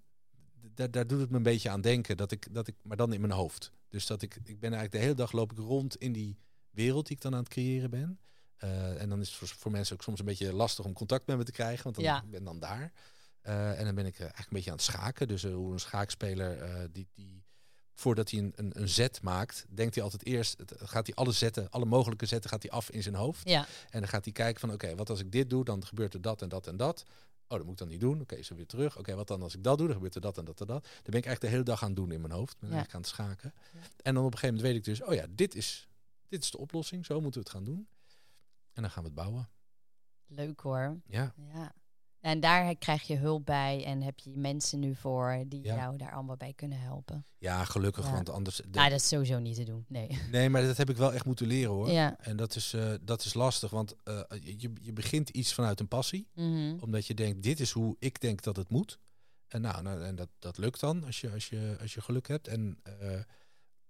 daar, 0.75 0.91
daar 0.91 1.07
doet 1.07 1.21
het 1.21 1.31
me 1.31 1.37
een 1.37 1.43
beetje 1.43 1.71
aan 1.71 1.81
denken 1.81 2.17
dat 2.17 2.33
ik, 2.33 2.55
dat 2.55 2.67
ik, 2.67 2.75
maar 2.83 2.97
dan 2.97 3.13
in 3.13 3.21
mijn 3.21 3.33
hoofd. 3.33 3.73
Dus 3.89 4.07
dat 4.07 4.23
ik, 4.23 4.35
ik 4.35 4.61
ben 4.61 4.73
eigenlijk 4.73 4.93
de 4.93 4.99
hele 4.99 5.15
dag 5.15 5.33
loop 5.33 5.53
ik 5.53 5.59
rond 5.59 5.97
in 5.97 6.13
die 6.13 6.39
wereld 6.71 7.07
die 7.07 7.17
ik 7.17 7.23
dan 7.23 7.33
aan 7.33 7.39
het 7.39 7.49
creëren 7.49 7.91
ben. 7.91 8.19
Eh, 8.57 9.01
en 9.01 9.09
dan 9.09 9.21
is 9.21 9.29
het 9.29 9.37
voor, 9.37 9.49
voor 9.49 9.71
mensen 9.71 9.95
ook 9.95 10.03
soms 10.03 10.19
een 10.19 10.25
beetje 10.25 10.53
lastig 10.53 10.85
om 10.85 10.93
contact 10.93 11.27
met 11.27 11.37
me 11.37 11.45
te 11.45 11.53
krijgen, 11.53 11.85
want 11.85 11.95
dan 11.95 12.05
Ja. 12.05 12.23
ik 12.23 12.31
ben 12.31 12.45
dan 12.45 12.61
daar. 12.61 12.93
En 13.43 13.85
dan 13.85 13.95
ben 13.95 14.07
ik 14.07 14.19
eigenlijk 14.19 14.47
een 14.47 14.57
beetje 14.57 14.71
aan 14.71 14.77
het 14.77 14.85
schaken. 14.85 15.29
Dus 15.29 15.45
hoe 15.45 15.73
een 15.73 15.79
schaakspeler 15.79 16.59
die, 16.93 17.09
die 17.15 17.46
voordat 17.99 18.31
hij 18.31 18.41
een, 18.41 18.53
een, 18.57 18.81
een 18.81 18.89
zet 18.89 19.23
maakt, 19.23 19.67
denkt 19.69 19.95
hij 19.95 20.05
altijd 20.05 20.25
eerst, 20.27 20.63
gaat 20.77 21.07
hij 21.07 21.15
alle 21.17 21.33
zetten, 21.33 21.71
alle 21.71 21.85
mogelijke 21.85 22.27
zetten 22.27 22.51
gaat 22.51 22.63
hij 22.63 22.71
af 22.71 22.91
in 22.91 23.03
zijn 23.03 23.15
hoofd. 23.15 23.49
Ja, 23.49 23.67
En 23.91 24.01
dan 24.01 24.09
gaat 24.09 24.25
hij 24.25 24.33
kijken 24.33 24.61
van, 24.61 24.73
oké, 24.73 24.95
wat 24.95 25.11
als 25.11 25.21
ik 25.21 25.33
dit 25.33 25.51
doe, 25.51 25.65
dan 25.65 25.85
gebeurt 25.85 26.15
er 26.15 26.21
dat 26.21 26.43
en 26.43 26.49
dat 26.49 26.67
en 26.67 26.77
dat. 26.77 27.05
Oh, 27.49 27.57
dat 27.57 27.63
moet 27.63 27.73
ik 27.73 27.79
dan 27.79 27.89
niet 27.89 28.01
doen. 28.01 28.21
Oké, 28.21 28.43
zo 28.43 28.55
weer 28.55 28.67
terug. 28.67 28.99
Oké, 28.99 29.15
wat 29.15 29.29
dan 29.29 29.43
als 29.43 29.55
ik 29.55 29.63
dat 29.65 29.79
doe, 29.79 29.87
dan 29.87 29.97
gebeurt 29.97 30.15
er 30.15 30.21
dat 30.21 30.39
en 30.39 30.45
dat 30.45 30.61
en 30.61 30.67
dat. 30.67 30.83
Dan 30.83 30.93
ben 30.93 31.01
ik 31.21 31.27
eigenlijk 31.27 31.41
de 31.41 31.49
hele 31.49 31.63
dag 31.63 31.83
aan 31.83 31.89
het 31.89 31.97
doen 31.97 32.13
in 32.13 32.21
mijn 32.21 32.33
hoofd. 32.33 32.59
Ben 32.59 32.69
Ja. 32.69 32.75
eigenlijk 32.75 32.95
aan 32.95 33.01
het 33.01 33.11
schaken. 33.11 33.55
Ja. 33.75 33.81
En 34.03 34.15
dan 34.15 34.25
op 34.25 34.33
een 34.33 34.39
gegeven 34.39 34.55
moment 34.57 34.75
weet 34.75 34.87
ik 34.87 34.99
dus, 34.99 35.09
oh 35.09 35.15
ja, 35.15 35.27
dit 35.31 35.55
is, 35.55 35.89
dit 36.29 36.43
is 36.43 36.51
de 36.51 36.59
oplossing. 36.59 37.07
Zo 37.07 37.21
moeten 37.21 37.41
we 37.41 37.47
het 37.47 37.57
gaan 37.57 37.65
doen. 37.65 37.89
En 38.73 38.83
dan 38.83 38.91
gaan 38.91 39.03
we 39.03 39.09
het 39.09 39.19
bouwen. 39.19 39.49
leuk 40.27 40.61
hoor. 40.61 41.01
Ja, 41.07 41.35
Ja. 41.55 41.73
En 42.27 42.41
daar 42.41 42.77
krijg 42.77 43.03
je 43.03 43.17
hulp 43.17 43.45
bij 43.47 43.85
en 43.85 44.03
heb 44.03 44.19
je 44.19 44.31
mensen 44.37 44.79
nu 44.81 44.95
voor 44.95 45.45
die 45.47 45.63
Ja. 45.65 45.75
jou 45.77 45.97
daar 45.97 46.13
allemaal 46.13 46.37
bij 46.37 46.53
kunnen 46.53 46.81
helpen. 46.81 47.25
ja 47.39 47.65
gelukkig, 47.65 48.05
Ja. 48.05 48.13
want 48.13 48.31
anders... 48.31 48.57
de- 48.57 48.65
Nou, 48.71 48.91
dat 48.91 49.01
is 49.01 49.09
sowieso 49.09 49.39
niet 49.39 49.57
te 49.57 49.65
doen. 49.65 49.85
Nee. 49.89 50.09
Nee, 50.31 50.49
maar 50.51 50.63
dat 50.63 50.77
heb 50.77 50.91
ik 50.91 50.97
wel 50.97 51.13
echt 51.13 51.25
moeten 51.25 51.47
leren 51.47 51.71
hoor. 51.73 51.91
Ja. 51.91 52.17
En 52.21 52.37
dat 52.37 52.55
is, 52.57 52.73
eh, 52.73 52.93
dat 53.03 53.25
is 53.25 53.35
lastig, 53.35 53.71
want 53.71 53.95
eh, 54.05 54.21
je, 54.41 54.71
je 54.81 54.93
begint 54.93 55.29
iets 55.29 55.55
vanuit 55.55 55.81
een 55.81 55.89
passie. 55.89 56.29
Mhm. 56.35 56.77
Omdat 56.81 57.07
je 57.07 57.15
denkt, 57.15 57.43
dit 57.43 57.61
is 57.61 57.71
hoe 57.71 57.97
ik 57.99 58.21
denk 58.21 58.43
dat 58.43 58.57
het 58.57 58.69
moet. 58.71 58.99
En, 59.49 59.61
nou, 59.61 59.83
nou, 59.83 60.03
en 60.05 60.15
dat, 60.17 60.29
dat 60.39 60.59
lukt 60.59 60.81
dan 60.81 61.05
als 61.05 61.21
je, 61.21 61.31
als, 61.31 61.49
je, 61.49 61.77
als 61.81 61.95
je 61.95 62.01
geluk 62.01 62.29
hebt. 62.29 62.49
En 62.49 62.79
eh, 62.83 63.21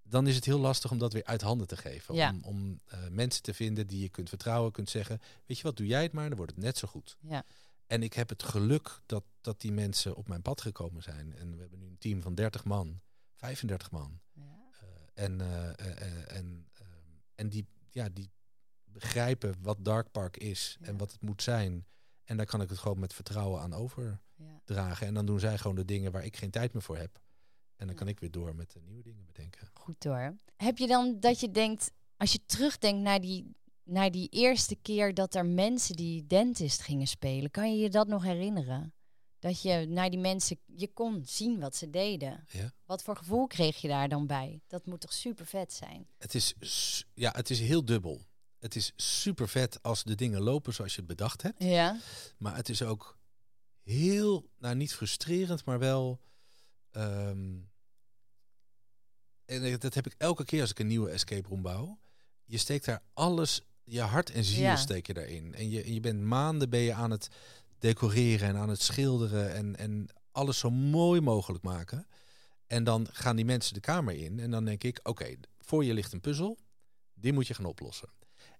dan 0.03 0.27
is 0.27 0.35
het 0.35 0.45
heel 0.45 0.59
lastig 0.61 0.91
om 0.91 0.99
dat 0.99 1.13
weer 1.13 1.25
uit 1.25 1.41
handen 1.43 1.67
te 1.67 1.77
geven. 1.77 2.15
Ja. 2.15 2.31
Om, 2.31 2.41
om 2.45 2.81
mensen 3.11 3.43
te 3.43 3.55
vinden 3.55 3.87
die 3.87 4.01
je 4.01 4.09
kunt 4.09 4.29
vertrouwen, 4.29 4.73
kunt 4.73 4.91
zeggen, 4.91 5.21
weet 5.47 5.57
je 5.57 5.63
wat, 5.63 5.77
doe 5.77 5.87
jij 5.87 6.03
het 6.03 6.13
maar, 6.13 6.29
dan 6.29 6.37
wordt 6.37 6.55
het 6.55 6.65
net 6.65 6.79
zo 6.79 6.89
goed. 6.89 7.17
Ja. 7.21 7.45
En 7.87 8.03
ik 8.03 8.13
heb 8.13 8.29
het 8.29 8.43
geluk 8.43 9.01
dat, 9.07 9.25
dat 9.41 9.61
die 9.61 9.73
mensen 9.73 10.17
op 10.17 10.29
mijn 10.29 10.43
pad 10.43 10.61
gekomen 10.61 11.03
zijn. 11.03 11.37
En 11.37 11.55
we 11.55 11.61
hebben 11.61 11.79
nu 11.79 11.87
een 11.87 11.99
team 11.99 12.23
van 12.23 12.35
30 12.35 12.65
man, 12.65 13.01
35 13.35 13.91
man. 13.91 14.21
Ja. 14.33 14.43
Eh, 14.81 15.25
en, 15.25 15.41
eh, 15.41 15.69
eh, 15.69 16.37
en, 16.37 16.69
en 17.35 17.49
die, 17.49 17.67
ja, 17.91 18.09
die 18.09 18.31
begrijpen 18.85 19.55
wat 19.61 19.85
Dark 19.85 20.11
Park 20.11 20.37
is 20.37 20.77
en 20.81 20.97
wat 20.97 21.13
het 21.13 21.21
moet 21.21 21.43
zijn. 21.43 21.87
En 22.25 22.37
daar 22.37 22.47
kan 22.47 22.61
ik 22.61 22.69
het 22.69 22.79
gewoon 22.79 22.99
met 22.99 23.15
vertrouwen 23.15 23.61
aan 23.61 23.73
overdragen. 23.73 25.01
Ja. 25.01 25.07
En 25.07 25.15
dan 25.15 25.27
doen 25.27 25.41
zij 25.41 25.59
gewoon 25.59 25.77
de 25.77 25.85
dingen 25.85 26.13
waar 26.13 26.25
ik 26.25 26.37
geen 26.37 26.51
tijd 26.51 26.73
meer 26.73 26.83
voor 26.83 26.97
heb. 26.97 27.21
En 27.77 27.87
dan 27.87 27.97
kan 27.97 28.09
ik 28.09 28.21
weer 28.21 28.31
door 28.31 28.55
met 28.55 28.73
de 28.73 28.81
nieuwe 28.81 29.03
dingen 29.03 29.25
bedenken. 29.27 29.69
Goed 29.75 30.05
hoor. 30.05 30.37
Heb 30.57 30.79
je 30.79 30.87
dan 30.87 31.21
dat 31.21 31.41
je 31.41 31.51
denkt, 31.51 31.91
als 32.17 32.33
je 32.33 32.41
terugdenkt 32.47 33.03
naar 33.03 33.21
die, 33.21 33.57
naar 33.87 34.11
die 34.11 34.29
eerste 34.29 34.77
keer 34.83 35.15
dat 35.15 35.35
er 35.35 35.47
mensen 35.47 35.97
die 35.97 36.27
dentist 36.27 36.83
gingen 36.83 37.07
spelen, 37.07 37.51
kan 37.51 37.71
je 37.77 37.83
je 37.83 37.91
dat 37.91 38.07
nog 38.09 38.23
herinneren? 38.23 38.95
Dat 39.39 39.63
je 39.63 39.87
naar 39.89 40.11
die 40.11 40.19
mensen, 40.19 40.59
je 40.67 40.89
kon 40.93 41.23
zien 41.27 41.61
wat 41.61 41.77
ze 41.77 41.91
deden. 41.91 42.45
Ja. 42.49 42.73
Wat 42.85 43.03
voor 43.03 43.17
gevoel 43.17 43.47
kreeg 43.47 43.77
je 43.77 43.89
daar 43.89 44.09
dan 44.09 44.27
bij? 44.27 44.63
Dat 44.67 44.87
moet 44.87 45.01
toch 45.01 45.13
super 45.13 45.47
vet 45.47 45.73
zijn? 45.73 46.07
Het 46.19 46.35
is, 46.35 46.55
ja, 47.15 47.33
het 47.37 47.51
is 47.51 47.61
heel 47.61 47.85
dubbel. 47.85 48.27
Het 48.59 48.77
is 48.77 48.93
super 48.97 49.49
vet 49.49 49.83
als 49.83 50.03
de 50.05 50.15
dingen 50.15 50.41
lopen 50.41 50.75
zoals 50.75 50.93
je 50.93 50.99
het 50.99 51.09
bedacht 51.09 51.43
hebt. 51.43 51.63
Ja. 51.63 52.01
Maar 52.39 52.57
het 52.57 52.69
is 52.69 52.83
ook 52.83 53.19
heel, 53.83 54.51
nou 54.59 54.75
niet 54.75 54.95
frustrerend, 54.95 55.65
maar 55.65 55.79
wel. 55.79 56.21
ehm, 56.91 57.59
en 59.45 59.79
dat 59.79 59.95
heb 59.95 60.07
ik 60.07 60.15
elke 60.19 60.45
keer 60.45 60.61
als 60.61 60.71
ik 60.71 60.79
een 60.79 60.87
nieuwe 60.87 61.11
escape 61.11 61.49
room 61.49 61.63
bouw. 61.63 61.99
Je 62.45 62.59
steekt 62.59 62.85
daar 62.85 63.03
alles, 63.13 63.61
je 63.87 64.01
hart 64.01 64.31
en 64.31 64.45
ziel 64.45 64.63
Ja. 64.63 64.77
steek 64.77 65.07
je 65.07 65.15
daarin. 65.15 65.55
En 65.55 65.71
je, 65.71 65.83
en 65.83 65.95
je 65.95 66.01
bent 66.01 66.21
maanden 66.21 66.71
ben 66.71 66.81
je 66.81 66.93
aan 66.93 67.11
het 67.11 67.29
decoreren 67.79 68.49
en 68.49 68.57
aan 68.57 68.69
het 68.69 68.83
schilderen 68.83 69.55
en, 69.55 69.77
en 69.77 70.09
alles 70.33 70.59
zo 70.59 70.71
mooi 70.71 71.21
mogelijk 71.21 71.65
maken. 71.65 72.07
En 72.67 72.85
dan 72.85 73.07
gaan 73.13 73.37
die 73.37 73.45
mensen 73.45 73.75
de 73.75 73.81
kamer 73.81 74.15
in 74.15 74.41
en 74.41 74.51
dan 74.51 74.65
denk 74.65 74.85
ik, 74.85 75.01
oké, 75.03 75.35
voor 75.61 75.85
je 75.85 75.95
ligt 75.95 76.13
een 76.13 76.21
puzzel, 76.21 76.59
die 77.15 77.33
moet 77.33 77.47
je 77.47 77.55
gaan 77.55 77.65
oplossen. 77.65 78.09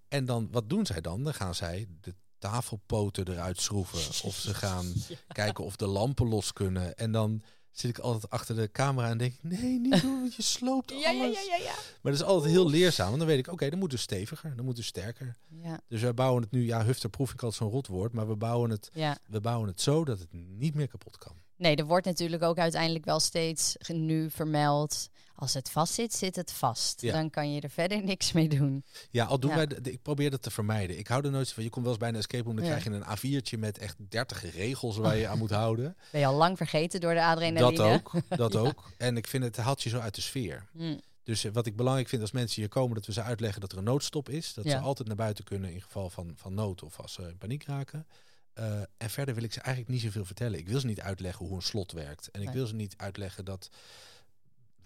En 0.09 0.25
dan, 0.25 0.49
wat 0.51 0.69
doen 0.71 0.87
zij 0.87 1.01
dan? 1.01 1.25
Dan 1.25 1.35
gaan 1.35 1.55
zij 1.55 1.87
de 2.01 2.15
tafelpoten 2.39 3.29
eruit 3.29 3.61
schroeven. 3.61 3.99
Of 4.29 4.37
ze 4.37 4.55
gaan 4.55 4.93
kijken 5.29 5.65
of 5.65 5.77
de 5.77 5.87
lampen 5.87 6.29
los 6.29 6.53
kunnen. 6.53 6.97
En 6.97 7.13
dan 7.13 7.43
zit 7.79 7.91
ik 7.91 7.99
altijd 7.99 8.31
achter 8.31 8.57
de 8.57 8.71
camera 8.73 9.09
en 9.09 9.19
denk 9.19 9.33
ik, 9.33 9.43
nee, 9.43 9.79
niet 9.81 10.01
doen, 10.03 10.21
want 10.21 10.35
je 10.35 10.43
sloopt 10.43 10.93
alles. 10.93 11.05
Ja, 11.05 11.11
ja, 11.13 11.57
ja, 11.57 11.57
ja. 11.57 11.75
Maar 12.03 12.13
dat 12.13 12.21
is 12.21 12.23
altijd 12.23 12.53
heel 12.53 12.71
leerzaam. 12.71 13.07
Want 13.07 13.19
dan 13.19 13.27
weet 13.27 13.39
ik, 13.39 13.53
oké, 13.53 13.71
dan 13.71 13.79
moet 13.79 13.91
dus 13.91 14.01
steviger, 14.01 14.57
dan 14.57 14.65
moet 14.65 14.77
dus 14.77 14.87
sterker. 14.87 15.37
Ja, 15.63 15.81
Dus 15.89 16.03
wij 16.03 16.15
bouwen 16.15 16.43
het 16.43 16.51
nu, 16.51 16.65
ja, 16.65 16.85
hufterproef 16.85 17.33
ik 17.33 17.43
altijd 17.43 17.63
zo'n 17.63 17.71
rotwoord, 17.71 18.13
maar 18.13 18.29
we 18.29 18.37
bouwen, 18.37 18.71
het, 18.71 18.91
ja. 18.93 19.19
we 19.27 19.41
bouwen 19.41 19.69
het 19.69 19.81
zo 19.81 20.05
dat 20.05 20.19
het 20.19 20.29
niet 20.33 20.75
meer 20.75 20.89
kapot 20.89 21.19
kan. 21.19 21.33
Nee, 21.57 21.77
er 21.77 21.87
wordt 21.87 22.07
natuurlijk 22.07 22.43
ook 22.43 22.59
uiteindelijk 22.59 23.05
wel 23.05 23.21
steeds 23.21 23.77
nu 23.89 24.31
vermeld. 24.31 25.09
Als 25.37 25.55
het 25.55 25.71
vast 25.71 25.95
zit, 25.95 26.15
zit 26.15 26.37
het 26.37 26.53
vast. 26.53 27.01
Ja. 27.01 27.13
Dan 27.13 27.31
kan 27.31 27.53
je 27.53 27.61
er 27.61 27.71
verder 27.71 28.05
niks 28.05 28.33
mee 28.33 28.49
doen. 28.49 28.85
Ja, 29.11 29.25
al 29.25 29.39
doen 29.41 29.51
Ja. 29.51 29.57
wij, 29.57 29.67
de- 29.67 29.81
de- 29.81 29.93
ik 29.93 30.03
probeer 30.03 30.31
dat 30.31 30.43
te 30.43 30.51
vermijden. 30.51 30.99
Ik 30.99 31.07
hou 31.07 31.25
er 31.25 31.31
nooit 31.31 31.53
van. 31.53 31.63
Je 31.63 31.71
komt 31.71 31.85
wel 31.85 31.93
eens 31.95 32.03
bij 32.03 32.11
een 32.13 32.17
escape 32.19 32.45
room, 32.45 32.57
dan 32.57 32.65
Ja. 32.65 32.71
krijg 32.71 32.85
je 32.85 32.91
een 32.91 33.43
A4'tje 33.43 33.59
met 33.59 33.79
echt 33.79 33.97
30 33.99 34.55
regels 34.55 34.97
waar 34.97 35.17
je 35.17 35.29
aan 35.29 35.39
moet 35.39 35.51
houden. 35.51 35.97
Ben 36.13 36.21
je 36.21 36.27
al 36.27 36.35
lang 36.37 36.57
vergeten 36.57 37.01
door 37.01 37.15
de 37.15 37.25
adrenaline? 37.25 37.77
Dat 37.77 37.87
ook, 37.87 38.13
dat 38.37 38.57
ook. 38.57 38.91
En 38.99 39.17
ik 39.17 39.27
vind 39.27 39.45
het 39.45 39.57
haalt 39.57 39.83
je 39.83 39.89
zo 39.89 39.99
uit 39.99 40.15
de 40.15 40.21
sfeer. 40.21 40.67
Hm, 40.73 40.97
Dus 41.23 41.45
eh, 41.45 41.53
wat 41.53 41.67
ik 41.67 41.77
belangrijk 41.77 42.09
vind 42.09 42.23
als 42.23 42.31
mensen 42.33 42.61
hier 42.61 42.71
komen, 42.71 42.95
dat 42.95 43.07
we 43.07 43.13
ze 43.13 43.23
uitleggen 43.23 43.61
dat 43.61 43.73
er 43.73 43.79
een 43.79 43.85
noodstop 43.85 44.29
is. 44.29 44.55
Dat 44.55 44.65
ze 44.69 44.79
altijd 44.79 45.09
naar 45.09 45.17
buiten 45.17 45.45
kunnen 45.45 45.73
in 45.73 45.83
geval 45.83 46.11
van, 46.11 46.33
van 46.37 46.55
nood 46.55 46.83
of 46.83 47.01
als 47.01 47.13
ze 47.13 47.23
in 47.23 47.39
paniek 47.39 47.65
raken. 47.65 48.07
Eh, 48.53 48.81
en 48.97 49.11
verder 49.11 49.35
wil 49.35 49.45
ik 49.45 49.53
ze 49.53 49.61
eigenlijk 49.61 49.95
niet 49.95 50.05
zoveel 50.05 50.25
vertellen. 50.25 50.59
Ik 50.59 50.69
wil 50.69 50.81
ze 50.81 50.87
niet 50.87 51.01
uitleggen 51.01 51.47
hoe 51.47 51.57
een 51.57 51.63
slot 51.63 51.93
werkt. 51.93 52.31
En 52.31 52.43
ik 52.43 52.49
wil 52.51 52.67
ze 52.67 52.75
niet 52.75 52.95
uitleggen 52.97 53.45
dat, 53.45 53.69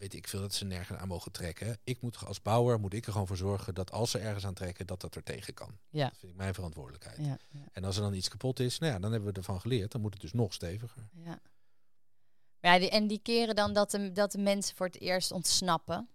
weet 0.01 0.15
ik 0.15 0.29
veel, 0.29 0.41
dat 0.41 0.55
ze 0.55 0.65
nergens 0.65 0.99
aan 0.99 1.09
mogen 1.09 1.33
trekken. 1.33 1.79
Ik 1.85 2.03
moet 2.03 2.25
als 2.27 2.43
bouwer, 2.43 2.81
moet 2.81 2.93
ik 2.95 3.07
er 3.07 3.13
gewoon 3.13 3.27
voor 3.27 3.37
zorgen 3.37 3.75
dat 3.75 3.93
als 3.93 4.11
ze 4.11 4.19
ergens 4.19 4.47
aan 4.47 4.55
trekken, 4.55 4.87
dat 4.87 5.01
dat 5.01 5.15
er 5.15 5.23
tegen 5.23 5.55
kan. 5.55 5.79
Ja. 5.91 6.09
Dat 6.09 6.19
vind 6.19 6.33
ik 6.33 6.39
mijn 6.39 6.55
verantwoordelijkheid. 6.55 7.17
Ja, 7.19 7.39
ja, 7.51 7.61
En 7.73 7.85
als 7.85 7.97
er 7.97 8.03
dan 8.03 8.15
iets 8.15 8.29
kapot 8.29 8.61
is, 8.61 8.79
nou 8.79 8.93
ja, 8.93 8.99
dan 8.99 9.13
hebben 9.13 9.31
we 9.33 9.37
ervan 9.39 9.61
geleerd. 9.61 9.93
Dan 9.93 10.01
moet 10.01 10.13
het 10.13 10.23
dus 10.23 10.33
nog 10.33 10.53
steviger. 10.53 11.09
ja. 11.25 11.41
Ja, 12.63 12.79
die, 12.79 12.91
en 12.91 13.07
die 13.07 13.19
keren 13.23 13.55
dan 13.55 13.73
dat 13.73 13.91
de, 13.91 14.13
dat 14.13 14.33
de 14.33 14.39
mensen 14.39 14.77
voor 14.77 14.87
het 14.87 15.01
eerst 15.01 15.31
ontsnappen. 15.33 16.09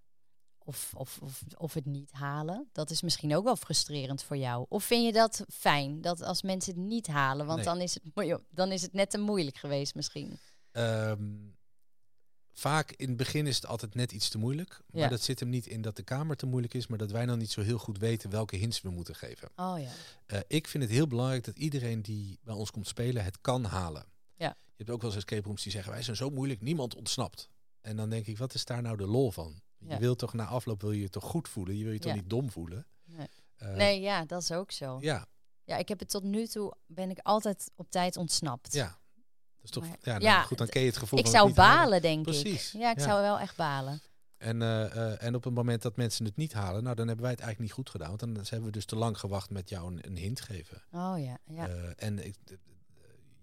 Of, 0.57 0.93
of, 0.95 1.19
of, 1.21 1.41
of 1.57 1.73
het 1.73 1.85
niet 1.85 2.11
halen. 2.11 2.69
Dat 2.71 2.89
is 2.89 3.01
misschien 3.01 3.35
ook 3.35 3.43
wel 3.43 3.55
frustrerend 3.55 4.23
voor 4.23 4.37
jou. 4.37 4.65
Of 4.69 4.83
vind 4.83 5.05
je 5.05 5.11
dat 5.13 5.45
fijn? 5.49 6.01
Dat 6.01 6.21
als 6.21 6.41
mensen 6.41 6.73
het 6.73 6.83
niet 6.83 7.07
halen. 7.07 7.45
Want 7.45 7.57
Nee. 7.57 7.65
dan, 7.67 7.81
is 7.81 7.93
het, 7.93 8.39
dan 8.49 8.71
is 8.71 8.81
het 8.81 8.93
net 8.93 9.09
te 9.09 9.17
moeilijk 9.17 9.57
geweest 9.57 9.95
misschien. 9.95 10.39
Ehm, 10.71 11.23
vaak 12.57 12.91
in 12.91 13.07
het 13.07 13.17
begin 13.17 13.47
is 13.47 13.55
het 13.55 13.65
altijd 13.65 13.95
net 13.95 14.11
iets 14.11 14.29
te 14.29 14.37
moeilijk. 14.37 14.81
Maar 14.91 15.01
Ja. 15.01 15.07
dat 15.09 15.21
zit 15.21 15.39
hem 15.39 15.49
niet 15.49 15.65
in 15.67 15.81
dat 15.81 15.95
de 15.95 16.03
kamer 16.03 16.35
te 16.35 16.45
moeilijk 16.45 16.73
is, 16.73 16.87
maar 16.87 16.97
dat 16.97 17.11
wij 17.11 17.25
dan 17.25 17.37
niet 17.37 17.51
zo 17.51 17.61
heel 17.61 17.77
goed 17.77 17.97
weten 17.97 18.29
welke 18.29 18.55
hints 18.55 18.81
we 18.81 18.89
moeten 18.89 19.15
geven. 19.15 19.49
Oh 19.55 19.79
ja. 19.79 19.89
Eh, 20.25 20.39
ik 20.47 20.67
vind 20.67 20.83
het 20.83 20.91
heel 20.91 21.07
belangrijk 21.07 21.43
dat 21.43 21.57
iedereen 21.57 22.01
die 22.01 22.39
bij 22.43 22.55
ons 22.55 22.71
komt 22.71 22.87
spelen 22.87 23.23
het 23.23 23.41
kan 23.41 23.63
halen. 23.63 24.05
Ja. 24.35 24.47
Je 24.47 24.73
hebt 24.83 24.89
ook 24.89 25.01
wel 25.01 25.09
eens 25.09 25.19
escape 25.19 25.47
rooms 25.47 25.63
die 25.63 25.71
zeggen 25.71 25.91
wij 25.91 26.01
zijn 26.01 26.15
zo 26.15 26.29
moeilijk, 26.29 26.61
niemand 26.61 26.95
ontsnapt. 26.95 27.49
En 27.81 27.95
dan 27.95 28.09
denk 28.09 28.25
ik, 28.27 28.37
wat 28.37 28.53
is 28.53 28.65
daar 28.65 28.81
nou 28.81 28.97
de 28.97 29.07
lol 29.07 29.31
van? 29.31 29.61
Je 29.77 29.87
Ja. 29.89 29.99
wilt 29.99 30.19
toch 30.19 30.33
na 30.33 30.45
afloop 30.45 30.81
wil 30.81 30.91
je 30.91 31.01
je 31.01 31.09
toch 31.09 31.23
goed 31.23 31.49
voelen? 31.49 31.77
Je 31.77 31.83
wil 31.83 31.93
je 31.93 31.99
toch 31.99 32.13
niet 32.13 32.29
dom 32.29 32.51
voelen? 32.51 32.85
Nee. 33.05 33.27
Eh, 33.55 33.73
Nee, 33.75 34.01
ja, 34.01 34.25
dat 34.25 34.41
is 34.41 34.51
ook 34.51 34.71
zo. 34.71 34.97
Ja, 35.01 35.25
Ja, 35.67 35.77
ik 35.77 35.87
heb 35.89 35.99
het 35.99 36.09
tot 36.09 36.23
nu 36.23 36.47
toe, 36.47 36.73
ben 36.85 37.09
ik 37.09 37.19
altijd 37.19 37.71
op 37.75 37.89
tijd 37.89 38.17
ontsnapt. 38.17 38.73
ja. 38.73 38.97
Is 39.65 39.71
toch, 39.71 39.83
Maar- 39.87 39.97
ja, 40.01 40.11
nou, 40.11 40.23
ja, 40.23 40.41
goed, 40.41 40.57
dan 40.57 40.67
ken 40.67 40.81
je 40.81 40.87
het 40.87 40.97
gevoel 40.97 41.19
ik 41.19 41.27
zou 41.27 41.47
het 41.47 41.55
niet 41.55 41.65
halen. 41.65 41.81
balen, 41.83 42.01
denk 42.01 42.23
Precies, 42.23 42.73
ik. 42.73 42.81
Ja, 42.81 42.91
ik 42.91 42.97
ja. 42.99 43.03
zou 43.03 43.21
wel 43.21 43.39
echt 43.39 43.55
balen. 43.55 44.01
En, 44.37 44.61
eh, 44.61 44.95
eh, 45.13 45.23
en 45.23 45.35
op 45.35 45.43
het 45.43 45.53
moment 45.53 45.81
dat 45.81 45.95
mensen 45.95 46.25
het 46.25 46.35
niet 46.35 46.53
halen, 46.53 46.83
nou 46.83 46.95
dan 46.95 47.05
hebben 47.07 47.23
wij 47.25 47.33
het 47.33 47.41
eigenlijk 47.41 47.59
niet 47.59 47.71
goed 47.85 47.89
gedaan. 47.89 48.07
Want 48.07 48.19
dan 48.19 48.35
hebben 48.49 48.63
we 48.65 48.71
dus 48.71 48.85
te 48.85 48.95
lang 48.95 49.19
gewacht 49.19 49.49
met 49.49 49.69
jou 49.69 49.91
een, 49.93 49.99
een 50.07 50.17
hint 50.17 50.41
geven. 50.41 50.81
Oh 50.91 51.13
ja, 51.17 51.37
ja. 51.47 51.67
Eh, 51.67 51.89
en 51.95 52.25
ik, 52.25 52.35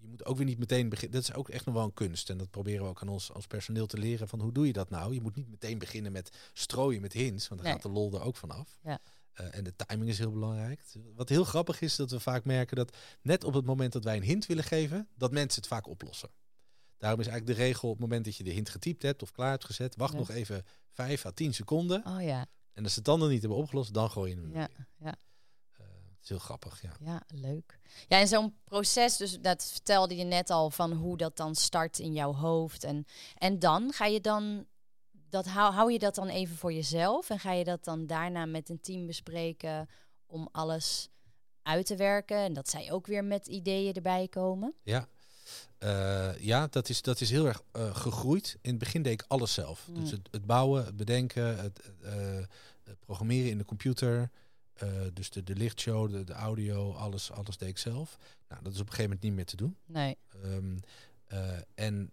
je 0.00 0.08
moet 0.08 0.24
ook 0.24 0.36
weer 0.36 0.46
niet 0.46 0.58
meteen 0.58 0.88
beginnen. 0.88 1.20
Dat 1.20 1.28
is 1.28 1.34
ook 1.34 1.48
echt 1.48 1.64
nog 1.64 1.74
wel 1.74 1.84
een 1.84 1.94
kunst. 1.94 2.30
En 2.30 2.38
dat 2.38 2.50
proberen 2.50 2.82
we 2.82 2.88
ook 2.88 3.02
aan 3.02 3.08
ons 3.08 3.32
als 3.32 3.46
personeel 3.46 3.86
te 3.86 3.98
leren. 3.98 4.28
Van 4.28 4.40
hoe 4.40 4.52
doe 4.52 4.66
je 4.66 4.72
dat 4.72 4.90
nou? 4.90 5.14
Je 5.14 5.20
moet 5.20 5.36
niet 5.36 5.50
meteen 5.50 5.78
beginnen 5.78 6.12
met 6.12 6.30
strooien 6.52 7.00
met 7.00 7.12
hints. 7.12 7.48
Want 7.48 7.60
dan 7.60 7.70
Nee. 7.70 7.80
gaat 7.80 7.92
de 7.92 7.98
lol 7.98 8.12
er 8.14 8.22
ook 8.22 8.36
vanaf. 8.36 8.78
Ja. 8.82 8.98
Eh, 9.32 9.54
en 9.56 9.64
de 9.64 9.76
timing 9.76 10.10
is 10.10 10.18
heel 10.18 10.32
belangrijk. 10.32 10.82
Wat 11.14 11.28
heel 11.28 11.44
grappig 11.44 11.80
is, 11.80 11.96
dat 11.96 12.10
we 12.10 12.20
vaak 12.20 12.44
merken 12.44 12.76
dat 12.76 12.96
net 13.22 13.44
op 13.44 13.54
het 13.54 13.64
moment 13.64 13.92
dat 13.92 14.04
wij 14.04 14.16
een 14.16 14.22
hint 14.22 14.46
willen 14.46 14.64
geven, 14.64 15.08
dat 15.16 15.32
mensen 15.32 15.60
het 15.60 15.70
vaak 15.70 15.86
oplossen. 15.88 16.30
Daarom 16.98 17.20
is 17.20 17.26
eigenlijk 17.26 17.58
de 17.58 17.64
regel 17.64 17.88
op 17.88 17.94
het 17.94 18.02
moment 18.02 18.24
dat 18.24 18.36
je 18.36 18.44
de 18.44 18.50
hint 18.50 18.68
getypt 18.68 19.02
hebt 19.02 19.22
of 19.22 19.30
klaar 19.30 19.50
hebt 19.50 19.64
gezet, 19.64 19.96
wacht 19.96 20.12
Ja. 20.12 20.18
nog 20.18 20.30
even 20.30 20.64
5 20.90 21.26
à 21.26 21.30
10 21.30 21.54
seconden. 21.54 22.06
Oh 22.06 22.22
ja, 22.22 22.46
En 22.72 22.82
als 22.82 22.92
ze 22.92 22.98
het 22.98 23.06
dan 23.08 23.18
nog 23.18 23.28
niet 23.28 23.40
hebben 23.40 23.58
opgelost, 23.58 23.94
dan 23.94 24.10
gooi 24.10 24.30
je 24.34 24.36
hem. 24.40 24.52
ja, 24.54 24.68
weer. 24.76 24.86
ja. 24.98 25.14
Het 25.78 26.30
is 26.30 26.36
heel 26.36 26.46
grappig, 26.46 26.82
ja. 26.82 26.92
Ja, 27.00 27.22
leuk. 27.26 27.78
Ja, 28.08 28.20
en 28.20 28.28
zo'n 28.28 28.54
proces, 28.64 29.16
dus 29.16 29.38
dat 29.40 29.64
vertelde 29.70 30.16
je 30.16 30.24
net 30.24 30.50
al 30.50 30.70
van 30.70 30.92
hoe 30.92 31.16
dat 31.16 31.36
dan 31.36 31.54
start 31.54 31.98
in 31.98 32.12
jouw 32.12 32.34
hoofd. 32.34 32.84
En, 32.84 33.04
en 33.34 33.58
dan 33.58 33.92
ga 33.92 34.06
je 34.06 34.20
dan, 34.20 34.66
dat 35.32 35.46
hou, 35.46 35.72
hou 35.72 35.92
je 35.92 35.98
dat 35.98 36.14
dan 36.14 36.28
even 36.28 36.56
voor 36.56 36.72
jezelf 36.72 37.30
en 37.30 37.38
ga 37.38 37.52
je 37.52 37.64
dat 37.64 37.84
dan 37.84 38.06
daarna 38.06 38.46
met 38.46 38.68
een 38.68 38.80
team 38.80 39.06
bespreken 39.06 39.88
om 40.26 40.48
alles 40.52 41.08
uit 41.62 41.86
te 41.86 41.96
werken. 41.96 42.36
En 42.36 42.52
dat 42.52 42.68
zij 42.68 42.92
ook 42.92 43.06
weer 43.06 43.24
met 43.24 43.46
ideeën 43.46 43.94
erbij 43.94 44.28
komen. 44.28 44.74
Ja, 44.82 45.08
Eh, 45.78 46.38
ja 46.38 46.66
dat, 46.66 46.88
is, 46.88 47.02
dat 47.02 47.20
is 47.20 47.30
heel 47.30 47.46
erg 47.46 47.62
eh, 47.72 47.94
gegroeid. 47.94 48.58
In 48.60 48.70
het 48.70 48.78
begin 48.78 49.02
deed 49.02 49.12
ik 49.12 49.24
alles 49.28 49.52
zelf. 49.54 49.88
Mm. 49.88 50.00
Dus 50.00 50.10
het, 50.10 50.28
het 50.30 50.46
bouwen, 50.46 50.84
het 50.84 50.96
bedenken, 50.96 51.58
het, 51.58 51.80
eh, 52.02 52.12
het 52.84 53.00
programmeren 53.00 53.50
in 53.50 53.58
de 53.58 53.64
computer. 53.64 54.30
dus 55.12 55.30
de, 55.30 55.42
de 55.42 55.54
lichtshow, 55.56 56.10
de, 56.10 56.24
de 56.24 56.32
audio, 56.32 56.92
alles, 56.92 57.30
alles 57.30 57.56
deed 57.56 57.68
ik 57.68 57.78
zelf. 57.78 58.18
Nou, 58.48 58.62
dat 58.62 58.72
is 58.72 58.80
op 58.80 58.86
een 58.86 58.92
gegeven 58.92 59.10
moment 59.10 59.22
niet 59.22 59.34
meer 59.34 59.44
te 59.44 59.56
doen. 59.56 59.76
Nee. 59.86 60.16
Ehm, 60.42 60.76
eh, 61.32 61.58
en 61.74 62.10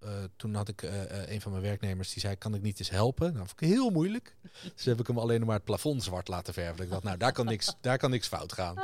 eh, 0.00 0.24
toen 0.36 0.54
had 0.54 0.68
ik 0.68 0.82
eh, 0.82 1.22
eh, 1.22 1.30
een 1.30 1.40
van 1.40 1.50
mijn 1.52 1.64
werknemers 1.64 2.12
die 2.12 2.20
zei: 2.20 2.36
Kan 2.36 2.54
ik 2.54 2.62
niet 2.62 2.78
eens 2.78 2.90
helpen? 2.90 3.32
Nou, 3.32 3.46
vond 3.46 3.60
ik 3.60 3.68
heel 3.68 3.90
moeilijk. 3.90 4.36
dus 4.74 4.84
heb 4.84 5.00
ik 5.00 5.06
hem 5.06 5.18
alleen 5.18 5.46
maar 5.46 5.54
het 5.54 5.64
plafond 5.64 6.02
zwart 6.02 6.28
laten 6.28 6.54
verven. 6.54 6.84
Ik 6.84 6.90
dacht, 6.90 7.02
nou, 7.02 7.16
daar 7.16 7.32
kan 7.32 7.46
niks, 7.46 7.74
daar 7.80 7.98
kan 7.98 8.10
niks 8.10 8.28
fout 8.28 8.52
gaan. 8.52 8.76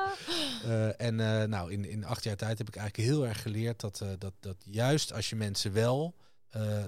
Eh, 0.64 1.00
en 1.00 1.14
nou, 1.50 1.72
in, 1.72 1.84
in 1.84 2.04
acht 2.04 2.24
jaar 2.24 2.36
tijd 2.36 2.58
heb 2.58 2.68
ik 2.68 2.76
eigenlijk 2.76 3.08
heel 3.08 3.26
erg 3.26 3.42
geleerd 3.42 3.80
dat, 3.80 4.04
dat, 4.18 4.32
dat 4.40 4.56
juist 4.64 5.12
als 5.12 5.30
je 5.30 5.36
mensen 5.36 5.72
wel 5.72 6.14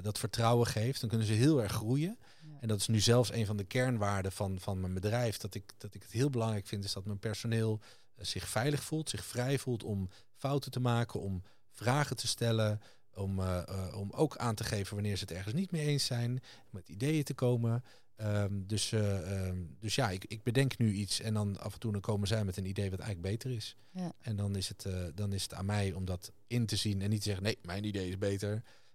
dat 0.02 0.18
vertrouwen 0.18 0.66
geeft, 0.66 1.00
dan 1.00 1.08
kunnen 1.08 1.26
ze 1.26 1.32
heel 1.32 1.62
erg 1.62 1.72
groeien. 1.72 2.18
En 2.60 2.68
dat 2.68 2.80
is 2.80 2.88
nu 2.88 3.00
zelfs 3.00 3.32
een 3.32 3.46
van 3.46 3.56
de 3.56 3.64
kernwaarden 3.64 4.32
van, 4.32 4.60
van 4.60 4.80
mijn 4.80 4.94
bedrijf. 4.94 5.36
Dat 5.36 5.54
ik, 5.54 5.72
dat 5.78 5.94
ik 5.94 6.02
het 6.02 6.12
heel 6.12 6.30
belangrijk 6.30 6.66
vind, 6.66 6.84
is 6.84 6.92
dat 6.92 7.04
mijn 7.04 7.18
personeel 7.18 7.80
zich 8.16 8.48
veilig 8.48 8.82
voelt, 8.82 9.10
zich 9.10 9.24
vrij 9.24 9.58
voelt 9.58 9.84
om 9.84 10.08
fouten 10.34 10.70
te 10.70 10.80
maken, 10.80 11.20
om 11.20 11.42
vragen 11.70 12.16
te 12.16 12.26
stellen. 12.26 12.80
Om, 13.18 13.38
eh, 13.40 13.58
eh, 13.68 13.98
om 13.98 14.10
ook 14.10 14.36
aan 14.36 14.54
te 14.54 14.64
geven 14.64 14.94
wanneer 14.94 15.16
ze 15.16 15.22
het 15.22 15.32
ergens 15.32 15.54
niet 15.54 15.70
mee 15.70 15.86
eens 15.86 16.04
zijn, 16.06 16.40
met 16.70 16.88
ideeën 16.88 17.24
te 17.24 17.34
komen. 17.34 17.84
Ehm, 18.16 18.66
dus, 18.66 18.92
eh, 18.92 19.46
ehm, 19.46 19.62
dus 19.78 19.94
ja, 19.94 20.10
ik, 20.10 20.24
ik 20.24 20.42
bedenk 20.42 20.78
nu 20.78 20.92
iets 20.92 21.20
en 21.20 21.34
dan 21.34 21.58
af 21.60 21.72
en 21.74 21.78
toe 21.80 21.92
dan 21.92 22.00
komen 22.00 22.28
zij 22.28 22.44
met 22.44 22.56
een 22.56 22.64
idee 22.66 22.90
wat 22.90 22.98
eigenlijk 22.98 23.30
beter 23.32 23.50
is. 23.56 23.76
Ja. 23.90 24.12
En 24.20 24.36
dan 24.36 24.56
is, 24.56 24.68
het, 24.68 24.86
dan 25.14 25.32
is 25.32 25.42
het 25.42 25.54
aan 25.54 25.66
mij 25.66 25.92
om 25.92 26.04
dat 26.04 26.32
in 26.46 26.66
te 26.66 26.76
zien 26.76 27.02
en 27.02 27.10
niet 27.10 27.18
te 27.18 27.24
zeggen, 27.26 27.44
nee, 27.44 27.58
mijn 27.62 27.84
idee 27.84 28.08
is 28.08 28.18
beter. 28.18 28.52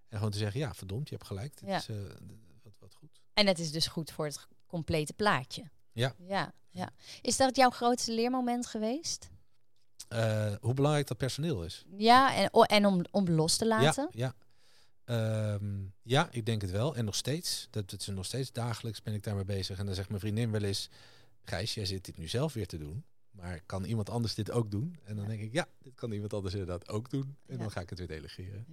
En 0.08 0.18
gewoon 0.18 0.32
te 0.32 0.38
zeggen, 0.38 0.60
ja, 0.60 0.74
verdomd, 0.74 1.10
je 1.10 1.16
hebt 1.16 1.28
gelijk. 1.28 1.58
Dit 1.60 1.70
Ja. 1.70 1.78
is 1.78 1.88
wat, 2.64 2.78
wat 2.80 2.94
goed. 2.94 3.22
En 3.34 3.48
het 3.48 3.60
is 3.60 3.72
dus 3.72 3.88
goed 3.88 4.12
voor 4.12 4.26
het 4.26 4.48
complete 4.68 5.14
plaatje. 5.14 5.64
Ja. 5.92 6.16
Ja, 6.28 6.54
ja. 6.70 6.90
Is 7.22 7.38
dat 7.38 7.56
jouw 7.56 7.70
grootste 7.70 8.12
leermoment 8.14 8.66
geweest? 8.68 9.30
Eh, 10.13 10.54
hoe 10.62 10.73
belangrijk 10.73 11.08
dat 11.08 11.17
personeel 11.17 11.63
is. 11.63 11.86
Ja, 11.97 12.36
en, 12.36 12.49
oh, 12.54 12.65
en 12.67 12.86
om, 12.86 13.02
om 13.12 13.30
los 13.30 13.58
te 13.58 13.67
laten? 13.67 14.08
Ja, 14.12 14.26
ja. 14.26 14.36
Ehm, 15.06 15.82
ja, 16.02 16.28
ik 16.32 16.45
denk 16.45 16.62
het 16.62 16.71
wel. 16.71 16.95
En 16.95 17.06
nog 17.06 17.15
steeds. 17.15 17.67
Dat, 17.69 17.89
dat 17.89 17.99
is 17.99 18.08
nog 18.08 18.26
steeds 18.26 18.52
dagelijks 18.52 19.02
ben 19.02 19.13
ik 19.13 19.23
daarmee 19.23 19.45
bezig. 19.45 19.80
En 19.80 19.86
dan 19.86 19.95
zegt 19.95 20.08
mijn 20.10 20.19
vriendin 20.21 20.52
wel 20.52 20.63
eens... 20.63 20.89
Gijs, 21.43 21.73
jij 21.73 21.86
zit 21.86 22.06
dit 22.06 22.17
nu 22.17 22.28
zelf 22.28 22.54
weer 22.54 22.67
te 22.67 22.78
doen. 22.78 23.06
Maar 23.32 23.62
kan 23.65 23.84
iemand 23.84 24.10
anders 24.10 24.36
dit 24.36 24.52
ook 24.52 24.71
doen? 24.71 24.99
En 25.04 25.15
dan 25.15 25.23
Ja. 25.23 25.30
denk 25.30 25.41
ik, 25.41 25.54
ja, 25.54 25.67
dit 25.82 25.93
kan 25.95 26.12
iemand 26.12 26.34
anders 26.34 26.54
inderdaad 26.54 26.89
ook 26.89 27.10
doen. 27.10 27.38
En 27.45 27.56
Ja. 27.56 27.62
dan 27.62 27.71
ga 27.71 27.82
ik 27.82 27.89
het 27.89 27.97
weer 27.99 28.08
delegeren. 28.08 28.65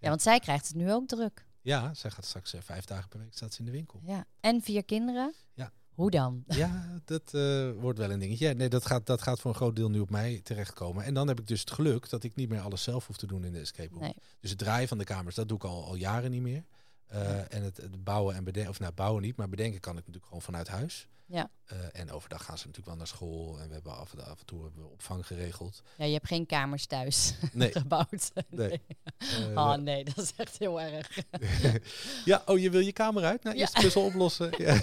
Ja, 0.00 0.08
want 0.08 0.22
zij 0.22 0.38
krijgt 0.40 0.66
het 0.68 0.76
nu 0.76 0.92
ook 0.92 1.08
druk. 1.08 1.46
Ja, 1.60 1.94
zij 1.94 2.10
gaat 2.10 2.24
straks 2.24 2.52
eh, 2.54 2.60
vijf 2.60 2.84
dagen 2.84 3.08
per 3.08 3.18
week 3.18 3.34
staat 3.34 3.52
ze 3.52 3.58
in 3.60 3.64
de 3.64 3.70
winkel. 3.72 4.00
Ja. 4.04 4.24
En 4.40 4.62
vier 4.62 4.84
kinderen? 4.84 5.34
Ja. 5.54 5.72
Hoe 5.98 6.10
dan? 6.10 6.44
Ja, 6.46 7.00
dat 7.04 7.34
eh, 7.34 7.70
wordt 7.72 7.98
wel 7.98 8.10
een 8.10 8.18
dingetje. 8.18 8.46
Ja, 8.48 8.52
nee, 8.52 8.68
dat 8.68 8.86
gaat, 8.86 9.06
dat 9.06 9.22
gaat 9.22 9.40
voor 9.40 9.50
een 9.50 9.56
groot 9.56 9.76
deel 9.76 9.90
nu 9.90 10.00
op 10.00 10.10
mij 10.10 10.40
terechtkomen. 10.42 11.04
En 11.04 11.14
dan 11.14 11.28
heb 11.28 11.40
ik 11.40 11.46
dus 11.46 11.60
het 11.60 11.70
geluk 11.70 12.08
dat 12.08 12.22
ik 12.24 12.34
niet 12.34 12.48
meer 12.48 12.60
alles 12.60 12.82
zelf 12.82 13.06
hoef 13.06 13.16
te 13.16 13.26
doen 13.26 13.44
in 13.44 13.52
de 13.52 13.60
escape 13.60 13.88
room. 13.90 14.00
Nee. 14.02 14.14
Dus 14.40 14.50
het 14.50 14.58
draaien 14.58 14.88
van 14.88 14.98
de 14.98 15.04
kamers, 15.04 15.34
dat 15.34 15.48
doe 15.48 15.56
ik 15.56 15.64
al, 15.64 15.84
al 15.84 15.94
jaren 15.94 16.30
niet 16.30 16.42
meer. 16.42 16.64
Eh, 17.06 17.54
En 17.54 17.62
het, 17.62 17.76
het 17.76 18.04
bouwen 18.04 18.34
en 18.34 18.44
bedenken, 18.44 18.70
of 18.70 18.80
nou 18.80 18.92
bouwen 18.92 19.22
niet, 19.22 19.36
maar 19.36 19.48
bedenken 19.48 19.80
kan 19.80 19.92
ik 19.92 19.98
natuurlijk 19.98 20.24
gewoon 20.26 20.42
vanuit 20.42 20.68
huis. 20.68 21.08
Ja. 21.26 21.50
Eh, 21.64 21.76
en 21.92 22.10
overdag 22.10 22.44
gaan 22.44 22.58
ze 22.58 22.66
natuurlijk 22.66 22.86
wel 22.86 22.96
naar 22.96 23.06
school. 23.06 23.58
En 23.60 23.68
we 23.68 23.74
hebben 23.74 23.96
af, 23.96 24.14
af 24.16 24.38
en 24.40 24.46
toe 24.46 24.62
hebben 24.62 24.82
we 24.82 24.88
opvang 24.88 25.26
geregeld. 25.26 25.82
Ja, 25.96 26.04
je 26.04 26.12
hebt 26.12 26.26
geen 26.26 26.46
kamers 26.46 26.86
thuis 26.86 27.34
Nee. 27.52 27.72
gebouwd. 27.72 28.32
Nee. 28.50 28.80
Eh, 29.18 29.50
Oh 29.54 29.74
nee, 29.74 30.04
dat 30.04 30.18
is 30.18 30.32
echt 30.36 30.58
heel 30.58 30.80
erg. 30.80 31.18
ja, 32.24 32.42
oh, 32.46 32.58
je 32.58 32.70
wil 32.70 32.80
je 32.80 32.92
kamer 32.92 33.24
uit? 33.24 33.42
Nou, 33.42 33.54
Ja. 33.56 33.60
eerst 33.60 33.74
de 33.76 33.80
puzzel 33.82 34.04
oplossen. 34.04 34.50
ja. 34.64 34.80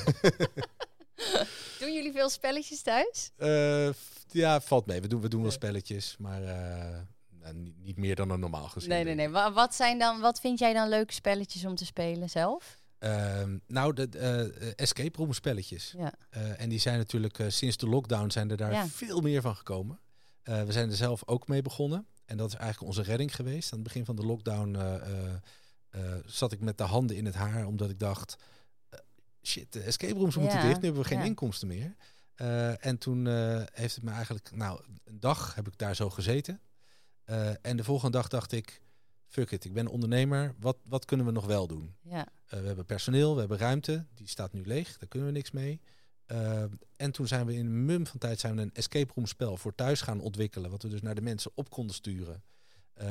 Doen 1.79 1.93
jullie 1.93 2.11
veel 2.11 2.29
spelletjes 2.29 2.81
thuis? 2.81 3.31
Eh, 3.35 3.89
ja, 4.31 4.61
valt 4.61 4.85
mee. 4.85 5.01
We 5.01 5.07
doen, 5.07 5.21
we 5.21 5.27
doen 5.27 5.41
wel 5.41 5.51
spelletjes, 5.51 6.15
maar 6.19 6.43
eh, 6.43 6.97
nou, 7.41 7.53
niet, 7.55 7.77
niet 7.83 7.97
meer 7.97 8.15
dan 8.15 8.29
een 8.29 8.39
normaal 8.39 8.67
gezien. 8.67 8.89
Nee, 8.89 9.03
nee, 9.03 9.15
nee. 9.15 9.29
Wa- 9.29 9.51
Wat, 9.53 9.75
zijn 9.75 9.99
dan, 9.99 10.19
wat 10.19 10.39
vind 10.39 10.59
jij 10.59 10.73
dan 10.73 10.89
leuke 10.89 11.13
spelletjes 11.13 11.65
om 11.65 11.75
te 11.75 11.85
spelen 11.85 12.29
zelf? 12.29 12.77
Ehm, 12.99 13.57
nou, 13.67 13.93
de 13.93 14.07
eh, 14.09 14.71
escape 14.75 15.17
room 15.17 15.33
spelletjes. 15.33 15.93
Ja. 15.97 16.13
En 16.57 16.69
die 16.69 16.79
zijn 16.79 16.97
natuurlijk 16.97 17.43
sinds 17.47 17.77
de 17.77 17.87
lockdown 17.87 18.29
zijn 18.29 18.49
er 18.51 18.57
daar 18.57 18.71
Ja. 18.71 18.87
veel 18.87 19.21
meer 19.21 19.41
van 19.41 19.55
gekomen. 19.55 19.99
We 20.43 20.65
zijn 20.71 20.89
er 20.89 20.95
zelf 20.95 21.21
ook 21.27 21.47
mee 21.47 21.61
begonnen. 21.61 22.05
En 22.25 22.37
dat 22.37 22.47
is 22.47 22.55
eigenlijk 22.55 22.87
onze 22.87 23.09
redding 23.09 23.35
geweest. 23.35 23.71
Aan 23.71 23.79
het 23.79 23.87
begin 23.87 24.05
van 24.05 24.15
de 24.15 24.25
lockdown 24.25 24.77
zat 26.25 26.51
ik 26.51 26.59
met 26.59 26.77
de 26.77 26.83
handen 26.83 27.15
in 27.15 27.25
het 27.25 27.35
haar. 27.35 27.65
Omdat 27.67 27.89
ik 27.89 27.99
dacht, 27.99 28.35
shit, 29.47 29.73
de 29.73 29.81
escape 29.81 30.13
rooms 30.13 30.35
moeten 30.35 30.61
dicht. 30.61 30.77
Nu 30.77 30.85
hebben 30.85 31.01
we 31.01 31.07
geen 31.07 31.25
inkomsten 31.25 31.67
meer. 31.67 31.95
Eh, 32.35 32.85
en 32.85 32.97
toen 32.97 33.27
eh, 33.27 33.61
heeft 33.73 33.95
het 33.95 34.03
me 34.03 34.11
eigenlijk, 34.11 34.51
nou, 34.51 34.81
een 35.03 35.19
dag 35.19 35.55
heb 35.55 35.67
ik 35.67 35.77
daar 35.77 35.95
zo 35.95 36.09
gezeten. 36.09 36.61
Eh, 37.23 37.65
en 37.65 37.77
de 37.77 37.83
volgende 37.83 38.17
dag 38.17 38.27
dacht 38.27 38.51
ik, 38.51 38.81
fuck 39.25 39.51
it, 39.51 39.65
ik 39.65 39.73
ben 39.73 39.87
ondernemer. 39.87 40.55
Wat, 40.59 40.77
wat 40.83 41.05
kunnen 41.05 41.25
we 41.25 41.31
nog 41.31 41.45
wel 41.45 41.67
doen? 41.67 41.95
Ja. 42.01 42.27
We 42.45 42.55
hebben 42.57 42.85
personeel, 42.85 43.33
we 43.33 43.39
hebben 43.39 43.57
ruimte. 43.57 44.05
Die 44.13 44.27
staat 44.27 44.53
nu 44.53 44.65
leeg, 44.65 44.97
daar 44.97 45.09
kunnen 45.09 45.27
we 45.27 45.33
niks 45.33 45.51
mee. 45.51 45.81
En 46.95 47.11
toen 47.11 47.27
zijn 47.27 47.45
we 47.45 47.53
in 47.53 47.65
een 47.65 47.85
mum 47.85 48.07
van 48.07 48.19
tijd 48.19 48.39
zijn 48.39 48.55
we 48.55 48.61
een 48.61 48.73
escape 48.73 49.13
room 49.15 49.25
spel 49.25 49.57
voor 49.57 49.75
thuis 49.75 50.01
gaan 50.01 50.19
ontwikkelen. 50.19 50.71
Wat 50.71 50.81
we 50.81 50.89
dus 50.89 51.01
naar 51.01 51.15
de 51.15 51.21
mensen 51.21 51.51
op 51.55 51.69
konden 51.69 51.95
sturen. 51.95 52.43
Uh, 53.01 53.07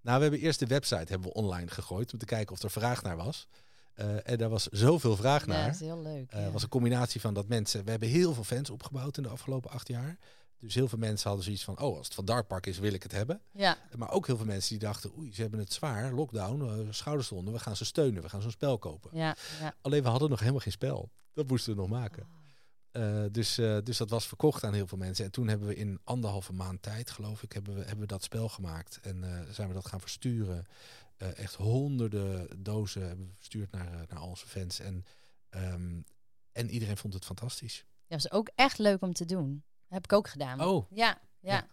nou, 0.00 0.16
we 0.16 0.22
hebben 0.22 0.40
eerst 0.40 0.58
de 0.58 0.66
website 0.66 1.12
hebben 1.12 1.28
we 1.28 1.34
online 1.34 1.70
gegooid 1.70 2.12
om 2.12 2.18
te 2.18 2.24
kijken 2.24 2.54
of 2.54 2.62
er 2.62 2.70
vraag 2.70 3.02
naar 3.02 3.16
was. 3.16 3.48
Uh, 3.96 4.28
en 4.28 4.38
daar 4.38 4.48
was 4.48 4.66
zoveel 4.66 5.16
vraag 5.16 5.46
Ja, 5.46 5.52
naar. 5.52 5.64
dat 5.64 5.74
is 5.74 5.80
heel 5.80 6.02
leuk. 6.02 6.30
Het 6.32 6.40
ja. 6.44 6.50
was 6.50 6.62
een 6.62 6.68
combinatie 6.68 7.20
van 7.20 7.34
dat 7.34 7.48
mensen... 7.48 7.84
We 7.84 7.90
hebben 7.90 8.08
heel 8.08 8.34
veel 8.34 8.44
fans 8.44 8.70
opgebouwd 8.70 9.16
in 9.16 9.22
de 9.22 9.28
afgelopen 9.28 9.70
acht 9.70 9.88
jaar. 9.88 10.18
Dus 10.58 10.74
heel 10.74 10.88
veel 10.88 10.98
mensen 10.98 11.26
hadden 11.26 11.44
zoiets 11.44 11.64
van... 11.64 11.80
Oh, 11.80 11.96
als 11.96 12.06
het 12.06 12.14
van 12.14 12.24
Dartpark 12.24 12.66
is, 12.66 12.78
wil 12.78 12.92
ik 12.92 13.02
het 13.02 13.12
hebben. 13.12 13.40
Ja. 13.52 13.78
Maar 13.96 14.10
ook 14.10 14.26
heel 14.26 14.36
veel 14.36 14.46
mensen 14.46 14.78
die 14.78 14.88
dachten... 14.88 15.10
Oei, 15.18 15.34
ze 15.34 15.40
hebben 15.40 15.60
het 15.60 15.72
zwaar, 15.72 16.12
lockdown, 16.12 16.62
uh, 16.62 16.92
schouders 16.92 17.32
onder. 17.32 17.52
We 17.52 17.60
gaan 17.60 17.76
ze 17.76 17.84
steunen, 17.84 18.22
we 18.22 18.28
gaan 18.28 18.42
zo'n 18.42 18.50
spel 18.50 18.78
kopen. 18.78 19.10
Ja, 19.12 19.36
ja. 19.60 19.74
Alleen 19.80 20.02
we 20.02 20.08
hadden 20.08 20.30
nog 20.30 20.38
helemaal 20.40 20.60
geen 20.60 20.72
spel. 20.72 21.10
Dat 21.32 21.48
moesten 21.48 21.74
we 21.74 21.80
nog 21.80 21.88
maken. 21.88 22.26
Uh, 22.96 23.24
dus, 23.30 23.58
uh, 23.58 23.78
dus 23.82 23.96
dat 23.96 24.10
was 24.10 24.26
verkocht 24.26 24.64
aan 24.64 24.74
heel 24.74 24.86
veel 24.86 24.98
mensen. 24.98 25.24
En 25.24 25.30
toen 25.30 25.48
hebben 25.48 25.68
we 25.68 25.74
in 25.74 26.00
anderhalve 26.04 26.52
maand 26.52 26.82
tijd, 26.82 27.10
geloof 27.10 27.42
ik, 27.42 27.52
hebben 27.52 27.74
we, 27.74 27.80
hebben 27.80 28.00
we 28.00 28.06
dat 28.06 28.22
spel 28.22 28.48
gemaakt. 28.48 28.98
En 29.02 29.22
uh, 29.22 29.40
zijn 29.50 29.68
we 29.68 29.74
dat 29.74 29.86
gaan 29.86 30.00
versturen. 30.00 30.66
Echt 31.16 31.54
honderden 31.54 32.62
dozen 32.62 33.06
hebben 33.06 33.26
we 33.26 33.34
verstuurd 33.36 33.70
naar, 33.70 34.04
naar 34.08 34.18
al 34.18 34.28
onze 34.28 34.46
fans. 34.46 34.80
En, 34.80 35.04
um, 35.50 36.04
en 36.52 36.70
iedereen 36.70 36.96
vond 36.96 37.14
het 37.14 37.24
fantastisch. 37.24 37.84
Ja, 38.06 38.14
was 38.14 38.30
ook 38.30 38.50
echt 38.54 38.78
leuk 38.78 39.02
om 39.02 39.12
te 39.12 39.24
doen. 39.24 39.64
heb 39.88 40.04
ik 40.04 40.12
ook 40.12 40.28
gedaan. 40.28 40.60
Oh. 40.60 40.90
Ja, 40.90 41.18
ja. 41.40 41.68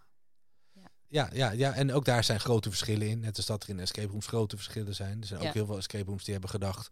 ja. 0.72 0.92
Ja, 1.08 1.30
ja, 1.34 1.52
ja, 1.52 1.74
en 1.74 1.92
ook 1.92 2.06
daar 2.06 2.24
zijn 2.24 2.40
grote 2.40 2.70
verschillen 2.70 3.08
in. 3.08 3.20
Net 3.20 3.38
als 3.38 3.46
dat 3.46 3.64
er 3.64 3.70
in 3.70 3.80
escape 3.80 4.08
rooms 4.08 4.28
grote 4.28 4.56
verschillen 4.56 4.96
zijn. 4.96 5.22
Er 5.22 5.28
zijn 5.28 5.42
ook 5.42 5.54
heel 5.54 5.66
veel 5.66 5.78
escape 5.78 6.06
rooms 6.06 6.24
die 6.24 6.32
hebben 6.34 6.50
gedacht... 6.50 6.88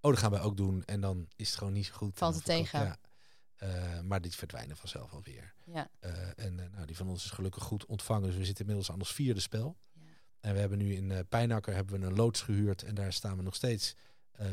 oh, 0.00 0.10
dat 0.10 0.18
gaan 0.18 0.30
wij 0.30 0.40
ook 0.40 0.56
doen. 0.56 0.84
En 0.84 1.00
dan 1.00 1.28
is 1.36 1.48
het 1.48 1.58
gewoon 1.58 1.72
niet 1.72 1.86
zo 1.86 1.92
goed. 1.94 2.18
Valt 2.18 2.34
het 2.34 2.44
tegen. 2.44 2.80
Ja. 2.80 2.98
Uh, 3.62 4.00
maar 4.00 4.20
die 4.20 4.32
verdwijnen 4.32 4.76
vanzelf 4.76 5.12
alweer. 5.12 5.54
Ja. 5.64 5.88
Uh, 6.00 6.10
en 6.36 6.58
uh, 6.58 6.64
nou, 6.72 6.86
die 6.86 6.96
van 6.96 7.08
ons 7.08 7.24
is 7.24 7.30
gelukkig 7.30 7.62
goed 7.62 7.86
ontvangen. 7.86 8.28
Dus 8.28 8.36
we 8.36 8.44
zitten 8.44 8.64
inmiddels 8.64 8.90
aan 8.90 8.98
ons 8.98 9.12
vierde 9.12 9.40
spel. 9.40 9.76
Ja. 9.92 10.00
En 10.40 10.54
we 10.54 10.60
hebben 10.60 10.78
nu 10.78 10.94
in 10.94 11.26
Pijnakker 11.28 11.74
hebben 11.74 12.00
we 12.00 12.06
een 12.06 12.14
loods 12.14 12.40
gehuurd. 12.40 12.82
En 12.82 12.94
daar 12.94 13.12
staan 13.12 13.36
we 13.36 13.42
nog 13.42 13.54
steeds 13.54 13.94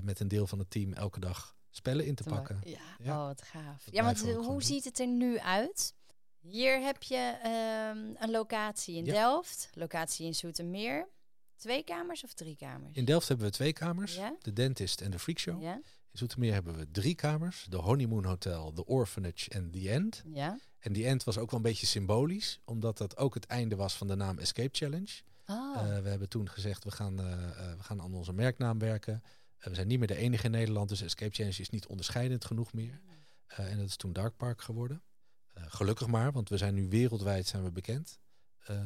met 0.03 0.19
een 0.19 0.27
deel 0.27 0.47
van 0.47 0.59
het 0.59 0.69
team 0.69 0.93
elke 0.93 1.19
dag 1.19 1.55
spellen 1.71 2.05
in 2.05 2.15
te 2.15 2.23
pakken. 2.23 2.61
Ja, 2.63 2.79
Ja. 2.99 3.19
oh 3.19 3.27
wat 3.27 3.41
gaaf. 3.41 3.83
Dat 3.83 3.93
ja, 3.93 4.03
want 4.03 4.27
eh, 4.27 4.35
hoe 4.35 4.63
ziet 4.63 4.83
het 4.83 4.99
er 4.99 5.07
nu 5.07 5.39
uit? 5.39 5.93
Hier 6.39 6.81
heb 6.81 7.03
je 7.03 7.39
ehm, 7.43 8.23
een 8.23 8.31
locatie 8.31 8.95
in. 8.95 9.03
Delft, 9.03 9.69
locatie 9.73 10.25
in 10.25 10.35
Zoetermeer. 10.35 11.07
Twee 11.55 11.83
kamers 11.83 12.23
of 12.23 12.33
drie 12.33 12.55
kamers? 12.55 12.97
In 12.97 13.05
Delft 13.05 13.27
hebben 13.27 13.45
we 13.45 13.51
twee 13.51 13.73
kamers, 13.73 14.19
de 14.41 14.53
Dentist 14.53 15.01
en 15.01 15.11
de 15.11 15.19
Freak 15.19 15.39
Show. 15.39 15.81
In 16.11 16.17
Zoetermeer 16.17 16.53
hebben 16.53 16.77
we 16.77 16.91
drie 16.91 17.15
kamers, 17.15 17.65
de 17.69 17.77
Honeymoon 17.77 18.25
Hotel, 18.25 18.73
de 18.73 18.85
Orphanage 18.85 19.49
en 19.49 19.71
The 19.71 19.89
End. 19.89 20.23
Ja? 20.33 20.59
En 20.79 20.93
The 20.93 21.05
End 21.05 21.23
was 21.23 21.37
ook 21.37 21.51
wel 21.51 21.59
een 21.59 21.65
beetje 21.65 21.85
symbolisch, 21.85 22.59
omdat 22.65 22.97
dat 22.97 23.17
ook 23.17 23.33
het 23.33 23.45
einde 23.45 23.75
was 23.75 23.97
van 23.97 24.07
de 24.07 24.15
naam 24.15 24.37
Escape 24.37 24.69
Challenge. 24.71 25.21
Oh, 25.45 26.01
we 26.01 26.09
hebben 26.09 26.29
toen 26.29 26.49
gezegd, 26.49 26.83
we 26.83 26.91
gaan, 26.91 27.19
eh, 27.19 27.33
eh, 27.33 27.77
we 27.77 27.83
gaan 27.83 28.01
aan 28.01 28.13
onze 28.13 28.33
merknaam 28.33 28.79
werken. 28.79 29.23
We 29.57 29.75
zijn 29.75 29.87
niet 29.87 29.99
meer 29.99 30.07
de 30.07 30.15
enige 30.15 30.45
in 30.45 30.51
Nederland, 30.51 30.89
dus 30.89 31.01
Escape 31.01 31.33
Challenge 31.33 31.61
is 31.61 31.69
niet 31.69 31.87
onderscheidend 31.87 32.45
genoeg 32.45 32.73
meer. 32.73 33.01
En 33.47 33.77
dat 33.77 33.87
is 33.87 33.95
toen 33.95 34.13
Dark 34.13 34.37
Park 34.37 34.61
geworden. 34.61 35.01
Gelukkig 35.53 36.07
maar, 36.07 36.31
want 36.31 36.49
we 36.49 36.57
zijn 36.57 36.73
nu 36.73 36.89
wereldwijd 36.89 37.47
zijn 37.47 37.63
we 37.63 37.71
bekend 37.71 38.19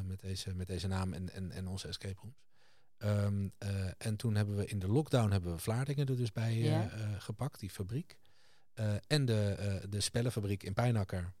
met, 0.04 0.20
deze, 0.20 0.54
met 0.54 0.66
deze 0.66 0.86
naam 0.86 1.12
en, 1.12 1.32
en, 1.32 1.50
en 1.50 1.68
onze 1.68 1.88
escape 1.88 2.20
rooms. 2.20 2.46
Ehm, 2.98 3.48
eh, 3.58 3.68
en 3.98 4.16
toen 4.16 4.34
hebben 4.34 4.56
we 4.56 4.66
in 4.66 4.78
de 4.78 4.88
lockdown 4.88 5.30
hebben 5.30 5.52
we 5.52 5.58
Vlaardingen 5.58 6.06
er 6.06 6.16
dus 6.16 6.32
bij 6.32 6.50
eh, 6.50 6.64
Ja. 6.64 6.90
eh, 6.90 7.08
gepakt, 7.18 7.60
die 7.60 7.70
fabriek. 7.70 8.16
En 9.06 9.24
de, 9.24 9.82
de 9.88 10.00
spellenfabriek 10.00 10.62
in 10.62 10.74
Pijnakker, 10.74 11.32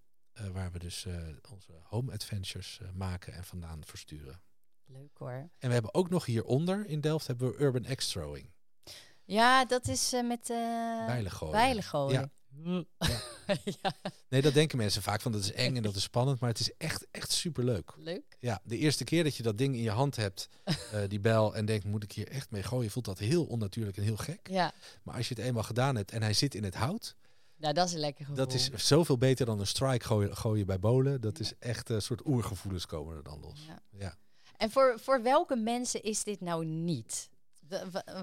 waar 0.52 0.72
we 0.72 0.78
dus 0.78 1.06
onze 1.50 1.72
home 1.82 2.12
adventures 2.12 2.80
maken 2.94 3.32
en 3.32 3.44
vandaan 3.44 3.84
versturen. 3.84 4.40
leuk 4.86 5.18
hoor. 5.18 5.50
En 5.58 5.68
we 5.68 5.72
hebben 5.72 5.94
ook 5.94 6.10
nog 6.10 6.24
hieronder 6.24 6.86
in 6.86 7.00
Delft 7.00 7.26
hebben 7.26 7.48
we 7.48 7.58
Urban 7.58 7.94
X-Throwing. 7.94 8.50
Ja, 9.24 9.64
dat 9.64 9.88
is 9.88 10.12
met 10.24 10.50
uh, 10.50 11.82
gooien. 11.82 12.32
Ja. 12.64 12.84
ja, 13.82 13.92
Nee, 14.28 14.42
dat 14.42 14.54
denken 14.54 14.78
mensen 14.78 15.02
vaak 15.02 15.20
van 15.20 15.32
dat 15.32 15.40
is 15.40 15.52
eng 15.52 15.76
en 15.76 15.82
dat 15.82 15.96
is 15.96 16.02
spannend, 16.02 16.40
maar 16.40 16.48
het 16.50 16.58
is 16.58 16.72
echt, 16.78 17.06
echt 17.10 17.30
superleuk. 17.30 17.92
leuk. 17.96 18.36
Ja, 18.40 18.60
de 18.64 18.76
eerste 18.76 19.04
keer 19.04 19.24
dat 19.24 19.36
je 19.36 19.42
dat 19.42 19.58
ding 19.58 19.74
in 19.74 19.82
je 19.82 19.90
hand 19.90 20.16
hebt, 20.16 20.48
eh, 20.92 21.00
die 21.08 21.20
bel, 21.20 21.54
en 21.54 21.66
denkt, 21.66 21.84
moet 21.84 22.02
ik 22.02 22.12
hier 22.12 22.28
echt 22.28 22.50
mee 22.50 22.62
gooien, 22.62 22.90
voelt 22.90 23.04
dat 23.04 23.18
heel 23.18 23.44
onnatuurlijk 23.44 23.96
en 23.96 24.02
heel 24.02 24.16
gek. 24.16 24.48
Ja, 24.50 24.72
Maar 25.02 25.14
als 25.14 25.28
je 25.28 25.34
het 25.34 25.44
eenmaal 25.44 25.62
gedaan 25.62 25.96
hebt 25.96 26.10
en 26.10 26.22
hij 26.22 26.32
zit 26.32 26.54
in 26.54 26.64
het 26.64 26.74
hout, 26.74 27.16
nou 27.56 27.74
dat 27.74 27.86
is 27.86 27.92
een 27.92 28.00
lekker 28.00 28.24
gevoel. 28.24 28.44
dat 28.44 28.54
is 28.54 28.70
zoveel 28.70 29.18
beter 29.18 29.46
dan 29.46 29.60
een 29.60 29.66
strike 29.66 30.06
gooien, 30.06 30.36
gooien 30.36 30.66
bij 30.66 30.78
bolen. 30.78 31.20
Dat 31.20 31.40
is 31.40 31.52
echt 31.58 31.88
een 31.88 32.02
soort 32.02 32.26
oergevoelens 32.26 32.86
komen 32.86 33.16
er 33.16 33.22
dan 33.22 33.40
los. 33.40 33.64
Ja. 33.66 33.82
Ja. 33.98 34.16
En 34.56 34.70
voor, 34.70 35.00
voor 35.00 35.22
welke 35.22 35.56
mensen 35.56 36.02
is 36.02 36.24
dit 36.24 36.40
nou 36.40 36.64
niet? 36.64 37.28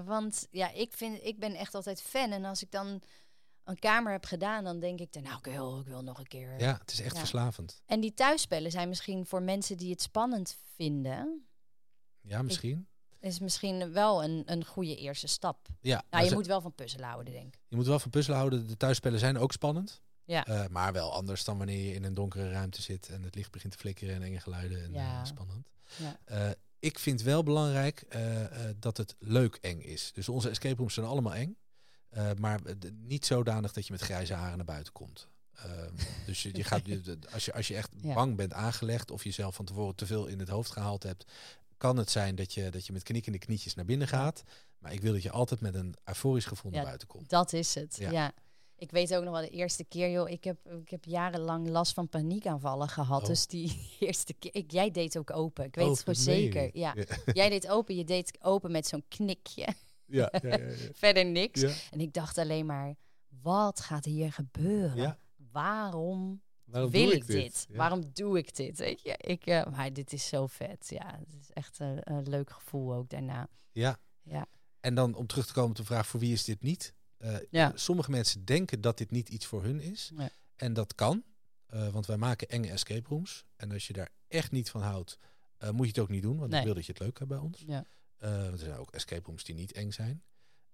Want 0.04 0.46
ja, 0.50 0.70
ik, 0.70 0.92
vind, 0.92 1.18
ik 1.22 1.38
ben 1.38 1.54
echt 1.54 1.74
altijd 1.74 2.02
fan. 2.02 2.32
En 2.32 2.44
als 2.44 2.62
ik 2.62 2.70
dan 2.70 3.02
een 3.64 3.78
kamer 3.78 4.12
heb 4.12 4.24
gedaan, 4.24 4.64
dan 4.64 4.80
denk 4.80 5.00
ik, 5.00 5.12
dan, 5.12 5.22
nou, 5.22 5.38
ik 5.38 5.44
wil, 5.44 5.80
ik 5.80 5.86
wil 5.86 6.02
nog 6.02 6.18
een 6.18 6.26
keer. 6.26 6.60
Ja, 6.60 6.76
het 6.80 6.92
is 6.92 7.00
echt 7.00 7.12
Ja. 7.14 7.18
verslavend. 7.18 7.82
En 7.86 8.00
die 8.00 8.14
thuisspellen 8.14 8.70
zijn 8.70 8.88
misschien 8.88 9.26
voor 9.26 9.42
mensen 9.42 9.76
die 9.76 9.90
het 9.90 10.02
spannend 10.02 10.56
vinden, 10.76 11.46
Ja, 12.20 12.42
misschien. 12.42 12.86
is 13.20 13.38
misschien 13.38 13.92
wel 13.92 14.24
een, 14.24 14.42
een 14.46 14.64
goede 14.64 14.96
eerste 14.96 15.26
stap. 15.26 15.68
Ja, 15.80 16.02
Nou, 16.10 16.22
je 16.22 16.28
ze- 16.28 16.34
moet 16.34 16.46
wel 16.46 16.60
van 16.60 16.74
puzzelen 16.74 17.08
houden, 17.08 17.32
denk 17.32 17.54
ik. 17.54 17.60
je 17.68 17.76
moet 17.76 17.86
wel 17.86 17.98
van 17.98 18.10
puzzelen 18.10 18.38
houden. 18.38 18.66
De 18.66 18.76
thuisspellen 18.76 19.18
zijn 19.18 19.38
ook 19.38 19.52
spannend. 19.52 20.02
Ja. 20.24 20.46
Eh, 20.46 20.66
maar 20.68 20.92
wel 20.92 21.12
anders 21.12 21.44
dan 21.44 21.58
wanneer 21.58 21.86
je 21.88 21.94
in 21.94 22.04
een 22.04 22.14
donkere 22.14 22.50
ruimte 22.50 22.82
zit 22.82 23.08
en 23.08 23.22
het 23.22 23.34
licht 23.34 23.50
begint 23.50 23.72
te 23.72 23.78
flikkeren 23.78 24.14
en 24.14 24.22
enge 24.22 24.40
geluiden. 24.40 24.82
En, 24.82 24.92
Ja. 24.92 25.20
eh, 25.20 25.24
spannend. 25.26 25.68
Ja. 25.96 26.18
Eh, 26.24 26.50
ik 26.78 26.98
vind 26.98 27.22
wel 27.22 27.42
belangrijk 27.42 28.06
dat 28.78 28.96
het 28.96 29.16
leuk 29.18 29.54
eng 29.60 29.80
is. 29.80 30.12
Dus 30.12 30.28
onze 30.28 30.48
escape 30.48 30.76
rooms 30.76 30.94
zijn 30.94 31.06
allemaal 31.06 31.34
eng. 31.34 31.56
Eh, 32.14 32.30
maar 32.38 32.60
niet 33.06 33.26
zodanig 33.26 33.72
dat 33.72 33.86
je 33.86 33.92
met 33.92 34.00
grijze 34.02 34.34
haren 34.34 34.56
naar 34.56 34.66
buiten 34.66 34.92
komt. 34.92 35.28
Ehm, 35.54 35.94
dus 36.26 36.42
je, 36.42 36.56
je 36.56 36.64
gaat, 36.64 36.86
je- 36.86 37.18
als, 37.32 37.44
je, 37.44 37.52
als 37.52 37.68
je 37.68 37.76
echt 37.76 37.90
Ja. 38.02 38.14
bang 38.14 38.36
bent 38.36 38.52
aangelegd 38.52 39.10
of 39.10 39.24
jezelf 39.24 39.54
van 39.54 39.64
tevoren 39.64 39.94
te 39.94 40.06
veel 40.06 40.26
in 40.26 40.38
het 40.38 40.48
hoofd 40.48 40.70
gehaald 40.70 41.02
hebt, 41.02 41.24
kan 41.76 41.96
het 41.96 42.10
zijn 42.10 42.34
dat 42.34 42.54
je, 42.54 42.70
dat 42.70 42.86
je 42.86 42.92
met 42.92 43.02
knikkende 43.02 43.38
knietjes 43.38 43.74
naar 43.74 43.84
binnen 43.84 44.08
gaat. 44.08 44.42
Maar 44.78 44.92
ik 44.92 45.00
wil 45.00 45.12
dat 45.12 45.22
je 45.22 45.30
altijd 45.30 45.60
met 45.60 45.74
een 45.74 45.94
euforisch 46.04 46.44
gevoel 46.44 46.70
Ja. 46.70 46.76
naar 46.76 46.86
buiten 46.86 47.08
komt. 47.08 47.30
Dat 47.30 47.52
is 47.52 47.74
het, 47.74 47.96
Ja. 47.96 48.10
ja. 48.10 48.32
Ik 48.76 48.90
weet 48.90 49.14
ook 49.14 49.24
nog 49.24 49.32
wel 49.32 49.42
de 49.42 49.48
eerste 49.50 49.84
keer, 49.84 50.10
joh. 50.10 50.30
Ik 50.30 50.44
heb, 50.44 50.66
ik 50.82 50.90
heb 50.90 51.04
jarenlang 51.04 51.68
last 51.68 51.92
van 51.92 52.08
paniekaanvallen 52.08 52.88
gehad. 52.88 53.20
Oh. 53.22 53.26
Dus 53.26 53.46
die 53.46 53.88
eerste 54.00 54.34
keer, 54.34 54.54
ik, 54.54 54.70
jij 54.70 54.90
deed 54.90 55.18
ook 55.18 55.30
open. 55.30 55.64
Ik 55.64 55.74
weet 55.74 55.84
Oh, 55.84 55.90
het 55.90 56.00
gewoon 56.00 56.24
meen 56.24 56.34
je 56.44 56.52
zeker. 56.52 56.70
Ja. 56.78 56.94
Jij 57.32 57.48
deed 57.48 57.68
open, 57.68 57.96
je 57.96 58.04
deed 58.04 58.38
open 58.42 58.70
met 58.70 58.86
zo'n 58.86 59.04
knikje. 59.08 59.66
Ja, 60.06 60.32
ja, 60.42 60.48
ja, 60.48 60.56
ja. 60.56 60.74
Verder 60.94 61.24
niks. 61.26 61.90
En 61.90 62.00
ik 62.00 62.12
dacht 62.12 62.38
alleen 62.38 62.66
maar, 62.66 62.94
wat 63.42 63.80
gaat 63.80 64.04
hier 64.04 64.32
gebeuren? 64.32 65.18
Waarom 65.52 66.42
Waarom 66.64 66.90
wil 66.90 67.10
ik 67.10 67.26
dit? 67.26 67.66
Waarom 67.70 68.10
doe 68.12 68.38
ik 68.38 68.56
dit? 68.56 68.78
Weet 68.78 69.02
je, 69.02 69.14
ik, 69.16 69.46
eh, 69.46 69.66
maar 69.66 69.92
dit 69.92 70.12
is 70.12 70.26
zo 70.28 70.46
vet. 70.46 70.86
Ja, 70.88 71.18
het 71.18 71.34
is 71.40 71.50
echt 71.52 71.78
een, 71.78 71.98
een 72.02 72.28
leuk 72.28 72.50
gevoel 72.50 72.94
ook 72.94 73.08
daarna. 73.08 73.48
Ja. 73.72 73.98
Ja. 74.22 74.46
En 74.80 74.94
dan 74.94 75.14
om 75.14 75.26
terug 75.26 75.46
te 75.46 75.52
komen 75.52 75.70
op 75.70 75.76
de 75.76 75.84
vraag 75.84 76.06
voor 76.06 76.20
wie 76.20 76.32
is 76.32 76.44
dit 76.44 76.62
niet? 76.62 76.94
Eh. 77.18 77.68
Sommige 77.74 78.10
mensen 78.10 78.44
denken 78.44 78.80
dat 78.80 78.98
dit 78.98 79.10
niet 79.10 79.28
iets 79.28 79.46
voor 79.46 79.62
hun 79.62 79.80
is. 79.80 80.12
En 80.56 80.72
dat 80.72 80.94
kan, 80.94 81.24
eh, 81.66 81.88
want 81.88 82.06
wij 82.06 82.16
maken 82.16 82.48
enge 82.48 82.70
escape 82.70 83.08
rooms. 83.08 83.44
En 83.56 83.72
als 83.72 83.86
je 83.86 83.92
daar 83.92 84.08
echt 84.28 84.50
niet 84.52 84.70
van 84.70 84.82
houdt, 84.82 85.18
moet 85.72 85.86
je 85.86 85.92
het 85.92 85.98
ook 85.98 86.08
niet 86.08 86.22
doen. 86.22 86.38
Want 86.38 86.50
Nee. 86.50 86.58
ik 86.60 86.66
wil 86.66 86.74
dat 86.74 86.86
je 86.86 86.92
het 86.92 87.00
leuk 87.00 87.18
hebt 87.18 87.30
bij 87.30 87.38
ons. 87.38 87.64
Ja. 87.66 87.84
Want 88.30 88.52
er 88.52 88.58
zijn 88.58 88.76
ook 88.78 88.90
escape 88.90 89.26
rooms 89.26 89.44
die 89.44 89.54
niet 89.54 89.72
eng 89.72 89.90
zijn. 89.90 90.22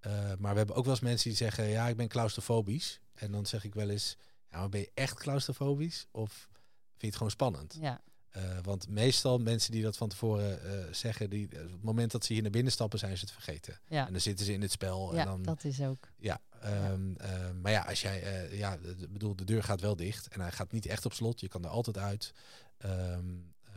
Eh, 0.00 0.12
maar 0.38 0.52
we 0.52 0.58
hebben 0.58 0.76
ook 0.76 0.84
wel 0.84 0.92
eens 0.94 1.02
mensen 1.02 1.28
die 1.28 1.38
zeggen, 1.38 1.68
ja, 1.68 1.88
ik 1.88 1.96
ben 1.96 2.08
claustrofobisch. 2.08 3.00
En 3.14 3.32
dan 3.32 3.46
zeg 3.46 3.64
ik 3.64 3.74
wel 3.74 3.88
eens, 3.90 4.16
ja, 4.50 4.58
maar 4.58 4.68
ben 4.68 4.80
je 4.80 4.90
echt 4.94 5.14
claustrofobisch? 5.18 6.06
Of 6.10 6.32
vind 6.32 7.00
je 7.00 7.06
het 7.06 7.16
gewoon 7.16 7.30
spannend? 7.30 7.76
Ja, 7.80 8.00
Eh, 8.30 8.58
want 8.62 8.88
meestal 8.88 9.38
mensen 9.38 9.72
die 9.72 9.82
dat 9.82 9.96
van 9.96 10.08
tevoren 10.08 10.94
zeggen, 10.94 11.30
die, 11.30 11.44
op 11.44 11.70
het 11.70 11.82
moment 11.82 12.10
dat 12.10 12.24
ze 12.24 12.32
hier 12.32 12.42
naar 12.42 12.50
binnen 12.50 12.72
stappen, 12.72 12.98
zijn 12.98 13.16
ze 13.18 13.24
het 13.24 13.32
vergeten. 13.34 13.80
ja. 13.88 14.06
En 14.06 14.12
dan 14.12 14.20
zitten 14.20 14.46
ze 14.46 14.52
in 14.52 14.62
het 14.62 14.70
spel. 14.72 15.14
ja 15.14 15.20
en 15.20 15.26
dan, 15.26 15.42
dat 15.42 15.64
is 15.64 15.80
ook. 15.80 16.08
ja, 16.18 16.40
ehm, 16.60 17.14
ehm, 17.16 17.60
maar 17.60 17.72
ja, 17.72 17.82
als 17.82 18.00
jij, 18.00 18.48
ja, 18.56 18.76
de, 18.76 18.94
de- 18.96 19.08
bedoel, 19.08 19.36
de 19.36 19.44
deur 19.44 19.62
gaat 19.62 19.80
wel 19.80 19.96
dicht 19.96 20.28
en 20.28 20.40
hij 20.40 20.50
gaat 20.52 20.72
niet 20.72 20.86
echt 20.86 21.04
op 21.04 21.12
slot. 21.12 21.40
Je 21.40 21.48
kan 21.48 21.64
er 21.64 21.70
altijd 21.70 21.98
uit. 21.98 22.32
Ehm, 22.78 23.24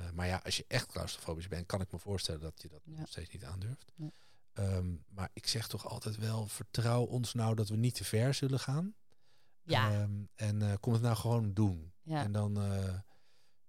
eh, 0.06 0.12
maar 0.12 0.28
ja, 0.28 0.42
als 0.44 0.58
je 0.58 0.66
echt 0.68 0.86
claustrofobisch 0.86 1.48
bent, 1.48 1.66
kan 1.66 1.82
ik 1.82 1.92
me 1.92 2.00
voorstellen 2.00 2.42
dat 2.42 2.62
je 2.62 2.68
dat 2.68 2.82
Ja. 2.86 3.00
nog 3.00 3.10
steeds 3.10 3.30
niet 3.34 3.46
aandurft. 3.46 3.92
Ja. 3.96 4.12
Ehm, 4.54 4.96
maar 5.10 5.30
ik 5.34 5.48
zeg 5.48 5.68
toch 5.68 5.88
altijd 5.88 6.18
wel, 6.18 6.48
vertrouw 6.48 7.04
ons 7.04 7.34
nou 7.34 7.56
dat 7.56 7.70
we 7.70 7.76
niet 7.76 7.96
te 7.96 8.04
ver 8.04 8.34
zullen 8.34 8.60
gaan. 8.60 8.96
Ja, 9.64 9.92
Ehm, 9.92 10.12
en 10.36 10.62
eh, 10.62 10.74
kom 10.80 10.94
het 10.94 11.02
nou 11.02 11.16
gewoon 11.16 11.54
doen. 11.54 11.94
ja. 12.04 12.24
En 12.24 12.32
dan, 12.32 12.58
eh, 12.62 12.94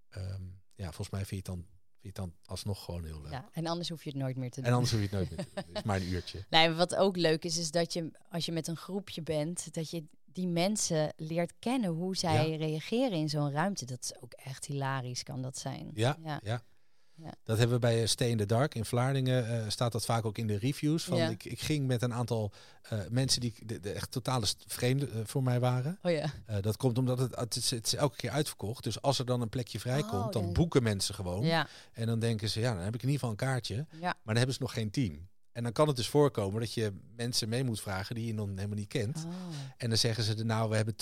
ehm, 0.08 0.42
ja, 0.74 0.84
volgens 0.84 1.10
mij 1.10 1.24
vind 1.24 1.30
je 1.30 1.36
het 1.36 1.44
dan, 1.46 1.56
vind 2.00 2.00
je 2.00 2.06
het 2.08 2.16
dan 2.16 2.34
alsnog 2.44 2.84
gewoon 2.84 3.04
heel 3.04 3.20
leuk. 3.22 3.32
ja. 3.32 3.48
En 3.52 3.66
anders 3.66 3.88
hoef 3.88 4.04
je 4.04 4.10
het 4.10 4.18
nooit 4.18 4.36
meer 4.36 4.50
te 4.50 4.60
doen. 4.60 4.68
En 4.68 4.72
anders 4.74 4.90
hoef 4.92 5.00
je 5.00 5.06
het 5.06 5.14
nooit 5.16 5.30
meer 5.30 5.38
te 5.38 5.50
doen. 5.54 5.64
Het 5.66 5.76
is 5.76 5.82
maar 5.82 5.96
een 5.96 6.08
uurtje. 6.12 6.44
Nee, 6.50 6.70
wat 6.70 6.94
ook 6.94 7.16
leuk 7.16 7.44
is, 7.44 7.56
is 7.56 7.70
dat 7.70 7.92
je 7.92 8.10
als 8.30 8.44
je 8.46 8.52
met 8.52 8.66
een 8.66 8.76
groepje 8.76 9.22
bent, 9.22 9.74
dat 9.74 9.90
je 9.90 10.04
die 10.34 10.48
mensen 10.48 11.12
leert 11.16 11.52
kennen 11.58 11.90
hoe 11.90 12.16
zij 12.16 12.56
reageren 12.56 13.18
in 13.18 13.28
zo'n 13.28 13.52
ruimte. 13.52 13.84
Dat 13.86 13.98
is 14.02 14.12
ook 14.22 14.32
echt 14.32 14.64
hilarisch, 14.66 15.22
kan 15.22 15.42
dat 15.42 15.58
zijn. 15.58 15.90
Ja, 15.94 16.16
Ja. 16.24 16.40
ja. 16.42 16.62
Ja. 17.16 17.32
Dat 17.44 17.58
hebben 17.58 17.74
we 17.76 17.80
bij 17.86 18.00
eh, 18.02 18.06
Stay 18.08 18.28
in 18.28 18.36
the 18.36 18.46
Dark 18.46 18.74
in 18.74 18.84
Vlaardingen. 18.84 19.48
eh, 19.64 19.68
staat 19.68 19.92
dat 19.92 20.04
vaak 20.04 20.24
ook 20.24 20.38
in 20.38 20.46
de 20.46 20.58
reviews. 20.58 21.04
Van 21.04 21.18
ik, 21.18 21.44
ik 21.44 21.60
ging 21.60 21.86
met 21.86 22.02
een 22.02 22.12
aantal 22.14 22.52
eh, 22.82 22.98
mensen 23.10 23.40
die 23.40 23.54
de, 23.66 23.80
de 23.80 23.92
echt 23.92 24.10
totale 24.10 24.46
vreemden 24.66 25.26
voor 25.28 25.42
mij 25.42 25.60
waren. 25.60 25.98
Oh 26.02 26.10
ja. 26.12 26.32
Dat 26.60 26.76
komt 26.76 26.98
omdat 26.98 27.18
het, 27.18 27.36
het, 27.36 27.56
is, 27.56 27.70
het 27.70 27.86
is 27.86 27.94
elke 27.94 28.16
keer 28.16 28.30
uitverkocht. 28.30 28.84
Dus 28.84 29.02
als 29.02 29.18
er 29.18 29.24
dan 29.26 29.40
een 29.40 29.48
plekje 29.48 29.80
vrijkomt, 29.80 30.24
Oh, 30.24 30.30
dan 30.32 30.52
boeken 30.52 30.82
mensen 30.82 31.14
gewoon. 31.14 31.44
Ja, 31.44 31.66
En 31.92 32.06
dan 32.06 32.18
denken 32.18 32.48
ze, 32.50 32.60
ja, 32.60 32.74
dan 32.74 32.82
heb 32.84 32.94
ik 32.94 33.02
in 33.02 33.08
ieder 33.08 33.14
geval 33.28 33.30
een 33.30 33.48
kaartje. 33.52 33.74
ja. 33.90 33.98
Maar 34.00 34.14
dan 34.24 34.36
hebben 34.36 34.54
ze 34.54 34.62
nog 34.62 34.72
geen 34.72 34.90
team. 34.90 35.28
En 35.54 35.62
dan 35.62 35.72
kan 35.72 35.86
het 35.86 35.96
dus 35.96 36.08
voorkomen 36.08 36.60
dat 36.60 36.74
je 36.74 36.92
mensen 37.16 37.48
mee 37.48 37.64
moet 37.64 37.80
vragen 37.80 38.14
die 38.14 38.26
je 38.26 38.34
nog 38.34 38.48
helemaal 38.48 38.76
niet 38.76 38.88
kent. 38.88 39.24
Oh. 39.26 39.32
En 39.76 39.88
dan 39.88 39.98
zeggen 39.98 40.24
ze, 40.24 40.44
nou, 40.44 40.70
we 40.70 40.76
hebben 40.76 40.94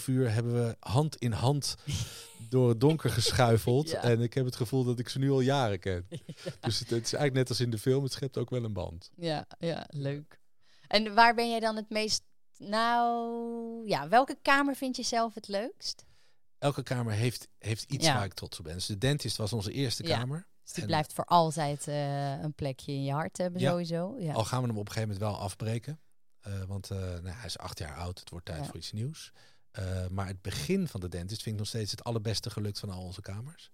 2,5 0.00 0.06
uur 0.06 0.32
hebben 0.32 0.54
we 0.54 0.76
hand 0.80 1.16
in 1.16 1.32
hand 1.32 1.74
door 2.50 2.68
het 2.68 2.80
donker 2.80 3.10
geschuifeld. 3.10 3.90
Ja. 3.90 4.02
En 4.02 4.20
ik 4.20 4.34
heb 4.34 4.44
het 4.44 4.56
gevoel 4.56 4.84
dat 4.84 4.98
ik 4.98 5.08
ze 5.08 5.18
nu 5.18 5.30
al 5.30 5.40
jaren 5.40 5.78
ken. 5.78 6.08
Dus 6.60 6.78
het, 6.78 6.90
het 6.90 7.04
is 7.04 7.12
eigenlijk 7.12 7.34
net 7.34 7.48
als 7.48 7.60
in 7.60 7.70
de 7.70 7.78
film, 7.78 8.02
het 8.02 8.12
schept 8.12 8.38
ook 8.38 8.50
wel 8.50 8.64
een 8.64 8.72
band. 8.72 9.10
Ja, 9.16 9.46
ja, 9.58 9.86
leuk. 9.88 10.40
En 10.86 11.14
waar 11.14 11.34
ben 11.34 11.50
jij 11.50 11.60
dan 11.60 11.76
het 11.76 11.90
meest... 11.90 12.22
Nou, 12.58 13.88
ja, 13.88 14.08
welke 14.08 14.38
kamer 14.42 14.76
vind 14.76 14.96
je 14.96 15.02
zelf 15.02 15.34
het 15.34 15.48
leukst? 15.48 16.04
Elke 16.58 16.82
kamer 16.82 17.12
heeft, 17.12 17.48
heeft 17.58 17.92
iets 17.92 18.06
Ja. 18.06 18.14
waar 18.14 18.24
ik 18.24 18.34
trots 18.34 18.58
op 18.58 18.64
ben. 18.64 18.74
Dus 18.74 18.86
de 18.86 18.98
dentist 18.98 19.36
was 19.36 19.52
onze 19.52 19.72
eerste 19.72 20.02
kamer. 20.02 20.46
Dus 20.68 20.76
die 20.76 20.82
En- 20.86 20.88
blijft 20.88 21.12
voor 21.12 21.24
altijd 21.24 21.88
eh, 21.88 22.40
een 22.40 22.54
plekje 22.54 22.92
in 22.92 23.04
je 23.04 23.12
hart 23.12 23.36
hebben, 23.36 23.60
Ja. 23.60 23.70
sowieso. 23.70 24.16
Ja. 24.18 24.32
Al 24.32 24.44
gaan 24.44 24.60
we 24.62 24.68
hem 24.68 24.78
op 24.78 24.86
een 24.86 24.92
gegeven 24.92 25.14
moment 25.14 25.30
wel 25.32 25.40
afbreken. 25.42 26.00
Eh, 26.40 26.62
want 26.62 26.90
eh, 26.90 26.98
nou, 26.98 27.28
hij 27.28 27.44
is 27.46 27.58
acht 27.58 27.78
jaar 27.78 27.96
oud, 27.96 28.18
het 28.20 28.30
wordt 28.30 28.46
tijd 28.46 28.58
Ja. 28.58 28.64
voor 28.64 28.76
iets 28.76 28.92
nieuws. 28.92 29.32
Maar 30.10 30.26
het 30.26 30.42
begin 30.42 30.88
van 30.88 31.00
de 31.00 31.08
dentist 31.08 31.42
vind 31.42 31.54
ik 31.54 31.60
nog 31.60 31.68
steeds 31.68 31.90
het 31.90 32.04
allerbeste 32.04 32.50
gelukt 32.50 32.78
van 32.78 32.90
al 32.90 33.02
onze 33.02 33.20
kamers. 33.20 33.70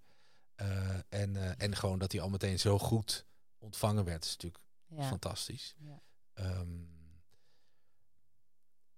En, 1.08 1.58
en 1.58 1.76
gewoon 1.76 1.98
dat 1.98 2.12
hij 2.12 2.20
al 2.20 2.28
meteen 2.28 2.58
zo 2.58 2.78
goed 2.78 3.26
ontvangen 3.58 4.04
werd, 4.04 4.24
is 4.24 4.30
natuurlijk 4.30 4.62
fantastisch. 5.08 5.74
Ja. 5.78 6.02
Ehm, 6.34 6.68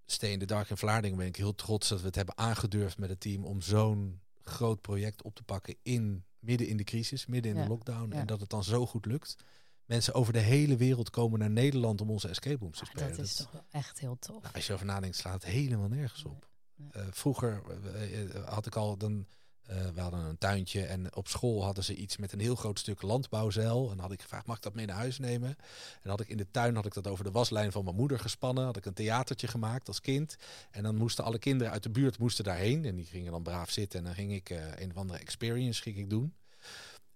Stay 0.07 0.31
in 0.31 0.39
the 0.39 0.45
Dark 0.45 0.71
in 0.71 0.77
Vlaardingen 0.77 1.17
ben 1.19 1.27
ik 1.27 1.37
heel 1.37 1.55
trots 1.55 1.89
dat 1.89 2.01
we 2.01 2.07
het 2.07 2.15
hebben 2.15 2.39
aangedurfd 2.39 2.99
met 2.99 3.09
het 3.09 3.21
team 3.21 3.45
om 3.45 3.61
zo'n 3.61 4.21
groot 4.43 4.81
project 4.81 5.23
op 5.23 5.35
te 5.35 5.43
pakken 5.43 5.77
in 5.83 6.25
midden 6.41 6.67
in 6.69 6.77
de 6.77 6.85
crisis, 6.85 7.27
midden 7.27 7.51
in 7.53 7.57
Ja, 7.57 7.63
de 7.63 7.69
lockdown. 7.69 8.13
ja. 8.13 8.21
En 8.21 8.27
dat 8.27 8.41
het 8.41 8.51
dan 8.51 8.65
zo 8.65 8.87
goed 8.87 9.07
lukt. 9.07 9.37
Mensen 9.85 10.15
over 10.15 10.33
de 10.33 10.39
hele 10.39 10.77
wereld 10.77 11.11
komen 11.11 11.39
naar 11.39 11.51
Nederland 11.51 12.01
om 12.01 12.11
onze 12.11 12.29
escape 12.29 12.59
rooms 12.61 12.79
te 12.79 12.85
Ah, 12.85 12.91
spelen. 12.91 13.17
dat 13.17 13.27
is 13.27 13.35
toch 13.35 13.53
wel 13.53 13.65
echt 13.71 13.99
heel 14.01 14.17
tof. 14.19 14.43
Nou, 14.43 14.55
als 14.55 14.67
je 14.67 14.73
over 14.73 14.87
nadenkt, 14.87 15.17
slaat 15.17 15.35
het 15.35 15.45
helemaal 15.45 15.89
nergens 15.89 16.25
op. 16.25 16.49
Nee. 16.77 16.91
Eh, 16.93 17.07
vroeger 17.11 17.63
eh, 17.85 18.23
eh, 18.37 18.45
had 18.49 18.67
ik 18.67 18.77
al 18.77 18.97
dan. 18.97 19.27
Eh, 19.67 19.89
we 19.95 20.01
hadden 20.01 20.21
een 20.21 20.39
tuintje 20.39 20.85
en 20.85 21.15
op 21.17 21.29
school 21.29 21.65
hadden 21.65 21.85
ze 21.85 21.95
iets 21.95 22.17
met 22.17 22.33
een 22.33 22.41
heel 22.41 22.57
groot 22.57 22.79
stuk 22.79 23.03
landbouwzeil. 23.03 23.83
En 23.83 23.89
dan 23.89 23.99
had 23.99 24.13
ik 24.13 24.23
gevraagd, 24.23 24.47
mag 24.47 24.57
ik 24.57 24.63
dat 24.63 24.75
mee 24.75 24.87
naar 24.87 24.97
huis 24.97 25.19
nemen? 25.19 25.49
En 25.49 26.01
dan 26.03 26.11
had 26.11 26.21
ik 26.21 26.29
in 26.29 26.37
de 26.37 26.51
tuin 26.51 26.75
had 26.75 26.87
ik 26.87 26.95
dat 26.95 27.07
over 27.07 27.25
de 27.25 27.31
waslijn 27.31 27.73
van 27.73 27.85
mijn 27.85 27.97
moeder 27.97 28.19
gespannen. 28.19 28.65
Had 28.65 28.77
ik 28.77 28.87
een 28.87 28.95
theatertje 28.95 29.47
gemaakt 29.47 29.89
als 29.89 30.01
kind. 30.01 30.37
En 30.71 30.83
dan 30.83 30.97
moesten 30.97 31.25
alle 31.25 31.39
kinderen 31.39 31.73
uit 31.73 31.83
de 31.83 31.91
buurt 31.91 32.19
moesten 32.19 32.45
daarheen. 32.45 32.85
En 32.85 32.95
die 32.95 33.05
gingen 33.05 33.33
dan 33.33 33.43
braaf 33.43 33.71
zitten. 33.71 33.99
En 33.99 34.05
dan 34.05 34.15
ging 34.15 34.33
ik 34.33 34.51
eh, 34.51 34.59
een 34.75 34.91
of 34.91 34.97
andere 34.97 35.19
experience 35.19 35.83
ging 35.83 35.97
ik 35.97 36.11
doen. 36.11 36.35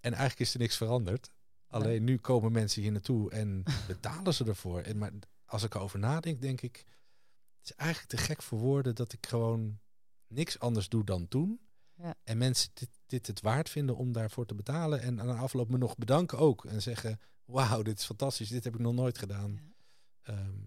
En 0.00 0.12
eigenlijk 0.12 0.40
is 0.40 0.54
er 0.54 0.60
niks 0.60 0.76
veranderd. 0.76 1.30
Alleen 1.68 2.04
nu 2.04 2.18
komen 2.18 2.52
mensen 2.52 2.82
hier 2.82 2.92
naartoe 2.92 3.30
en 3.30 3.62
betalen 3.86 4.34
ze 4.34 4.44
ervoor. 4.44 4.80
En 4.80 4.98
maar 4.98 5.12
als 5.44 5.62
ik 5.62 5.74
erover 5.74 5.98
nadenk, 5.98 6.40
denk 6.40 6.60
ik, 6.60 6.84
het 7.58 7.70
is 7.70 7.74
eigenlijk 7.74 8.10
te 8.10 8.16
gek 8.16 8.42
voor 8.42 8.58
woorden 8.58 8.94
dat 8.94 9.12
ik 9.12 9.26
gewoon 9.26 9.78
niks 10.26 10.58
anders 10.58 10.88
doe 10.88 11.04
dan 11.04 11.28
toen. 11.28 11.60
Ja. 12.02 12.14
En 12.24 12.38
mensen 12.38 12.70
dit, 12.74 12.88
dit 13.06 13.26
het 13.26 13.40
waard 13.40 13.68
vinden 13.68 13.96
om 13.96 14.12
daarvoor 14.12 14.46
te 14.46 14.54
betalen. 14.54 15.00
En 15.02 15.20
aan 15.20 15.26
de 15.26 15.32
afloop 15.32 15.68
me 15.70 15.78
nog 15.78 15.96
bedanken 15.96 16.38
ook. 16.38 16.64
En 16.64 16.82
zeggen, 16.82 17.20
wauw, 17.44 17.82
dit 17.82 17.98
is 17.98 18.04
fantastisch, 18.04 18.48
dit 18.48 18.64
heb 18.64 18.74
ik 18.74 18.80
nog 18.80 18.94
nooit 18.94 19.18
gedaan. 19.18 19.60
Ehm, 20.22 20.58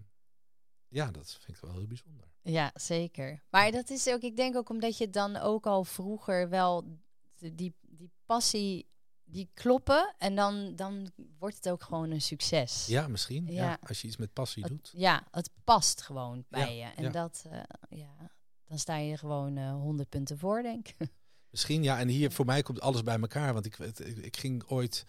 ja, 0.88 1.10
dat 1.10 1.30
vind 1.40 1.56
ik 1.56 1.62
wel 1.64 1.72
heel 1.72 1.86
bijzonder. 1.86 2.26
Ja, 2.42 2.70
zeker. 2.74 3.42
Maar 3.50 3.70
dat 3.72 3.90
is 3.90 4.08
ook, 4.08 4.20
ik 4.20 4.36
denk 4.36 4.56
ook 4.56 4.68
omdat 4.68 4.98
je 4.98 5.10
dan 5.10 5.36
ook 5.36 5.66
al 5.66 5.84
vroeger 5.84 6.48
wel 6.48 6.98
die, 7.38 7.74
die 7.88 8.10
passie, 8.26 8.88
die 9.24 9.50
kloppen. 9.54 10.14
En 10.18 10.34
dan, 10.34 10.76
dan 10.76 11.10
wordt 11.38 11.56
het 11.56 11.68
ook 11.68 11.82
gewoon 11.82 12.10
een 12.10 12.20
succes. 12.20 12.86
Ja, 12.86 13.08
misschien. 13.08 13.46
Ja. 13.46 13.64
Ja. 13.64 13.78
als 13.82 14.00
je 14.00 14.06
iets 14.06 14.16
met 14.16 14.32
passie 14.32 14.62
Het- 14.62 14.72
doet. 14.72 14.92
ja, 14.96 15.26
het 15.30 15.50
past 15.64 16.02
gewoon 16.02 16.44
bij 16.48 16.76
Ja, 16.76 16.86
je. 16.88 16.94
En 16.94 17.02
ja. 17.02 17.10
dat, 17.10 17.44
eh, 17.50 17.60
ja, 17.88 18.30
dan 18.64 18.78
sta 18.78 18.96
je 18.96 19.16
gewoon 19.18 19.56
eh 19.56 19.72
100 19.72 20.08
punten 20.08 20.38
voor, 20.38 20.62
denk 20.62 20.88
ik. 20.88 20.96
Misschien, 21.54 21.82
ja. 21.82 21.98
En 21.98 22.08
hier 22.08 22.32
voor 22.32 22.44
mij 22.44 22.62
komt 22.62 22.80
alles 22.80 23.02
bij 23.02 23.18
elkaar. 23.20 23.52
Want 23.52 23.66
ik, 23.66 23.78
ik, 23.78 23.98
ik 23.98 24.36
ging 24.36 24.64
ooit... 24.66 25.04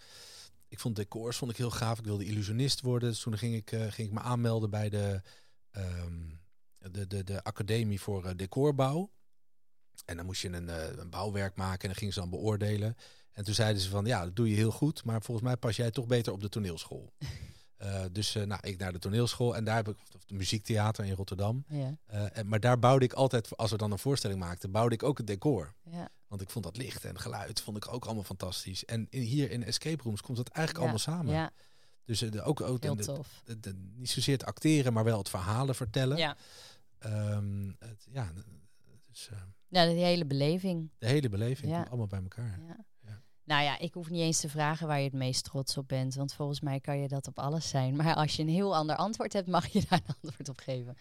Ik 0.68 0.80
vond 0.80 0.96
decors 0.96 1.36
vond 1.36 1.50
ik 1.50 1.56
heel 1.56 1.70
gaaf. 1.70 1.98
Ik 1.98 2.04
wilde 2.04 2.24
illusionist 2.24 2.80
worden. 2.80 3.08
Dus 3.08 3.20
toen 3.20 3.38
ging 3.38 3.54
ik, 3.54 3.72
eh, 3.72 3.80
ging 3.80 4.08
ik 4.08 4.12
me 4.12 4.20
aanmelden 4.20 4.70
bij 4.70 4.88
de, 4.88 5.22
ehm, 5.70 6.22
de, 6.78 7.06
de, 7.06 7.24
de 7.24 7.42
Academie 7.42 8.00
voor 8.00 8.24
eh, 8.24 8.36
Decorbouw. 8.36 9.10
En 10.04 10.16
dan 10.16 10.26
moest 10.26 10.42
je 10.42 10.48
een, 10.48 10.68
eh, 10.68 10.96
een 10.96 11.10
bouwwerk 11.10 11.56
maken 11.56 11.80
en 11.80 11.86
dan 11.86 11.96
gingen 11.96 12.14
ze 12.14 12.20
dan 12.20 12.30
beoordelen. 12.30 12.96
En 13.32 13.44
toen 13.44 13.54
zeiden 13.54 13.82
ze 13.82 13.88
van, 13.88 14.04
ja, 14.04 14.24
dat 14.24 14.36
doe 14.36 14.48
je 14.48 14.56
heel 14.56 14.70
goed. 14.72 15.04
Maar 15.04 15.22
volgens 15.22 15.46
mij 15.46 15.56
pas 15.56 15.76
jij 15.76 15.90
toch 15.90 16.06
beter 16.06 16.32
op 16.32 16.40
de 16.40 16.48
toneelschool. 16.48 17.12
Dus 18.12 18.34
eh, 18.34 18.42
nou, 18.42 18.60
ik 18.62 18.78
naar 18.78 18.92
de 18.92 18.98
toneelschool 18.98 19.56
en 19.56 19.64
daar 19.64 19.76
heb 19.76 19.88
ik 19.88 19.96
of 20.14 20.24
de 20.24 20.34
muziektheater 20.34 21.04
in 21.04 21.14
Rotterdam. 21.14 21.64
Ja, 21.68 21.98
en, 22.06 22.48
maar 22.48 22.60
daar 22.60 22.78
bouwde 22.78 23.04
ik 23.04 23.12
altijd, 23.12 23.56
als 23.56 23.70
we 23.70 23.76
dan 23.76 23.92
een 23.92 23.98
voorstelling 23.98 24.40
maakten, 24.40 24.70
bouwde 24.70 24.94
ik 24.94 25.02
ook 25.02 25.18
het 25.18 25.26
decor. 25.26 25.74
ja, 25.82 26.08
Want 26.28 26.40
ik 26.40 26.50
vond 26.50 26.64
dat 26.64 26.76
licht 26.76 27.04
en 27.04 27.18
geluid 27.20 27.60
vond 27.60 27.76
ik 27.76 27.92
ook 27.92 28.04
allemaal 28.04 28.22
fantastisch. 28.24 28.84
En 28.84 29.06
in, 29.10 29.20
hier 29.22 29.50
in 29.50 29.62
escape 29.64 30.02
rooms 30.02 30.20
komt 30.20 30.36
dat 30.36 30.48
eigenlijk 30.48 30.86
Ja, 30.86 30.90
allemaal 30.92 31.14
samen. 31.16 31.34
ja 31.34 31.50
Dus 32.04 32.22
eh, 32.22 32.30
de, 32.30 32.42
ook, 32.42 32.60
ook 32.60 32.80
de, 32.82 32.94
de- 32.96 33.04
tof. 33.04 33.40
de- 33.44 33.60
de- 33.60 33.90
niet 33.94 34.10
zozeer 34.10 34.34
het 34.34 34.44
acteren, 34.44 34.92
maar 34.92 35.04
wel 35.04 35.18
het 35.18 35.28
verhalen 35.28 35.74
vertellen. 35.74 36.16
Ja. 36.16 36.36
Ehm, 36.98 37.68
het, 37.78 38.06
ja, 38.10 38.32
dus, 39.06 39.30
ja, 39.68 39.86
die 39.86 40.04
hele 40.04 40.24
beleving. 40.26 40.90
de 40.98 41.06
hele 41.06 41.28
beleving 41.28 41.70
Ja. 41.70 41.76
komt 41.76 41.88
allemaal 41.88 42.06
bij 42.06 42.22
elkaar. 42.22 42.60
Ja. 42.66 42.84
Ja. 43.00 43.22
Nou 43.44 43.62
ja, 43.62 43.78
ik 43.78 43.94
hoef 43.94 44.10
niet 44.10 44.20
eens 44.20 44.40
te 44.40 44.48
vragen 44.48 44.86
waar 44.86 44.98
je 44.98 45.04
het 45.04 45.12
meest 45.12 45.44
trots 45.44 45.76
op 45.76 45.88
bent. 45.88 46.14
Want 46.14 46.34
volgens 46.34 46.60
mij 46.60 46.80
kan 46.80 46.98
je 46.98 47.08
dat 47.08 47.26
op 47.26 47.38
alles 47.38 47.68
zijn. 47.68 47.96
Maar 47.96 48.14
als 48.14 48.36
je 48.36 48.42
een 48.42 48.48
heel 48.48 48.76
ander 48.76 48.96
antwoord 48.96 49.32
hebt, 49.32 49.46
mag 49.48 49.66
je 49.66 49.82
daar 49.88 50.00
een 50.06 50.14
antwoord 50.22 50.48
op 50.48 50.58
geven. 50.58 50.96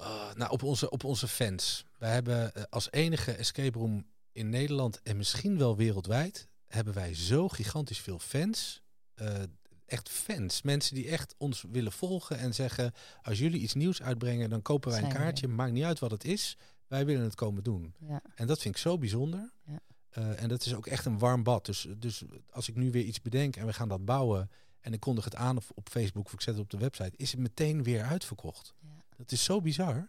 Uh, 0.00 0.32
nou, 0.34 0.50
op 0.50 0.62
onze, 0.62 0.90
op 0.90 1.04
onze 1.04 1.28
fans. 1.28 1.84
Wij 1.98 2.12
hebben 2.12 2.54
eh, 2.54 2.62
als 2.70 2.90
enige 2.92 3.32
escape 3.32 3.78
room 3.78 4.06
in 4.34 4.48
Nederland 4.48 5.02
en 5.02 5.16
misschien 5.16 5.58
wel 5.58 5.76
wereldwijd, 5.76 6.48
hebben 6.66 6.94
wij 6.94 7.14
zo 7.14 7.48
gigantisch 7.48 8.00
veel 8.00 8.18
fans. 8.18 8.82
Eh, 9.14 9.42
echt 9.86 10.08
fans. 10.08 10.62
Mensen 10.62 10.94
die 10.94 11.08
echt 11.08 11.34
ons 11.38 11.64
willen 11.70 11.92
volgen 11.92 12.38
en 12.38 12.54
zeggen, 12.54 12.92
als 13.22 13.38
jullie 13.38 13.60
iets 13.60 13.74
nieuws 13.74 14.02
uitbrengen, 14.02 14.50
dan 14.50 14.62
kopen 14.62 14.90
wij 14.90 15.02
een 15.02 15.12
kaartje. 15.12 15.48
Maakt 15.48 15.72
niet 15.72 15.84
uit 15.84 15.98
wat 15.98 16.10
het 16.10 16.24
is. 16.24 16.56
Wij 16.86 17.06
willen 17.06 17.24
het 17.24 17.34
komen 17.34 17.62
doen. 17.62 17.94
Ja. 18.08 18.22
En 18.34 18.46
dat 18.46 18.60
vind 18.60 18.74
ik 18.74 18.80
zo 18.80 18.98
bijzonder. 18.98 19.52
Ja. 19.66 19.80
Eh, 20.10 20.42
en 20.42 20.48
dat 20.48 20.66
is 20.66 20.74
ook 20.74 20.86
echt 20.86 21.04
een 21.04 21.18
warm 21.18 21.42
bad. 21.42 21.66
Dus, 21.66 21.86
dus 21.98 22.24
als 22.50 22.68
ik 22.68 22.74
nu 22.74 22.90
weer 22.90 23.04
iets 23.04 23.22
bedenk 23.22 23.56
en 23.56 23.66
we 23.66 23.72
gaan 23.72 23.88
dat 23.88 24.04
bouwen 24.04 24.50
en 24.80 24.92
ik 24.92 25.00
kondig 25.00 25.24
het 25.24 25.34
aan 25.34 25.56
op, 25.56 25.64
op 25.74 25.88
Facebook 25.88 26.26
of 26.26 26.32
ik 26.32 26.40
zet 26.40 26.54
het 26.54 26.62
op 26.62 26.70
de 26.70 26.78
website, 26.78 27.16
is 27.16 27.30
het 27.30 27.40
meteen 27.40 27.82
weer 27.82 28.02
uitverkocht. 28.02 28.74
Ja. 28.80 29.04
Dat 29.16 29.32
is 29.32 29.44
zo 29.44 29.60
bizar. 29.60 30.08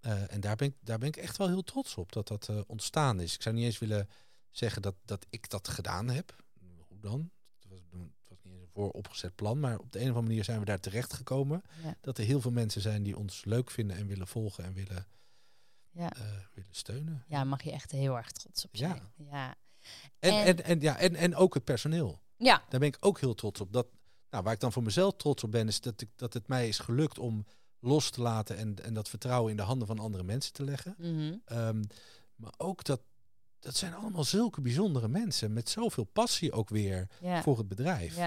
Ja. 0.00 0.10
Eh, 0.10 0.34
en 0.34 0.40
daar 0.40 0.56
ben, 0.56 0.68
ik, 0.68 0.74
daar 0.80 0.98
ben 0.98 1.08
ik 1.08 1.16
echt 1.16 1.36
wel 1.36 1.48
heel 1.48 1.62
trots 1.62 1.94
op 1.94 2.12
dat 2.12 2.28
dat 2.28 2.48
eh, 2.48 2.60
ontstaan 2.66 3.20
is. 3.20 3.34
Ik 3.34 3.42
zou 3.42 3.54
niet 3.54 3.64
eens 3.64 3.78
willen 3.78 4.08
zeggen 4.50 4.82
dat, 4.82 4.94
dat 5.04 5.26
ik 5.30 5.50
dat 5.50 5.68
gedaan 5.68 6.08
heb. 6.08 6.36
Hoe 6.88 7.00
dan? 7.00 7.30
Het 7.60 7.70
was, 7.70 7.78
het 7.90 8.28
was 8.28 8.38
niet 8.42 8.52
eens 8.52 8.62
een 8.62 8.68
vooropgezet 8.72 9.34
plan, 9.34 9.60
maar 9.60 9.78
op 9.78 9.92
de 9.92 9.98
een 9.98 10.04
of 10.04 10.08
andere 10.10 10.26
manier 10.26 10.44
zijn 10.44 10.58
we 10.58 10.64
daar 10.64 10.80
terecht 10.80 11.12
gekomen. 11.12 11.62
Ja. 11.82 11.94
Dat 12.00 12.18
er 12.18 12.24
heel 12.24 12.40
veel 12.40 12.50
mensen 12.50 12.80
zijn 12.80 13.02
die 13.02 13.16
ons 13.16 13.44
leuk 13.44 13.70
vinden 13.70 13.96
en 13.96 14.06
willen 14.06 14.26
volgen 14.26 14.64
en 14.64 14.72
willen, 14.72 15.06
Ja. 15.90 16.12
eh, 16.12 16.22
willen 16.54 16.74
steunen. 16.74 17.24
ja, 17.28 17.44
mag 17.44 17.62
je 17.62 17.72
echt 17.72 17.90
heel 17.90 18.16
erg 18.16 18.30
trots 18.32 18.64
op 18.64 18.74
Ja. 18.76 18.88
zijn. 18.88 19.12
Ja. 19.30 19.54
En, 20.18 20.30
En- 20.32 20.44
en, 20.46 20.64
en, 20.64 20.80
ja, 20.80 20.98
en, 20.98 21.14
en 21.14 21.36
ook 21.36 21.54
het 21.54 21.64
personeel. 21.64 22.20
Ja. 22.36 22.62
Daar 22.68 22.80
ben 22.80 22.88
ik 22.88 22.96
ook 23.00 23.20
heel 23.20 23.34
trots 23.34 23.60
op. 23.60 23.72
Dat, 23.72 23.86
nou, 24.30 24.44
waar 24.44 24.52
ik 24.52 24.60
dan 24.60 24.72
voor 24.72 24.82
mezelf 24.82 25.14
trots 25.16 25.44
op 25.44 25.50
ben, 25.50 25.68
is 25.68 25.80
dat, 25.80 26.00
ik, 26.00 26.08
dat 26.16 26.34
het 26.34 26.48
mij 26.48 26.68
is 26.68 26.78
gelukt 26.78 27.18
om 27.18 27.46
los 27.80 28.10
te 28.10 28.20
laten 28.20 28.56
en, 28.56 28.84
en 28.84 28.94
dat 28.94 29.08
vertrouwen 29.08 29.50
in 29.50 29.56
de 29.56 29.62
handen 29.62 29.86
van 29.86 29.98
andere 29.98 30.22
mensen 30.22 30.52
te 30.52 30.64
leggen. 30.64 30.94
Mhm. 30.98 31.34
Ehm, 31.44 31.82
maar 32.34 32.54
ook 32.56 32.84
dat, 32.84 33.00
dat 33.58 33.76
zijn 33.76 33.94
allemaal 33.94 34.24
zulke 34.24 34.60
bijzondere 34.60 35.08
mensen 35.08 35.52
met 35.52 35.68
zoveel 35.68 36.04
passie 36.04 36.52
ook 36.52 36.68
weer 36.68 37.06
voor 37.42 37.58
het 37.58 37.68
bedrijf. 37.68 38.18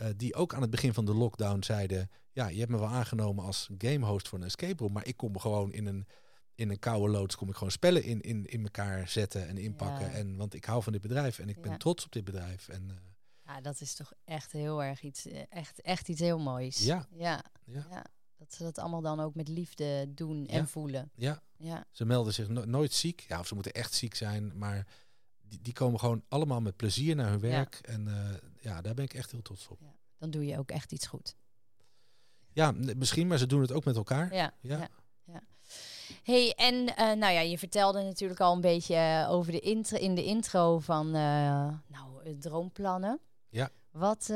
Eh, 0.00 0.08
die 0.16 0.34
ook 0.34 0.54
aan 0.54 0.60
het 0.60 0.70
begin 0.70 0.94
van 0.94 1.04
de 1.04 1.14
lockdown 1.14 1.62
zeiden, 1.62 2.10
ja, 2.32 2.48
je 2.48 2.58
hebt 2.58 2.70
me 2.70 2.78
wel 2.78 2.88
aangenomen 2.88 3.44
als 3.44 3.68
gamehost 3.78 4.28
voor 4.28 4.38
een 4.38 4.44
escape 4.44 4.82
room, 4.82 4.92
maar 4.92 5.06
ik 5.06 5.16
kom 5.16 5.38
gewoon 5.38 5.72
in 5.72 5.86
een, 5.86 6.06
in 6.54 6.70
een 6.70 6.78
koude 6.78 7.12
loods, 7.12 7.36
kom 7.36 7.48
ik 7.48 7.54
gewoon 7.54 7.70
spellen 7.70 8.02
in, 8.02 8.20
in, 8.20 8.44
in 8.46 8.62
elkaar 8.62 9.08
zetten 9.08 9.48
en 9.48 9.58
inpakken. 9.58 10.12
En, 10.12 10.36
want 10.36 10.54
ik 10.54 10.64
hou 10.64 10.82
van 10.82 10.92
dit 10.92 11.02
bedrijf 11.02 11.38
en 11.38 11.48
ik 11.48 11.62
ben 11.62 11.78
trots 11.78 12.04
op 12.04 12.12
dit 12.12 12.24
bedrijf. 12.24 12.68
En, 12.68 12.90
eh, 12.90 12.96
ja, 13.44 13.60
dat 13.60 13.80
is 13.80 13.94
toch 13.94 14.12
echt 14.24 14.52
heel 14.52 14.82
erg 14.82 15.02
iets, 15.02 15.26
eh, 15.26 15.42
echt, 15.48 15.80
echt 15.80 16.08
iets 16.08 16.20
heel 16.20 16.38
moois. 16.38 16.84
Ja. 16.84 17.06
ja. 17.10 17.44
ja, 17.64 17.86
Ja. 17.90 18.04
Dat 18.40 18.52
ze 18.54 18.62
dat 18.62 18.78
allemaal 18.78 19.00
dan 19.00 19.20
ook 19.20 19.34
met 19.34 19.48
liefde 19.48 20.14
doen 20.14 20.46
en 20.46 20.58
Ja. 20.58 20.66
voelen. 20.66 21.10
ja, 21.14 21.42
Ja. 21.56 21.84
ze 21.90 22.04
melden 22.04 22.32
zich 22.34 22.48
no- 22.48 22.64
nooit 22.64 22.92
ziek. 22.92 23.24
Ja, 23.28 23.38
of 23.38 23.46
ze 23.46 23.54
moeten 23.54 23.72
echt 23.72 23.94
ziek 23.94 24.14
zijn, 24.14 24.58
maar 24.58 24.86
die, 25.40 25.58
die 25.62 25.72
komen 25.72 25.98
gewoon 26.00 26.22
allemaal 26.28 26.60
met 26.60 26.76
plezier 26.76 27.16
naar 27.16 27.30
hun 27.30 27.40
werk. 27.40 27.74
En 27.82 28.08
eh, 28.08 28.36
ja, 28.60 28.80
daar 28.80 28.94
ben 28.94 29.04
ik 29.04 29.14
echt 29.14 29.30
heel 29.30 29.42
trots 29.42 29.68
op. 29.68 29.78
Dan 30.18 30.30
doe 30.30 30.46
je 30.46 30.58
ook 30.58 30.70
echt 30.70 30.92
iets 30.92 31.06
goed. 31.06 31.36
Ja, 32.52 32.72
misschien, 32.96 33.26
maar 33.26 33.38
ze 33.38 33.46
doen 33.46 33.60
het 33.60 33.72
ook 33.72 33.84
met 33.84 33.96
elkaar. 33.96 34.34
Ja. 34.34 34.54
Ja. 34.60 34.78
ja. 34.78 34.88
ja. 35.24 35.40
Hey, 36.22 36.52
en 36.56 36.96
eh, 36.96 37.04
nou 37.06 37.32
ja, 37.32 37.40
je 37.40 37.58
vertelde 37.58 38.02
natuurlijk 38.02 38.40
al 38.40 38.54
een 38.54 38.60
beetje 38.60 38.94
eh, 38.94 39.30
over 39.30 39.52
de 39.52 39.60
intro, 39.60 39.96
in 39.98 40.14
de 40.14 40.24
intro 40.24 40.78
van 40.78 41.06
eh, 41.06 41.74
nou, 41.86 42.38
droomplannen. 42.38 43.20
Ja. 43.48 43.70
Wat, 43.90 44.32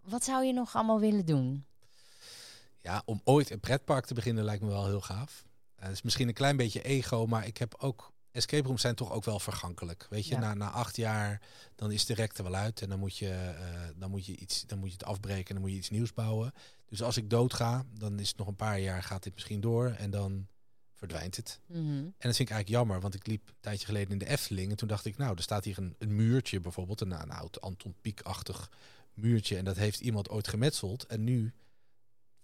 wat 0.00 0.24
zou 0.24 0.44
je 0.44 0.52
nog 0.52 0.74
allemaal 0.74 1.00
willen 1.00 1.26
doen? 1.26 1.64
Ja, 2.84 3.02
om 3.04 3.20
ooit 3.24 3.50
een 3.50 3.60
pretpark 3.60 4.04
te 4.06 4.14
beginnen 4.14 4.44
lijkt 4.44 4.62
me 4.62 4.68
wel 4.68 4.86
heel 4.86 5.00
gaaf. 5.00 5.44
Het 5.74 5.92
is 5.92 6.02
misschien 6.02 6.28
een 6.28 6.34
klein 6.34 6.56
beetje 6.56 6.82
ego, 6.82 7.26
maar 7.26 7.46
ik 7.46 7.58
heb 7.58 7.74
ook... 7.78 8.12
Escape 8.30 8.66
rooms 8.66 8.80
zijn 8.80 8.94
toch 8.94 9.12
ook 9.12 9.24
wel 9.24 9.38
vergankelijk. 9.40 10.06
Weet 10.10 10.26
je, 10.26 10.34
Ja. 10.34 10.40
na, 10.40 10.54
na 10.54 10.70
acht 10.70 10.96
jaar, 10.96 11.40
dan 11.74 11.92
is 11.92 12.04
de 12.06 12.14
rek 12.14 12.38
er 12.38 12.44
wel 12.44 12.54
uit. 12.54 12.82
En 12.82 12.88
dan 12.88 12.98
moet, 12.98 13.16
je, 13.16 13.30
eh, 13.30 13.88
dan, 13.96 14.10
moet 14.10 14.26
je 14.26 14.36
iets, 14.36 14.62
dan 14.66 14.78
moet 14.78 14.88
je 14.88 14.94
het 14.94 15.04
afbreken 15.04 15.46
en 15.48 15.54
dan 15.54 15.62
moet 15.62 15.70
je 15.70 15.76
iets 15.76 15.90
nieuws 15.90 16.12
bouwen. 16.12 16.52
Dus 16.88 17.02
als 17.02 17.16
ik 17.16 17.30
doodga, 17.30 17.84
dan 17.98 18.18
is 18.18 18.28
het 18.28 18.36
nog 18.36 18.46
een 18.46 18.56
paar 18.56 18.80
jaar, 18.80 19.02
gaat 19.02 19.22
dit 19.22 19.34
misschien 19.34 19.60
door. 19.60 19.88
En 19.90 20.10
dan 20.10 20.46
verdwijnt 20.94 21.36
het. 21.36 21.60
Mhm. 21.66 21.80
En 21.80 22.12
dat 22.18 22.36
vind 22.36 22.38
ik 22.38 22.50
eigenlijk 22.50 22.68
jammer, 22.68 23.00
want 23.00 23.14
ik 23.14 23.26
liep 23.26 23.48
een 23.48 23.54
tijdje 23.60 23.86
geleden 23.86 24.12
in 24.12 24.18
de 24.18 24.28
Efteling. 24.28 24.70
En 24.70 24.76
toen 24.76 24.88
dacht 24.88 25.04
ik, 25.04 25.16
nou, 25.16 25.36
er 25.36 25.42
staat 25.42 25.64
hier 25.64 25.78
een, 25.78 25.94
een 25.98 26.14
muurtje 26.16 26.60
bijvoorbeeld. 26.60 27.00
Een, 27.00 27.10
een 27.10 27.30
oud 27.30 27.60
Anton 27.60 27.94
Pieck-achtig 28.00 28.70
muurtje. 29.14 29.56
En 29.56 29.64
dat 29.64 29.76
heeft 29.76 30.00
iemand 30.00 30.28
ooit 30.28 30.48
gemetseld. 30.48 31.06
En 31.06 31.24
nu, 31.24 31.52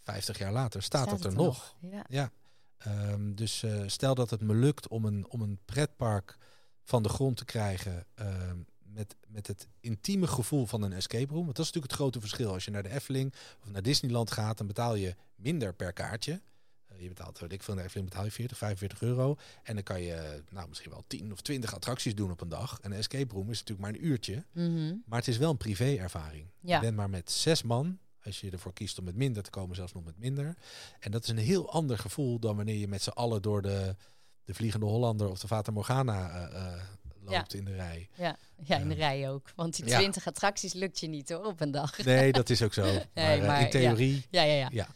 50 0.03 0.39
jaar 0.39 0.53
later, 0.53 0.83
staat, 0.83 1.11
dat 1.11 1.25
er 1.25 1.35
nog. 1.35 1.77
Ja. 1.81 2.05
Ja. 2.09 2.33
Ehm, 2.79 3.35
dus 3.35 3.63
eh, 3.63 3.83
stel 3.87 4.15
dat 4.15 4.31
het 4.31 4.41
me 4.41 4.55
lukt 4.55 4.89
om 4.89 5.05
een, 5.05 5.29
om 5.29 5.41
een 5.41 5.59
pretpark 5.65 6.39
van 6.85 7.03
de 7.03 7.09
grond 7.09 7.37
te 7.37 7.45
krijgen. 7.45 8.07
ehm, 8.15 8.57
met, 8.93 9.17
met 9.29 9.47
het 9.47 9.69
intieme 9.81 10.27
gevoel 10.27 10.67
van 10.67 10.83
een 10.83 10.93
escape 10.93 11.33
room. 11.33 11.45
Want 11.45 11.57
dat 11.57 11.67
is 11.67 11.73
natuurlijk 11.73 11.93
het 11.93 12.01
grote 12.01 12.21
verschil. 12.21 12.53
Als 12.53 12.65
je 12.65 12.71
naar 12.71 12.83
de 12.83 12.91
Efteling 12.91 13.35
of 13.63 13.71
naar 13.71 13.83
Disneyland 13.83 14.31
gaat, 14.31 14.59
dan 14.59 14.67
betaal 14.67 14.95
je 14.95 15.15
minder 15.35 15.75
per 15.75 15.93
kaartje. 15.93 16.41
Eh, 16.87 17.01
je 17.01 17.09
betaalt, 17.09 17.39
weet 17.39 17.53
ik 17.53 17.63
veel, 17.63 17.79
Efteling 17.79 18.09
betaal 18.09 18.25
je 18.25 18.31
40, 18.31 18.59
45 18.59 19.03
euro. 19.03 19.37
En 19.63 19.75
dan 19.75 19.83
kan 19.83 20.03
je 20.03 20.43
nou, 20.51 20.69
misschien 20.69 20.91
wel 20.91 21.05
10 21.07 21.33
of 21.33 21.41
20 21.41 21.75
attracties 21.75 22.15
doen 22.15 22.31
op 22.31 22.41
een 22.41 22.49
dag. 22.49 22.79
En 22.81 22.93
een 22.93 22.99
escape 22.99 23.35
room 23.35 23.51
is 23.51 23.59
natuurlijk 23.59 23.81
maar 23.81 24.01
een 24.01 24.07
uurtje. 24.07 24.45
Mhm. 24.53 24.95
Maar 25.07 25.19
het 25.19 25.29
is 25.29 25.37
wel 25.39 25.51
een 25.51 25.57
privé-ervaring. 25.57 26.47
Ja. 26.61 26.75
Je 26.75 26.81
bent 26.81 26.97
maar 26.97 27.11
met 27.11 27.31
zes 27.31 27.63
man. 27.63 27.99
Als 28.25 28.41
je 28.41 28.51
ervoor 28.51 28.73
kiest 28.73 28.99
om 28.99 29.05
met 29.05 29.17
minder 29.17 29.43
te 29.43 29.51
komen, 29.51 29.77
zelfs 29.77 29.93
nog 29.93 30.05
met 30.05 30.19
minder. 30.19 30.57
En 30.99 31.11
dat 31.11 31.23
is 31.23 31.29
een 31.29 31.39
heel 31.39 31.73
ander 31.73 31.99
gevoel 31.99 32.39
dan 32.39 32.57
wanneer 32.57 32.77
je 32.77 32.89
met 32.89 33.03
z'n 33.03 33.09
allen 33.11 33.43
door 33.43 33.63
de, 33.63 33.97
de 34.45 34.55
Vliegende 34.55 34.87
Hollander 34.87 35.29
of 35.31 35.39
de 35.41 35.47
Fata 35.47 35.73
Morgana 35.73 36.31
eh, 36.31 36.75
eh, 36.75 36.83
loopt 37.25 37.55
in 37.55 37.65
de 37.65 37.75
rij. 37.75 38.09
Ja. 38.15 38.37
ja, 38.63 38.79
in 38.79 38.89
de 38.89 38.95
rij 38.95 39.31
ook. 39.31 39.53
Want 39.57 39.77
die 39.77 39.87
Ja. 39.87 39.99
20 39.99 40.27
attracties 40.27 40.73
lukt 40.73 41.01
je 41.01 41.07
niet 41.07 41.29
hoor, 41.29 41.45
op 41.45 41.61
een 41.61 41.71
dag. 41.71 42.05
Nee, 42.05 42.33
dat 42.33 42.51
is 42.55 42.63
ook 42.63 42.73
zo. 42.73 42.83
maar, 42.83 43.07
eh, 43.13 43.47
maar 43.47 43.61
in 43.61 43.71
theorie 43.71 44.27
Ja, 44.31 44.43
ja, 44.43 44.55
ja. 44.55 44.69
Ja. 44.73 44.89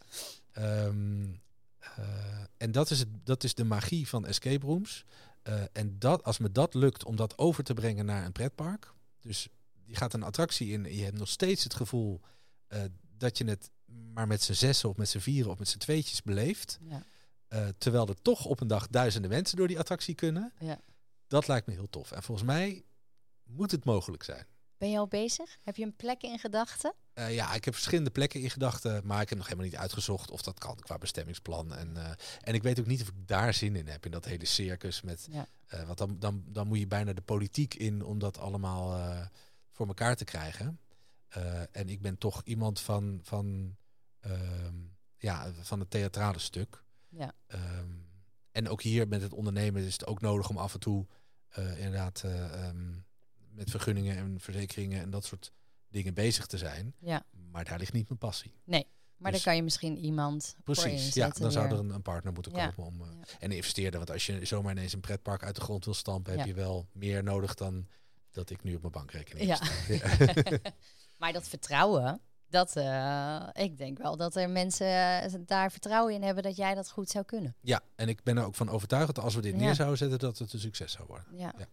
Ehm, 0.52 1.24
eh, 1.78 2.04
en 2.56 2.72
dat 2.72 2.90
is, 2.90 2.98
het, 2.98 3.08
dat 3.24 3.44
is 3.44 3.54
de 3.54 3.64
magie 3.64 4.08
van 4.08 4.26
escape 4.26 4.66
rooms. 4.66 5.04
En 5.72 5.98
dat, 5.98 6.24
als 6.24 6.38
me 6.38 6.52
dat 6.52 6.74
lukt 6.74 7.04
om 7.04 7.16
dat 7.16 7.38
over 7.38 7.64
te 7.64 7.74
brengen 7.74 8.04
naar 8.04 8.24
een 8.24 8.32
pretpark. 8.32 8.92
Dus 9.20 9.48
je 9.84 9.96
gaat 9.96 10.12
een 10.12 10.22
attractie 10.22 10.72
in 10.72 10.86
en 10.86 10.96
je 10.96 11.04
hebt 11.04 11.18
nog 11.18 11.28
steeds 11.28 11.64
het 11.64 11.74
gevoel 11.74 12.20
dat 13.24 13.38
je 13.38 13.44
het 13.44 13.70
maar 14.12 14.26
met 14.26 14.42
z'n 14.42 14.52
zessen 14.52 14.88
of 14.88 14.96
met 14.96 15.08
z'n 15.08 15.18
vieren 15.18 15.50
of 15.50 15.58
met 15.58 15.68
z'n 15.68 15.78
tweetjes 15.78 16.22
beleeft. 16.22 16.78
Ja. 16.82 17.02
Eh, 17.48 17.68
terwijl 17.78 18.08
er 18.08 18.22
toch 18.22 18.44
op 18.44 18.60
een 18.60 18.66
dag 18.66 18.88
duizenden 18.88 19.30
mensen 19.30 19.56
door 19.56 19.68
die 19.68 19.78
attractie 19.78 20.14
kunnen. 20.14 20.52
Ja. 20.58 20.80
Dat 21.26 21.48
lijkt 21.48 21.66
me 21.66 21.72
heel 21.72 21.88
tof. 21.90 22.12
En 22.12 22.22
volgens 22.22 22.46
mij 22.46 22.84
moet 23.44 23.70
het 23.70 23.84
mogelijk 23.84 24.22
zijn. 24.22 24.46
Ben 24.78 24.90
je 24.90 24.98
al 24.98 25.08
bezig? 25.08 25.58
Heb 25.62 25.76
je 25.76 25.84
een 25.84 25.96
plek 25.96 26.22
in 26.22 26.38
gedachten? 26.38 26.94
Eh, 27.14 27.34
ja, 27.34 27.54
ik 27.54 27.64
heb 27.64 27.74
verschillende 27.74 28.10
plekken 28.10 28.40
in 28.40 28.50
gedachten, 28.50 29.06
maar 29.06 29.20
ik 29.22 29.28
heb 29.28 29.38
nog 29.38 29.46
helemaal 29.46 29.68
niet 29.70 29.76
uitgezocht 29.78 30.30
of 30.30 30.42
dat 30.42 30.58
kan 30.58 30.76
qua 30.76 30.98
bestemmingsplan. 30.98 31.74
En, 31.74 31.96
eh, 31.96 32.10
en 32.40 32.54
ik 32.54 32.62
weet 32.62 32.80
ook 32.80 32.86
niet 32.86 33.02
of 33.02 33.08
ik 33.08 33.14
daar 33.26 33.54
zin 33.54 33.76
in 33.76 33.86
heb, 33.88 34.04
in 34.04 34.10
dat 34.10 34.24
hele 34.24 34.44
circus. 34.46 35.02
Met, 35.02 35.28
Ja. 35.30 35.46
want 35.86 35.98
dan, 35.98 36.18
dan, 36.18 36.44
dan 36.46 36.66
moet 36.66 36.78
je 36.78 36.86
bijna 36.86 37.12
de 37.12 37.22
politiek 37.22 37.74
in 37.74 38.04
om 38.04 38.18
dat 38.18 38.38
allemaal 38.38 39.18
voor 39.70 39.86
elkaar 39.86 40.16
te 40.16 40.24
krijgen. 40.24 40.78
Eh, 41.34 41.60
en 41.72 41.88
ik 41.88 42.00
ben 42.02 42.18
toch 42.18 42.42
iemand 42.44 42.80
van, 42.80 43.20
van, 43.22 43.76
ehm, 44.20 44.74
ja, 45.16 45.52
van 45.60 45.80
het 45.80 45.90
theatrale 45.90 46.38
stuk. 46.38 46.82
Ja. 47.08 47.32
Ehm, 47.46 47.90
en 48.52 48.68
ook 48.68 48.82
hier 48.82 49.08
met 49.08 49.22
het 49.22 49.32
ondernemen 49.32 49.82
is 49.82 49.92
het 49.92 50.06
ook 50.06 50.20
nodig 50.20 50.48
om 50.48 50.56
af 50.56 50.74
en 50.74 50.80
toe 50.80 51.06
eh, 51.48 51.78
inderdaad 51.78 52.22
eh, 52.24 52.66
ehm, 52.66 52.92
met 53.50 53.70
vergunningen 53.70 54.16
en 54.16 54.40
verzekeringen 54.40 55.00
en 55.00 55.10
dat 55.10 55.24
soort 55.24 55.52
dingen 55.88 56.14
bezig 56.14 56.46
te 56.46 56.58
zijn. 56.58 56.94
Ja. 56.98 57.26
Maar 57.50 57.64
daar 57.64 57.78
ligt 57.78 57.92
niet 57.92 58.08
mijn 58.08 58.18
passie. 58.18 58.54
Maar 58.64 58.82
dan 59.16 59.32
Dus- 59.32 59.42
kan 59.42 59.56
je 59.56 59.62
misschien 59.62 59.96
iemand 59.96 60.54
voor 60.64 60.74
Precies, 60.74 61.14
ja, 61.14 61.28
dan 61.28 61.52
zou 61.52 61.66
er 61.66 61.78
een, 61.78 61.90
een 61.90 62.02
partner 62.02 62.32
moeten 62.32 62.52
Ja. 62.52 62.70
komen 62.70 63.08
om. 63.08 63.18
Ja. 63.18 63.24
En 63.38 63.52
investeerder, 63.52 63.98
want 63.98 64.10
als 64.10 64.26
je 64.26 64.44
zomaar 64.44 64.72
ineens 64.72 64.92
een 64.92 65.00
pretpark 65.00 65.42
uit 65.42 65.54
de 65.54 65.60
grond 65.60 65.84
wil 65.84 65.94
stampen, 65.94 66.38
heb 66.38 66.46
je 66.46 66.54
wel 66.54 66.88
meer 66.92 67.22
nodig 67.22 67.54
dan 67.54 67.88
dat 68.30 68.50
ik 68.50 68.62
nu 68.62 68.74
op 68.74 68.80
mijn 68.80 68.92
bankrekening 68.92 69.58
heb. 69.58 69.60
Ja. 70.02 70.58
maar 71.16 71.32
dat 71.32 71.48
vertrouwen, 71.48 72.20
dat, 72.48 72.76
eh, 72.76 73.46
ik 73.52 73.78
denk 73.78 73.98
wel 73.98 74.16
dat 74.16 74.36
er 74.36 74.50
mensen 74.50 74.86
eh, 75.22 75.32
daar 75.46 75.70
vertrouwen 75.70 76.14
in 76.14 76.22
hebben 76.22 76.42
dat 76.42 76.56
jij 76.56 76.74
dat 76.74 76.90
goed 76.90 77.10
zou 77.10 77.24
kunnen. 77.24 77.54
ja, 77.60 77.80
en 77.96 78.08
ik 78.08 78.22
ben 78.22 78.36
er 78.36 78.44
ook 78.44 78.54
van 78.54 78.68
overtuigd 78.70 79.14
dat 79.14 79.24
als 79.24 79.34
we 79.34 79.40
dit 79.40 79.52
Ja. 79.54 79.58
neer 79.60 79.74
zouden 79.74 79.98
zetten, 79.98 80.18
dat 80.18 80.38
het 80.38 80.52
een 80.52 80.60
succes 80.60 80.92
zou 80.92 81.06
worden. 81.06 81.26
Ja. 81.36 81.52
Ja. 81.58 81.66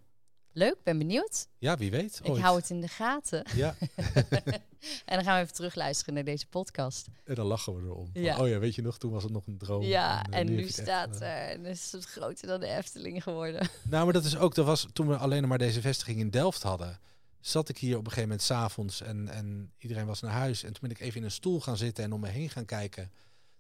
Leuk, 0.54 0.76
ben 0.84 0.98
benieuwd. 0.98 1.48
Ja, 1.58 1.78
wie 1.78 1.92
weet. 1.92 2.20
Ik 2.24 2.30
ooit. 2.32 2.42
hou 2.42 2.58
het 2.60 2.70
in 2.70 2.82
de 2.82 2.88
gaten. 2.88 3.44
Ja, 3.56 3.76
en 5.06 5.16
dan 5.16 5.24
gaan 5.24 5.36
we 5.36 5.42
even 5.42 5.54
terugluisteren 5.54 6.14
naar 6.14 6.24
deze 6.24 6.48
podcast. 6.48 7.08
en 7.26 7.36
dan 7.36 7.46
lachen 7.46 7.76
we 7.76 7.82
erom. 7.82 8.10
Van. 8.14 8.40
Oh 8.40 8.48
ja, 8.48 8.60
weet 8.60 8.76
je 8.76 8.82
nog, 8.82 8.98
toen 8.98 9.12
was 9.12 9.24
het 9.24 9.32
nog 9.32 9.48
een 9.48 9.58
droom. 9.58 9.84
ja, 9.84 10.24
eh, 10.24 10.40
en 10.40 10.46
nu 10.46 10.56
het 10.58 10.66
echt 10.66 10.74
staat 10.88 11.22
er, 11.22 11.50
en 11.50 11.66
is 11.66 11.92
het 11.92 12.06
groter 12.06 12.48
dan 12.48 12.60
de 12.60 12.68
Efteling 12.68 13.24
geworden. 13.24 13.70
Nou, 13.90 14.04
maar 14.04 14.14
dat 14.14 14.24
is 14.26 14.38
ook, 14.38 14.56
dat 14.56 14.66
was 14.66 14.88
toen 14.94 15.08
we 15.08 15.18
alleen 15.18 15.48
maar 15.48 15.58
deze 15.58 15.82
vestiging 15.82 16.20
in 16.20 16.30
Delft 16.30 16.64
hadden. 16.64 17.00
Zat 17.42 17.70
ik 17.70 17.78
hier 17.78 17.94
op 17.98 18.04
een 18.06 18.10
gegeven 18.12 18.30
moment 18.30 18.42
s'avonds 18.48 19.02
en, 19.02 19.28
en 19.28 19.74
iedereen 19.78 20.06
was 20.06 20.22
naar 20.22 20.32
huis. 20.32 20.64
En 20.64 20.72
toen 20.74 20.82
ben 20.82 20.92
ik 20.92 21.00
even 21.00 21.18
in 21.20 21.24
een 21.24 21.32
stoel 21.32 21.62
gaan 21.62 21.78
zitten 21.78 22.04
en 22.04 22.12
om 22.14 22.20
me 22.20 22.28
heen 22.28 22.50
gaan 22.50 22.66
kijken. 22.66 23.12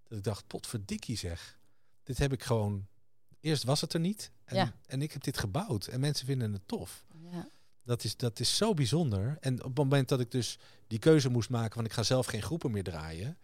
Dat 0.08 0.18
ik 0.18 0.24
dacht, 0.24 0.48
potverdikkie 0.48 1.18
zeg. 1.18 1.60
Dit 2.04 2.18
heb 2.18 2.34
ik 2.34 2.44
gewoon... 2.44 2.88
Eerst 3.40 3.64
was 3.64 3.82
het 3.82 3.94
er 3.94 4.00
niet. 4.00 4.32
En, 4.44 4.56
Ja. 4.56 4.74
en 4.86 5.02
ik 5.02 5.12
heb 5.12 5.24
dit 5.24 5.38
gebouwd. 5.38 5.88
En 5.88 6.00
mensen 6.00 6.26
vinden 6.26 6.54
het 6.54 6.68
tof. 6.68 7.06
Ja. 7.32 7.48
Dat 7.84 8.04
is, 8.04 8.18
dat 8.18 8.40
is 8.40 8.58
zo 8.58 8.74
bijzonder. 8.74 9.38
En 9.40 9.54
op 9.60 9.64
het 9.70 9.78
moment 9.78 10.10
dat 10.10 10.20
ik 10.20 10.32
dus 10.32 10.58
die 10.88 11.00
keuze 11.00 11.30
moest 11.30 11.50
maken 11.50 11.74
van 11.74 11.86
ik 11.86 11.92
ga 11.94 12.04
zelf 12.04 12.26
geen 12.26 12.42
groepen 12.42 12.72
meer 12.72 12.84
draaien. 12.84 13.38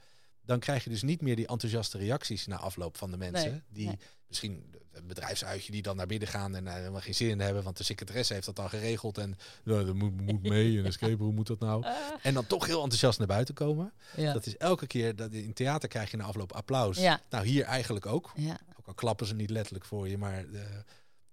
Dan 0.48 0.60
krijg 0.60 0.84
je 0.84 0.90
dus 0.90 1.02
niet 1.02 1.22
meer 1.22 1.36
die 1.36 1.48
enthousiaste 1.48 1.98
reacties 1.98 2.48
na 2.48 2.58
afloop 2.58 2.98
van 2.98 3.12
de 3.12 3.18
mensen. 3.18 3.52
Nee, 3.52 3.62
die 3.70 3.88
nee. 3.88 4.00
misschien 4.28 4.76
een 4.92 5.08
bedrijfsuitje 5.08 5.72
die 5.72 5.82
dan 5.82 5.96
naar 5.96 6.08
binnen 6.08 6.28
gaan 6.28 6.56
en 6.56 6.64
daar 6.64 6.78
helemaal 6.78 7.02
geen 7.02 7.16
zin 7.16 7.30
in 7.30 7.40
hebben. 7.40 7.64
Want 7.64 7.78
de 7.78 7.84
secretaresse 7.84 8.34
heeft 8.34 8.46
dat 8.46 8.60
al 8.60 8.70
geregeld. 8.70 9.18
En 9.18 9.38
nou, 9.64 9.86
dat 9.86 9.96
moet, 9.96 10.22
moet 10.22 10.42
mee. 10.42 10.78
En 10.80 10.86
escape 10.86 11.24
hoe 11.24 11.34
moet 11.34 11.48
dat 11.48 11.60
nou? 11.60 11.84
Ah, 11.86 11.94
En 12.22 12.34
dan 12.34 12.48
toch 12.48 12.66
heel 12.66 12.82
enthousiast 12.82 13.18
naar 13.18 13.28
buiten 13.28 13.54
komen. 13.54 13.94
ja. 14.16 14.34
Dat 14.34 14.46
is 14.46 14.58
elke 14.58 14.88
keer 14.88 15.16
dat 15.16 15.32
in 15.32 15.54
theater 15.54 15.90
krijg 15.90 16.12
je 16.12 16.18
na 16.18 16.24
afloop 16.24 16.52
applaus. 16.52 16.98
Ja. 16.98 17.22
Nou, 17.30 17.46
hier 17.46 17.64
eigenlijk 17.64 18.06
ook. 18.06 18.32
ja. 18.36 18.60
Ook 18.80 18.88
al 18.88 18.94
klappen 18.94 19.28
ze 19.28 19.36
niet 19.36 19.50
letterlijk 19.50 19.86
voor 19.86 20.08
je, 20.08 20.18
maar 20.18 20.38
eh, 20.54 20.62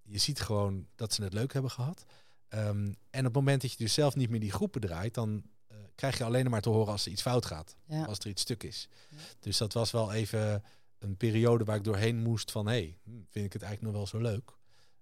je 0.02 0.18
ziet 0.18 0.40
gewoon 0.40 0.86
dat 0.96 1.12
ze 1.12 1.22
het 1.22 1.32
leuk 1.32 1.52
hebben 1.52 1.70
gehad. 1.70 2.04
Ehm, 2.48 2.92
en 3.10 3.18
op 3.18 3.24
het 3.24 3.32
moment 3.34 3.62
dat 3.62 3.70
je 3.70 3.76
dus 3.76 3.94
zelf 3.94 4.14
niet 4.14 4.30
meer 4.30 4.40
die 4.40 4.52
groepen 4.52 4.80
draait, 4.80 5.14
dan 5.14 5.42
eh, 5.44 5.53
krijg 5.94 6.18
je 6.18 6.24
alleen 6.24 6.50
maar 6.50 6.60
te 6.60 6.68
horen 6.68 6.92
als 6.92 7.06
er 7.06 7.12
iets 7.12 7.22
fout 7.22 7.46
gaat. 7.46 7.76
Ja. 7.84 8.04
Als 8.04 8.18
er 8.18 8.26
iets 8.26 8.42
stuk 8.42 8.62
is. 8.62 8.88
Ja. 9.10 9.16
Dus 9.40 9.56
dat 9.56 9.72
was 9.72 9.90
wel 9.90 10.12
even 10.12 10.62
een 10.98 11.16
periode 11.16 11.64
waar 11.64 11.76
ik 11.76 11.84
doorheen 11.84 12.22
moest 12.22 12.50
van, 12.50 12.66
hé, 12.66 12.72
hey, 12.72 12.98
hm, 13.04 13.10
vind 13.28 13.46
ik 13.46 13.52
het 13.52 13.62
eigenlijk 13.62 13.82
nog 13.82 13.92
wel 13.92 14.20
zo 14.20 14.28
leuk. 14.30 14.52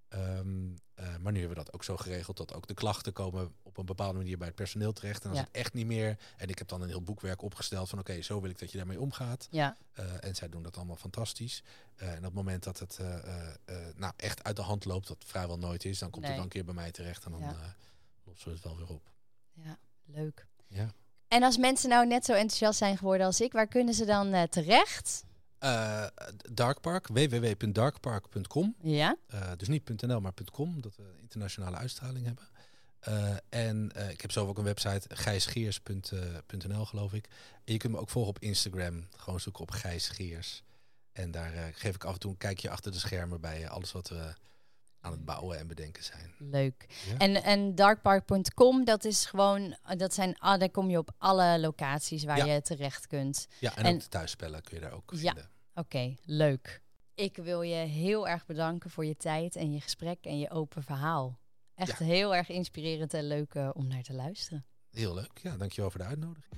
Ehm, 0.09 0.71
eh, 0.95 1.17
maar 1.17 1.33
nu 1.33 1.39
hebben 1.39 1.57
we 1.59 1.65
dat 1.65 1.73
ook 1.75 1.85
zo 1.85 1.97
geregeld 1.97 2.37
dat 2.37 2.55
ook 2.55 2.67
de 2.67 2.75
klachten 2.75 3.13
komen 3.13 3.55
op 3.63 3.77
een 3.79 3.85
bepaalde 3.87 4.19
manier 4.19 4.39
bij 4.39 4.47
het 4.47 4.57
personeel 4.57 4.93
terecht. 4.93 5.23
En 5.25 5.29
als 5.31 5.39
Ja. 5.39 5.45
het 5.45 5.55
echt 5.55 5.73
niet 5.73 5.87
meer, 5.87 6.19
en 6.37 6.49
ik 6.49 6.59
heb 6.59 6.69
dan 6.69 6.83
een 6.83 6.89
heel 6.89 7.03
boekwerk 7.03 7.43
opgesteld 7.43 7.89
van, 7.89 7.99
oké, 7.99 8.23
zo 8.23 8.41
wil 8.41 8.51
ik 8.51 8.59
dat 8.59 8.71
je 8.71 8.77
daarmee 8.79 9.01
omgaat. 9.01 9.49
ja. 9.51 9.77
Uh, 9.99 10.25
en 10.25 10.35
zij 10.35 10.49
doen 10.49 10.63
dat 10.63 10.77
allemaal 10.77 10.97
fantastisch. 10.97 11.63
Uh, 12.03 12.11
en 12.11 12.17
op 12.19 12.23
het 12.25 12.33
moment 12.33 12.63
dat 12.63 12.79
het 12.79 12.99
nou, 13.97 14.13
echt 14.17 14.43
uit 14.45 14.57
de 14.57 14.63
hand 14.63 14.85
loopt, 14.85 15.09
wat 15.09 15.25
vrijwel 15.27 15.59
nooit 15.59 15.85
is, 15.85 15.99
dan 15.99 16.11
komt 16.11 16.23
Nee. 16.25 16.31
het 16.33 16.41
dan 16.43 16.45
een 16.51 16.53
keer 16.57 16.65
bij 16.65 16.75
mij 16.75 16.91
terecht 16.91 17.25
en 17.25 17.31
dan 17.31 17.41
Ja. 17.41 17.77
lossen 18.25 18.49
we 18.49 18.55
het 18.55 18.65
wel 18.65 18.77
weer 18.77 18.89
op. 18.89 19.11
ja, 19.53 19.79
leuk. 20.05 20.47
Ja. 20.73 20.93
En 21.29 21.43
als 21.43 21.57
mensen 21.57 21.89
nou 21.89 22.07
net 22.07 22.25
zo 22.25 22.33
enthousiast 22.33 22.79
zijn 22.79 22.99
geworden 22.99 23.27
als 23.27 23.41
ik, 23.41 23.53
waar 23.53 23.67
kunnen 23.67 23.95
ze 23.95 24.05
dan 24.05 24.33
eh, 24.33 24.43
terecht? 24.43 25.25
Uh, 25.61 26.07
Darkpark, 26.53 27.07
www.darkpark.com. 27.07 28.75
Ja. 28.81 29.17
Uh, 29.35 29.51
dus 29.57 29.69
niet 29.69 30.03
.nl, 30.03 30.21
maar 30.21 30.33
.com, 30.53 30.81
dat 30.81 30.97
we 30.97 31.03
internationale 31.21 31.77
uitstraling 31.77 32.27
hebben. 32.27 32.49
Uh, 33.09 33.37
en 33.49 33.91
ik 34.11 34.21
heb 34.21 34.31
zelf 34.31 34.49
ook 34.49 34.59
een 34.59 34.65
website, 34.65 35.07
gijsgeers.nl 35.09 36.85
geloof 36.85 37.13
ik. 37.13 37.29
En 37.65 37.73
je 37.73 37.79
kunt 37.79 37.93
me 37.93 37.99
ook 37.99 38.11
volgen 38.11 38.31
op 38.31 38.39
Instagram. 38.39 39.07
Gewoon 39.17 39.41
zoeken 39.41 39.63
op 39.63 39.71
Gijs 39.71 40.09
Geers. 40.09 40.63
En 41.13 41.31
daar 41.31 41.73
geef 41.75 41.95
ik 41.95 42.05
af 42.05 42.13
en 42.13 42.21
toe 42.21 42.31
een 42.31 42.37
kijkje 42.37 42.71
achter 42.71 42.93
de 42.93 42.99
schermen 42.99 43.41
bij 43.41 43.69
alles 43.69 43.93
wat 43.93 44.09
we 44.09 44.35
aan 45.03 45.13
het 45.13 45.25
bouwen 45.25 45.59
en 45.59 45.67
bedenken 45.67 46.05
zijn. 46.05 46.35
Leuk. 46.39 46.87
Ja. 47.11 47.17
En, 47.19 47.43
en 47.43 47.75
darkpark.com, 47.75 48.85
dat 48.85 49.05
is 49.05 49.25
gewoon, 49.27 49.77
dat 49.97 50.15
zijn, 50.15 50.39
ah, 50.39 50.59
daar 50.61 50.71
kom 50.71 50.91
je 50.91 50.99
op 50.99 51.11
alle 51.19 51.61
locaties 51.61 52.25
waar 52.25 52.37
Ja. 52.37 52.45
je 52.55 52.63
terecht 52.63 53.07
kunt. 53.07 53.47
Ja, 53.61 53.77
en, 53.77 53.85
En- 53.85 53.95
ook 53.95 54.01
de 54.01 54.09
thuisspellen 54.09 54.63
kun 54.63 54.75
je 54.77 54.83
daar 54.83 54.93
ook 54.93 55.11
Ja. 55.15 55.17
vinden. 55.19 55.51
Oké, 55.75 56.15
leuk. 56.25 56.83
Ik 57.15 57.37
wil 57.37 57.63
je 57.63 57.75
heel 57.75 58.29
erg 58.29 58.47
bedanken 58.47 58.91
voor 58.91 59.05
je 59.05 59.17
tijd 59.17 59.57
en 59.57 59.73
je 59.73 59.81
gesprek 59.81 60.25
en 60.25 60.39
je 60.39 60.51
open 60.51 60.83
verhaal. 60.83 61.39
Echt 61.75 61.99
heel 61.99 62.35
erg 62.35 62.49
inspirerend 62.49 63.15
en 63.15 63.27
leuk 63.27 63.55
eh, 63.55 63.71
om 63.73 63.87
naar 63.87 64.03
te 64.03 64.13
luisteren. 64.13 64.65
Heel 64.91 65.15
leuk. 65.15 65.39
Ja, 65.43 65.57
dankjewel 65.57 65.91
voor 65.91 66.01
de 66.01 66.07
uitnodiging. 66.07 66.55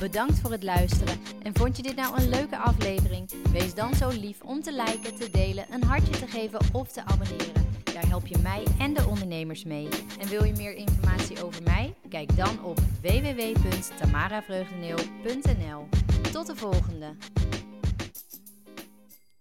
Bedankt 0.00 0.38
voor 0.38 0.50
het 0.50 0.62
luisteren. 0.62 1.20
En 1.42 1.54
vond 1.54 1.76
je 1.76 1.82
dit 1.82 1.96
nou 1.96 2.20
een 2.20 2.28
leuke 2.28 2.56
aflevering? 2.56 3.30
Wees 3.52 3.74
dan 3.74 3.94
zo 3.94 4.08
lief 4.08 4.42
om 4.42 4.62
te 4.62 4.72
liken, 4.72 5.14
te 5.14 5.30
delen, 5.30 5.66
een 5.70 5.82
hartje 5.82 6.18
te 6.18 6.26
geven 6.26 6.58
of 6.72 6.92
te 6.92 7.04
abonneren. 7.04 7.68
Daar 7.94 8.08
help 8.08 8.26
je 8.26 8.38
mij 8.38 8.64
en 8.78 8.94
de 8.94 9.06
ondernemers 9.06 9.64
mee. 9.64 9.88
En 10.20 10.28
wil 10.28 10.44
je 10.44 10.52
meer 10.52 10.74
informatie 10.74 11.44
over 11.44 11.62
mij? 11.62 11.94
Kijk 12.08 12.36
dan 12.36 12.64
op 12.64 12.78
www.tamaravreugdeneel.nl. 13.02 15.88
Tot 16.32 16.46
de 16.46 16.56
volgende! 16.56 17.14